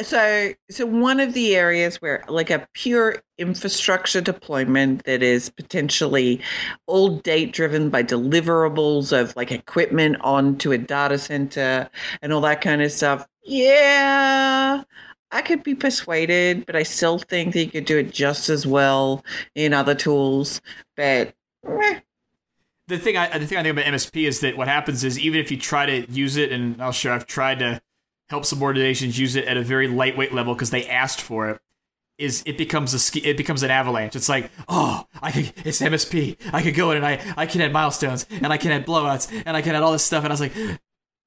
[0.03, 6.41] So, so one of the areas where, like, a pure infrastructure deployment that is potentially
[6.87, 11.89] all date driven by deliverables of like equipment onto a data center
[12.23, 13.27] and all that kind of stuff.
[13.45, 14.83] Yeah,
[15.31, 18.66] I could be persuaded, but I still think that you could do it just as
[18.66, 20.61] well in other tools.
[20.97, 21.35] But
[21.66, 22.01] eh,
[22.87, 25.41] the thing I the thing I think about MSP is that what happens is even
[25.41, 27.81] if you try to use it, and I'll show I've tried to
[28.31, 31.61] help some organizations use it at a very lightweight level because they asked for it.
[32.19, 34.17] is it becomes a ski, it becomes an avalanche.
[34.17, 36.37] It's like, oh, I could it's MSP.
[36.53, 39.43] I could go in and I I can add milestones and I can add blowouts
[39.47, 40.25] and I can add all this stuff.
[40.25, 40.55] And I was like,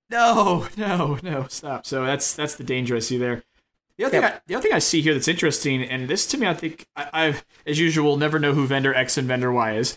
[0.09, 1.85] no, no, no, stop.
[1.85, 3.43] So that's that's the danger I see there.
[3.97, 6.37] The other, thing I, the other thing I see here that's interesting, and this to
[6.37, 9.75] me, I think I, I've, as usual, never know who vendor X and vendor Y
[9.75, 9.95] is,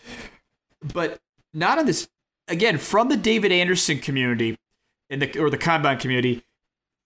[0.83, 1.21] but
[1.55, 2.07] not on this.
[2.47, 4.59] Again, from the David Anderson community,
[5.09, 6.45] in the or the Kanban community,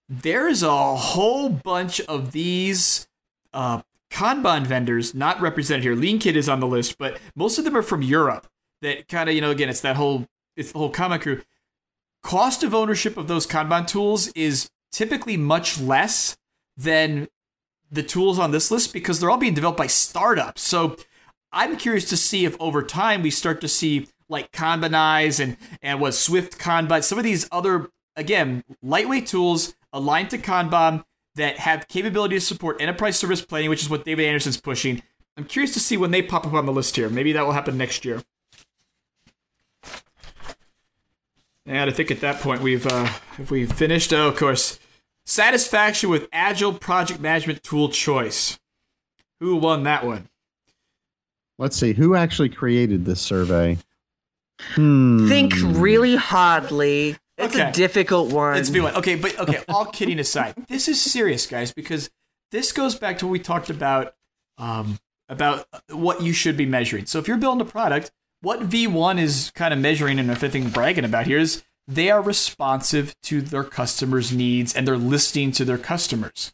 [0.08, 3.06] there is a whole bunch of these
[3.52, 5.94] uh, Kanban vendors not represented here.
[5.94, 8.46] Lean LeanKit is on the list, but most of them are from Europe.
[8.80, 10.26] That kind of you know again, it's that whole
[10.56, 11.42] it's the whole Kanban crew.
[12.22, 16.36] Cost of ownership of those Kanban tools is typically much less
[16.76, 17.28] than
[17.90, 20.62] the tools on this list because they're all being developed by startups.
[20.62, 20.96] So
[21.52, 26.00] I'm curious to see if over time we start to see like Kanbanize and and
[26.00, 31.04] what Swift Kanban, some of these other again lightweight tools aligned to Kanban
[31.34, 35.02] that have capability to support enterprise service planning, which is what David Anderson's pushing.
[35.36, 37.08] I'm curious to see when they pop up on the list here.
[37.08, 38.22] Maybe that will happen next year.
[41.66, 43.08] And I think at that point we've uh,
[43.38, 44.12] if we've finished.
[44.12, 44.78] Oh, of course,
[45.26, 48.58] satisfaction with Agile project management tool choice.
[49.40, 50.28] Who won that one?
[51.58, 53.78] Let's see who actually created this survey.
[54.60, 55.28] Hmm.
[55.28, 57.16] Think really hardly.
[57.38, 57.68] It's Okay.
[57.68, 58.56] a difficult one.
[58.56, 58.94] It's V1.
[58.96, 62.10] Okay, but okay, all kidding aside, this is serious, guys, because
[62.50, 64.14] this goes back to what we talked about
[64.58, 64.98] um,
[65.28, 67.06] about what you should be measuring.
[67.06, 68.10] So if you're building a product,
[68.40, 72.20] what V1 is kind of measuring and if anything bragging about here is they are
[72.20, 76.52] responsive to their customers' needs and they're listening to their customers.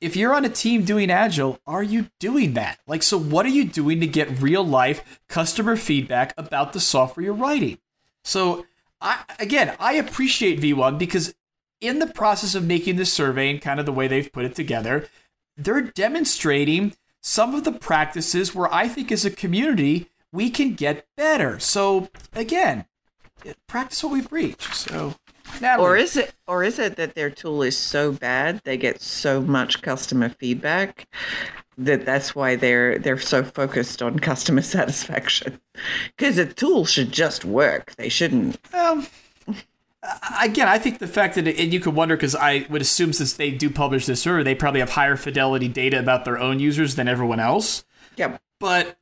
[0.00, 2.78] If you're on a team doing agile, are you doing that?
[2.86, 7.24] Like, so what are you doing to get real life customer feedback about the software
[7.24, 7.78] you're writing?
[8.24, 8.66] So,
[9.00, 11.34] I, again, I appreciate V1 because
[11.80, 14.54] in the process of making this survey and kind of the way they've put it
[14.54, 15.08] together,
[15.56, 21.06] they're demonstrating some of the practices where I think as a community we can get
[21.16, 21.58] better.
[21.58, 22.84] So, again,
[23.66, 24.62] practice what we preach.
[24.74, 25.14] So,
[25.60, 29.00] Natalie, or is it or is it that their tool is so bad they get
[29.00, 31.08] so much customer feedback
[31.84, 35.60] that that's why they're they're so focused on customer satisfaction
[36.16, 39.06] because a tool should just work they shouldn't Um,
[40.40, 43.34] again, I think the fact that, and you could wonder because I would assume since
[43.34, 46.94] they do publish this survey, they probably have higher fidelity data about their own users
[46.94, 47.84] than everyone else.
[48.16, 48.96] yeah But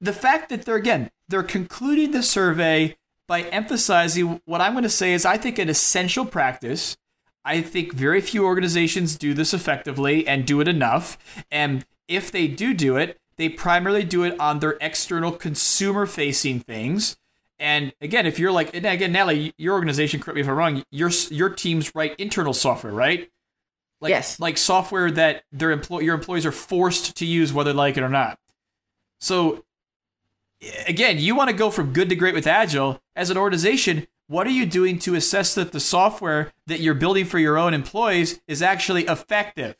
[0.00, 2.96] the fact that they're, again, they're concluding the survey
[3.26, 6.96] by emphasizing what I'm going to say is, I think, an essential practice.
[7.44, 11.18] I think very few organizations do this effectively and do it enough.
[11.50, 16.60] And if they do do it, they primarily do it on their external consumer facing
[16.60, 17.16] things.
[17.58, 20.82] And again, if you're like, and again, Natalie, your organization, correct me if I'm wrong,
[20.90, 23.30] your your teams write internal software, right?
[24.00, 24.40] Like, Yes.
[24.40, 28.02] Like software that their employ your employees are forced to use, whether they like it
[28.02, 28.38] or not.
[29.20, 29.64] So,
[30.86, 34.06] again, you want to go from good to great with Agile as an organization.
[34.30, 37.74] What are you doing to assess that the software that you're building for your own
[37.74, 39.74] employees is actually effective?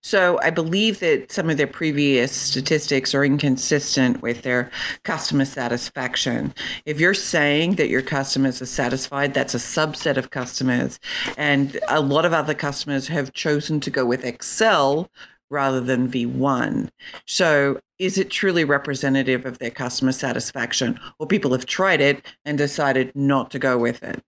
[0.00, 4.70] So I believe that some of their previous statistics are inconsistent with their
[5.02, 6.54] customer satisfaction.
[6.86, 10.98] If you're saying that your customers are satisfied, that's a subset of customers.
[11.36, 15.10] And a lot of other customers have chosen to go with Excel
[15.50, 16.88] rather than V1.
[17.26, 20.98] So is it truly representative of their customer satisfaction?
[21.18, 24.22] Or people have tried it and decided not to go with it?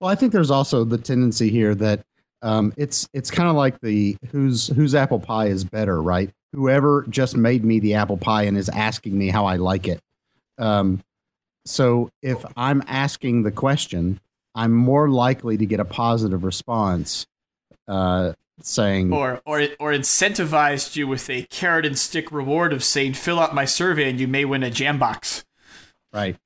[0.00, 2.04] Well, I think there's also the tendency here that
[2.42, 6.30] um, it's it's kind of like the whose whose apple pie is better, right?
[6.52, 10.00] Whoever just made me the apple pie and is asking me how I like it.
[10.58, 11.02] Um,
[11.64, 14.20] so if I'm asking the question,
[14.54, 17.26] I'm more likely to get a positive response,
[17.88, 23.14] uh, saying, Or or or incentivized you with a carrot and stick reward of saying,
[23.14, 25.44] fill out my survey and you may win a jam box.
[26.12, 26.36] right,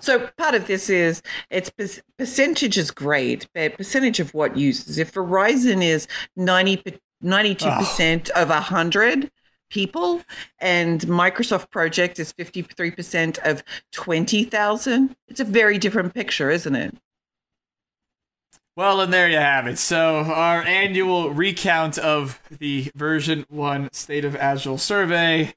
[0.00, 1.70] So part of this is it's
[2.18, 4.98] percentage is great, but percentage of what uses.
[4.98, 6.06] If Verizon is
[6.36, 9.30] 90, 92% of 100
[9.70, 10.22] people
[10.60, 16.94] and Microsoft Project is 53% of 20,000, it's a very different picture, isn't it?
[18.76, 19.78] Well, and there you have it.
[19.78, 25.54] So, our annual recount of the VersionOne State of Agile survey,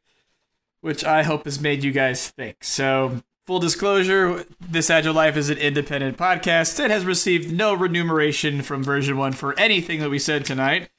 [0.82, 2.64] which I hope has made you guys think.
[2.64, 6.80] So, full disclosure this Agile Life is an independent podcast.
[6.80, 10.90] It has received no remuneration from VersionOne for anything that we said tonight.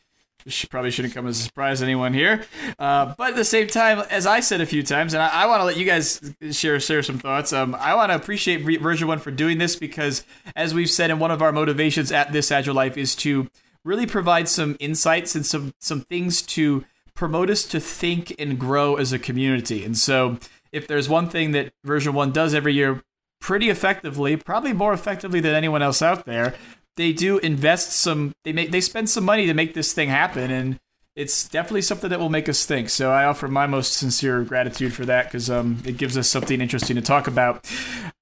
[0.44, 2.44] Which probably shouldn't come as a surprise to anyone here.
[2.78, 5.46] Uh, but at the same time, as I said a few times, and I, I
[5.46, 7.52] want to let you guys share share some thoughts.
[7.52, 10.24] Um, I want to appreciate Re- VersionOne for doing this because,
[10.56, 13.50] as we've said, in one of our motivations at this Agile Life is to
[13.84, 16.84] really provide some insights and some some things to
[17.14, 19.84] promote us to think and grow as a community.
[19.84, 20.38] And so,
[20.72, 23.02] if there's one thing that VersionOne does every year
[23.40, 26.54] pretty effectively, probably more effectively than anyone else out there,
[26.98, 28.34] they do invest some.
[28.44, 30.80] They make they spend some money to make this thing happen, and
[31.14, 32.90] it's definitely something that will make us think.
[32.90, 36.60] So I offer my most sincere gratitude for that because um, it gives us something
[36.60, 37.70] interesting to talk about.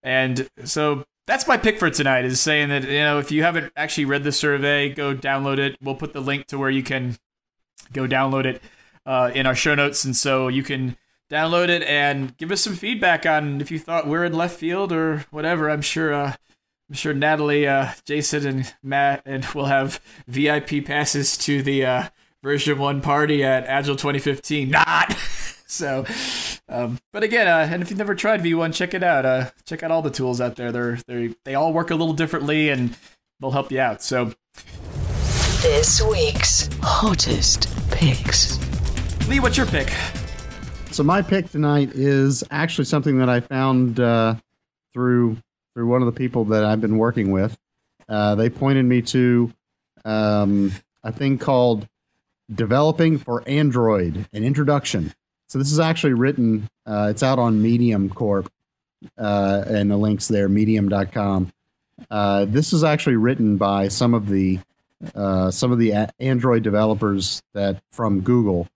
[0.02, 3.72] And so that's my pick for tonight is saying that you know if you haven't
[3.76, 5.76] actually read the survey, go download it.
[5.80, 7.16] We'll put the link to where you can
[7.94, 8.62] go download it
[9.06, 10.98] uh, in our show notes, and so you can
[11.30, 14.92] download it and give us some feedback on if you thought we're in left field
[14.92, 15.70] or whatever.
[15.70, 16.12] I'm sure.
[16.12, 16.34] Uh,
[16.88, 22.08] I'm sure Natalie, uh, Jason, and Matt, and we'll have VIP passes to the uh,
[22.44, 24.70] VersionOne party at Agile 2015.
[24.70, 25.12] Not.
[25.66, 26.04] so,
[26.68, 29.26] um, but again, uh, and if you've never tried V1, check it out.
[29.26, 30.70] Uh, check out all the tools out there.
[30.70, 32.96] They're they they all work a little differently, and
[33.40, 34.00] they'll help you out.
[34.00, 34.32] So,
[35.62, 38.60] This week's hottest picks.
[39.28, 39.92] Lee, what's your pick?
[40.92, 44.36] So my pick tonight is actually something that I found uh,
[44.94, 45.36] through
[45.76, 47.54] through one of the people that I've been working with.
[48.08, 49.52] Uh, they pointed me to
[50.06, 50.72] um,
[51.04, 51.86] a thing called
[52.52, 55.12] "Developing for Android: An Introduction."
[55.48, 56.70] So this is actually written.
[56.86, 58.50] Uh, it's out on Medium Corp,
[59.18, 61.52] uh, and the links there, Medium.com.
[62.10, 64.60] Uh, this is actually written by some of the
[65.14, 68.66] uh, some of the Android developers that from Google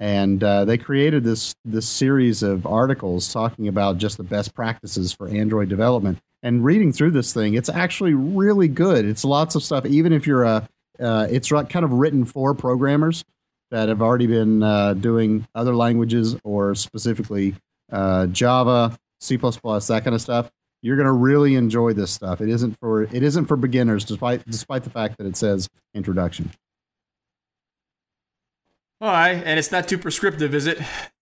[0.00, 5.12] and uh, they created this this series of articles talking about just the best practices
[5.12, 6.18] for Android development.
[6.42, 9.04] And reading through this thing, it's actually really good.
[9.04, 9.84] It's lots of stuff.
[9.86, 10.68] Even if you're a,
[11.00, 13.24] uh, it's kind of written for programmers
[13.70, 17.54] that have already been uh, doing other languages or specifically
[17.90, 20.50] uh, Java, C++, that kind of stuff.
[20.80, 22.40] You're going to really enjoy this stuff.
[22.40, 26.52] It isn't for it isn't for beginners, despite despite the fact that it says introduction.
[29.00, 30.78] All right, and it's not too prescriptive, is it?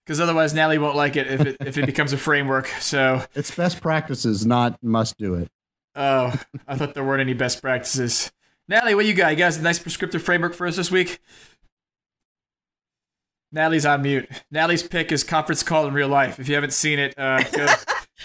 [0.06, 2.68] Because otherwise, Natalie won't like it if it if it becomes a framework.
[2.80, 5.50] So, It's best practices, not must do it.
[5.96, 6.32] oh,
[6.68, 8.30] I thought there weren't any best practices.
[8.68, 9.30] Natalie, what you got?
[9.32, 11.20] You guys, a nice prescriptive framework for us this week?
[13.52, 14.28] Natalie's on mute.
[14.50, 16.38] Natalie's pick is conference call in real life.
[16.38, 17.66] If you haven't seen it, uh, go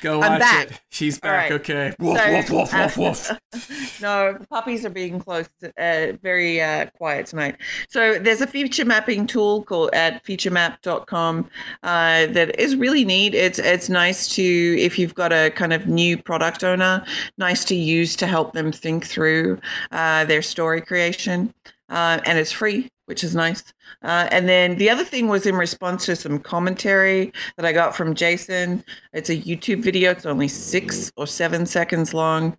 [0.02, 0.72] go watch I'm back.
[0.72, 0.82] it.
[0.90, 1.50] She's back.
[1.50, 1.60] right.
[1.60, 1.94] Okay.
[2.00, 4.00] Woof, So, woof, woof, uh, woof, woof.
[4.02, 7.58] no, puppies are being close, to, uh, very uh, quiet tonight.
[7.90, 11.50] So there's a feature mapping tool called at featuremap.com
[11.84, 13.34] uh, that is really neat.
[13.34, 14.44] It's it's nice to
[14.80, 17.04] if you've got a kind of new product owner,
[17.38, 19.60] nice to use to help them think through
[19.92, 21.54] uh, their story creation,
[21.90, 22.90] uh, and it's free.
[23.12, 23.62] Which is nice.
[24.04, 27.94] Uh, and then the other thing was in response to some commentary that I got
[27.94, 28.86] from Jason.
[29.12, 30.12] It's a YouTube video.
[30.12, 32.58] It's only six or seven seconds long.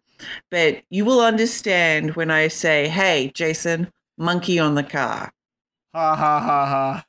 [0.51, 5.33] But you will understand when I say, hey, Jason, monkey on the car.
[5.95, 7.07] Ha ha ha ha.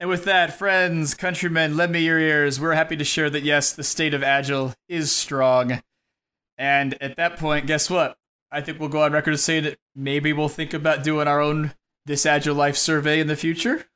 [0.00, 2.58] And with that, friends, countrymen, lend me your ears.
[2.58, 5.80] We're happy to share that yes, the state of Agile is strong.
[6.58, 8.16] And at that point, guess what?
[8.50, 11.40] I think we'll go on record to say that maybe we'll think about doing our
[11.40, 11.72] own
[12.10, 13.86] This Agile Life survey in the future.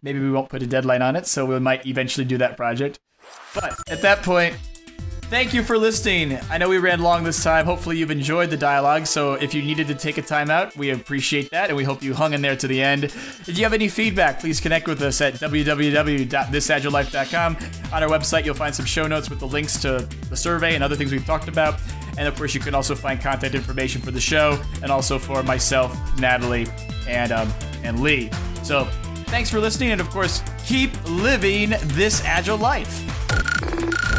[0.00, 2.98] Maybe we won't put a deadline on it, so we might eventually do that project.
[3.54, 4.56] But at that point,
[5.28, 6.38] Thank you for listening.
[6.48, 7.66] I know we ran long this time.
[7.66, 9.04] Hopefully, you've enjoyed the dialogue.
[9.04, 12.02] So, if you needed to take a time out, we appreciate that, and we hope
[12.02, 13.04] you hung in there to the end.
[13.04, 17.56] If you have any feedback, please connect with us at www.thisagilelife.com.
[17.92, 20.82] On our website, you'll find some show notes with the links to the survey and
[20.82, 21.78] other things we've talked about.
[22.16, 25.42] And of course, you can also find contact information for the show and also for
[25.42, 26.68] myself, Natalie,
[27.06, 27.52] and um,
[27.84, 28.30] and Lee.
[28.62, 28.88] So,
[29.28, 33.04] thanks for listening, and of course, keep living this agile life.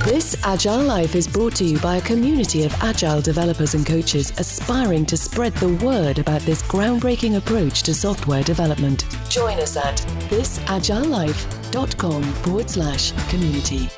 [0.06, 4.32] This Agile Life is brought to you by a community of agile developers and coaches
[4.40, 9.06] aspiring to spread the word about this groundbreaking approach to software development.
[9.30, 9.98] Join us at
[10.30, 13.90] thisagilelife.com forward slash community.